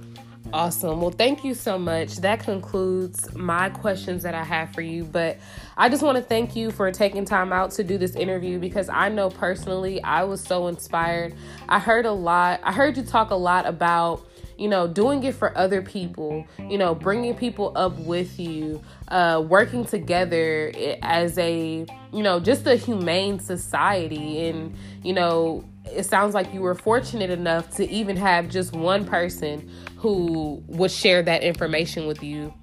Awesome. 0.51 0.99
Well, 0.99 1.11
thank 1.11 1.43
you 1.43 1.53
so 1.53 1.77
much. 1.77 2.17
That 2.17 2.39
concludes 2.39 3.31
my 3.35 3.69
questions 3.69 4.23
that 4.23 4.33
I 4.33 4.43
have 4.43 4.73
for 4.73 4.81
you. 4.81 5.03
But 5.03 5.37
I 5.77 5.89
just 5.89 6.01
want 6.01 6.17
to 6.17 6.23
thank 6.23 6.55
you 6.55 6.71
for 6.71 6.91
taking 6.91 7.23
time 7.23 7.53
out 7.53 7.69
to 7.71 7.83
do 7.83 7.99
this 7.99 8.15
interview 8.15 8.57
because 8.57 8.89
I 8.89 9.09
know 9.09 9.29
personally 9.29 10.01
I 10.01 10.23
was 10.23 10.41
so 10.41 10.65
inspired. 10.67 11.35
I 11.67 11.77
heard 11.77 12.07
a 12.07 12.11
lot, 12.11 12.61
I 12.63 12.71
heard 12.71 12.97
you 12.97 13.03
talk 13.03 13.29
a 13.29 13.35
lot 13.35 13.67
about 13.67 14.25
you 14.57 14.67
know, 14.67 14.87
doing 14.87 15.23
it 15.23 15.33
for 15.35 15.57
other 15.57 15.81
people, 15.81 16.45
you 16.69 16.77
know, 16.77 16.93
bringing 16.93 17.33
people 17.33 17.71
up 17.77 17.97
with 17.99 18.37
you, 18.37 18.83
uh, 19.07 19.41
working 19.47 19.85
together 19.85 20.73
as 21.01 21.37
a, 21.37 21.85
you 22.11 22.21
know, 22.21 22.41
just 22.41 22.67
a 22.67 22.75
humane 22.75 23.39
society. 23.39 24.49
And, 24.49 24.75
you 25.01 25.13
know, 25.13 25.63
it 25.85 26.03
sounds 26.03 26.33
like 26.33 26.53
you 26.53 26.59
were 26.59 26.75
fortunate 26.75 27.29
enough 27.29 27.71
to 27.77 27.89
even 27.89 28.17
have 28.17 28.49
just 28.49 28.73
one 28.73 29.05
person 29.05 29.71
who 29.99 30.63
would 30.67 30.91
share 30.91 31.21
that 31.21 31.43
information 31.43 32.07
with 32.07 32.23
you. 32.23 32.53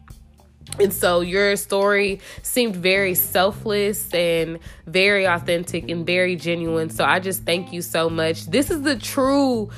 And 0.81 0.93
so 0.93 1.21
your 1.21 1.57
story 1.57 2.21
seemed 2.43 2.77
very 2.77 3.15
selfless 3.15 4.13
and 4.13 4.59
very 4.87 5.27
authentic 5.27 5.89
and 5.89 6.05
very 6.05 6.37
genuine. 6.37 6.91
So 6.91 7.05
I 7.05 7.21
just 7.21 7.45
thank 7.45 7.73
you 7.73 7.83
so 7.83 8.11
much. 8.11 8.47
This 8.47 8.71
is 8.71 8.83
the 8.83 8.97
true 8.97 9.71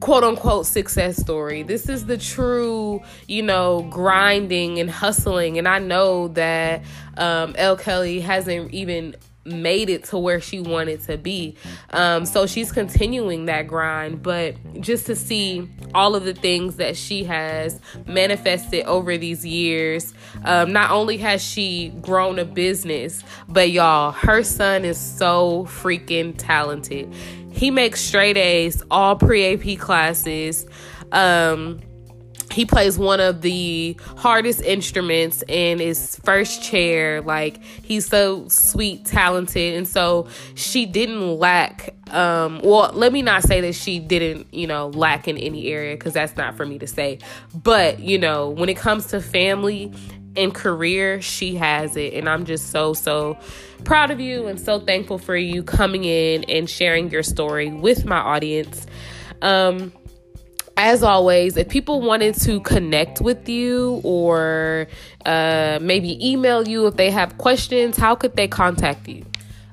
quote 0.00 0.22
unquote 0.22 0.66
success 0.66 1.16
story. 1.16 1.62
This 1.62 1.88
is 1.88 2.06
the 2.06 2.18
true, 2.18 3.00
you 3.26 3.42
know, 3.42 3.86
grinding 3.90 4.78
and 4.78 4.90
hustling. 4.90 5.58
And 5.58 5.66
I 5.66 5.78
know 5.78 6.28
that 6.28 6.82
um, 7.16 7.54
L. 7.56 7.76
Kelley 7.76 8.20
hasn't 8.20 8.72
even 8.72 9.16
made 9.46 9.88
it 9.88 10.04
to 10.04 10.18
where 10.18 10.40
she 10.40 10.60
wanted 10.60 11.00
to 11.02 11.16
be. 11.16 11.56
Um, 11.90 12.26
so 12.26 12.46
she's 12.46 12.72
continuing 12.72 13.46
that 13.46 13.66
grind, 13.66 14.22
but 14.22 14.56
just 14.80 15.06
to 15.06 15.16
see 15.16 15.68
all 15.94 16.14
of 16.14 16.24
the 16.24 16.34
things 16.34 16.76
that 16.76 16.96
she 16.96 17.24
has 17.24 17.80
manifested 18.06 18.84
over 18.84 19.16
these 19.16 19.44
years, 19.44 20.12
um, 20.44 20.72
not 20.72 20.90
only 20.90 21.16
has 21.18 21.42
she 21.42 21.90
grown 22.00 22.38
a 22.38 22.44
business, 22.44 23.22
but 23.48 23.70
y'all, 23.70 24.12
her 24.12 24.42
son 24.42 24.84
is 24.84 24.98
so 24.98 25.64
freaking 25.66 26.34
talented. 26.36 27.12
He 27.50 27.70
makes 27.70 28.00
straight 28.02 28.36
A's, 28.36 28.82
all 28.90 29.16
pre 29.16 29.54
AP 29.54 29.78
classes. 29.78 30.66
Um, 31.12 31.80
he 32.56 32.64
plays 32.64 32.98
one 32.98 33.20
of 33.20 33.42
the 33.42 33.98
hardest 34.16 34.62
instruments 34.62 35.44
in 35.46 35.78
his 35.78 36.16
first 36.24 36.62
chair. 36.62 37.20
Like 37.20 37.62
he's 37.62 38.06
so 38.06 38.48
sweet 38.48 39.04
talented. 39.04 39.74
And 39.74 39.86
so 39.86 40.28
she 40.54 40.86
didn't 40.86 41.36
lack 41.38 41.94
um 42.12 42.60
well 42.62 42.92
let 42.94 43.12
me 43.12 43.20
not 43.20 43.42
say 43.42 43.60
that 43.60 43.74
she 43.74 43.98
didn't 43.98 44.54
you 44.54 44.64
know 44.64 44.88
lack 44.90 45.26
in 45.26 45.36
any 45.36 45.66
area 45.66 45.96
because 45.96 46.14
that's 46.14 46.36
not 46.38 46.56
for 46.56 46.64
me 46.64 46.78
to 46.78 46.86
say. 46.86 47.18
But 47.54 48.00
you 48.00 48.18
know 48.18 48.48
when 48.48 48.70
it 48.70 48.78
comes 48.78 49.08
to 49.08 49.20
family 49.20 49.92
and 50.34 50.54
career 50.54 51.20
she 51.20 51.56
has 51.56 51.94
it. 51.94 52.14
And 52.14 52.26
i'm 52.26 52.46
just 52.46 52.70
so 52.70 52.94
so 52.94 53.38
proud 53.84 54.10
of 54.10 54.18
you 54.18 54.46
and 54.46 54.58
so 54.58 54.80
thankful 54.80 55.18
for 55.18 55.36
you 55.36 55.62
coming 55.62 56.04
in 56.04 56.44
and 56.44 56.70
sharing 56.70 57.10
your 57.10 57.22
story 57.22 57.70
with 57.70 58.06
my 58.06 58.16
audience. 58.16 58.86
Um 59.42 59.92
as 60.76 61.02
always, 61.02 61.56
if 61.56 61.68
people 61.68 62.02
wanted 62.02 62.34
to 62.42 62.60
connect 62.60 63.20
with 63.20 63.48
you 63.48 64.00
or 64.04 64.86
uh, 65.24 65.78
maybe 65.80 66.18
email 66.26 66.68
you 66.68 66.86
if 66.86 66.96
they 66.96 67.10
have 67.10 67.38
questions, 67.38 67.96
how 67.96 68.14
could 68.14 68.36
they 68.36 68.46
contact 68.46 69.08
you? 69.08 69.24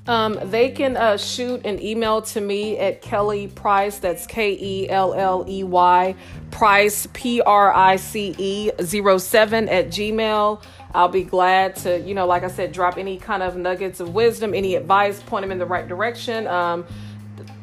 Um, 0.05 0.37
they 0.43 0.69
can 0.69 0.97
uh, 0.97 1.15
shoot 1.15 1.65
an 1.65 1.81
email 1.81 2.21
to 2.23 2.41
me 2.41 2.77
at 2.77 3.01
Kelley 3.01 3.47
Price. 3.47 3.99
That's 3.99 4.27
K 4.27 4.57
E 4.59 4.89
L 4.89 5.13
L 5.13 5.45
E 5.47 5.63
Y 5.63 6.15
Price 6.51 7.07
P 7.13 7.41
R 7.41 7.73
I 7.73 7.95
C 7.95 8.35
E 8.37 8.71
07 8.81 9.69
at 9.69 9.87
Gmail. 9.87 10.61
I'll 10.93 11.07
be 11.07 11.23
glad 11.23 11.77
to, 11.77 11.99
you 12.01 12.13
know, 12.13 12.27
like 12.27 12.43
I 12.43 12.49
said, 12.49 12.71
drop 12.71 12.97
any 12.97 13.17
kind 13.17 13.41
of 13.41 13.55
nuggets 13.55 13.99
of 13.99 14.13
wisdom, 14.13 14.53
any 14.53 14.75
advice, 14.75 15.21
point 15.21 15.43
them 15.43 15.51
in 15.51 15.57
the 15.57 15.65
right 15.65 15.87
direction. 15.87 16.47
Um, 16.47 16.85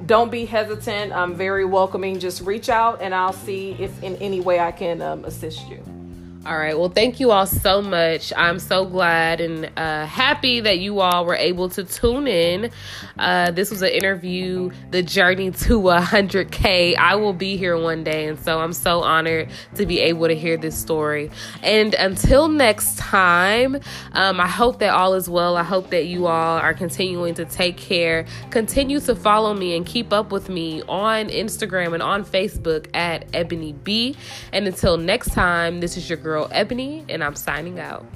don't 0.07 0.31
be 0.31 0.45
hesitant. 0.45 1.13
I'm 1.13 1.35
very 1.35 1.65
welcoming. 1.65 2.19
Just 2.19 2.43
reach 2.43 2.69
out 2.69 3.01
and 3.01 3.15
I'll 3.15 3.33
see 3.33 3.73
if 3.79 4.03
in 4.03 4.17
any 4.17 4.41
way 4.41 4.61
I 4.61 4.73
can 4.73 5.03
um, 5.03 5.25
assist 5.25 5.69
you. 5.69 6.00
All 6.47 6.57
right. 6.57 6.79
Well, 6.79 6.89
thank 6.89 7.21
you 7.21 7.33
all 7.33 7.45
so 7.45 7.83
much. 7.83 8.33
I'm 8.35 8.59
so 8.61 8.87
glad 8.87 9.43
and 9.43 9.71
uh, 9.77 10.07
happy 10.07 10.61
that 10.61 10.79
you 10.79 11.01
all 11.01 11.27
were 11.27 11.35
able 11.35 11.69
to 11.69 11.85
tune 11.85 12.27
in. 12.27 12.71
Uh, 13.19 13.51
this 13.51 13.71
was 13.71 13.83
an 13.83 13.91
interview, 13.91 14.71
the 14.91 15.03
journey 15.03 15.51
to 15.51 15.79
100K. 15.79 16.97
I 16.97 17.17
will 17.17 17.35
be 17.35 17.59
here 17.59 17.79
one 17.79 18.05
day. 18.05 18.27
And 18.27 18.41
so 18.41 18.59
I'm 18.59 18.73
so 18.73 19.03
honored 19.03 19.51
to 19.75 19.85
be 19.85 20.01
able 20.01 20.29
to 20.29 20.35
hear 20.35 20.57
this 20.57 20.79
story. 20.79 21.31
And 21.63 21.93
until 21.93 22.49
next 22.49 22.97
time, 22.97 23.79
um, 24.13 24.41
I 24.41 24.49
hope 24.49 24.79
that 24.79 24.95
all 24.95 25.13
is 25.13 25.29
well. 25.29 25.59
I 25.59 25.63
hope 25.63 25.91
that 25.91 26.07
you 26.07 26.27
all 26.27 26.57
are 26.57 26.73
continuing 26.73 27.35
to 27.35 27.45
take 27.45 27.77
care. 27.77 28.25
Continue 28.49 29.01
to 29.01 29.15
follow 29.15 29.53
me 29.53 29.77
and 29.77 29.85
keep 29.85 30.11
up 30.11 30.33
with 30.33 30.49
me 30.49 30.81
on 30.89 31.29
Instagram 31.29 31.93
and 31.93 32.03
on 32.03 32.25
Facebook 32.25 32.87
at 32.95 33.27
Ebony 33.35 33.75
B. 33.75 34.17
And 34.55 34.67
until 34.67 34.97
next 34.97 35.35
time, 35.35 35.81
this 35.81 35.99
is 35.99 36.09
your 36.09 36.17
girl 36.17 36.30
girl 36.31 36.49
Ebony, 36.53 37.05
and 37.09 37.25
I'm 37.25 37.35
signing 37.35 37.81
out. 37.81 38.07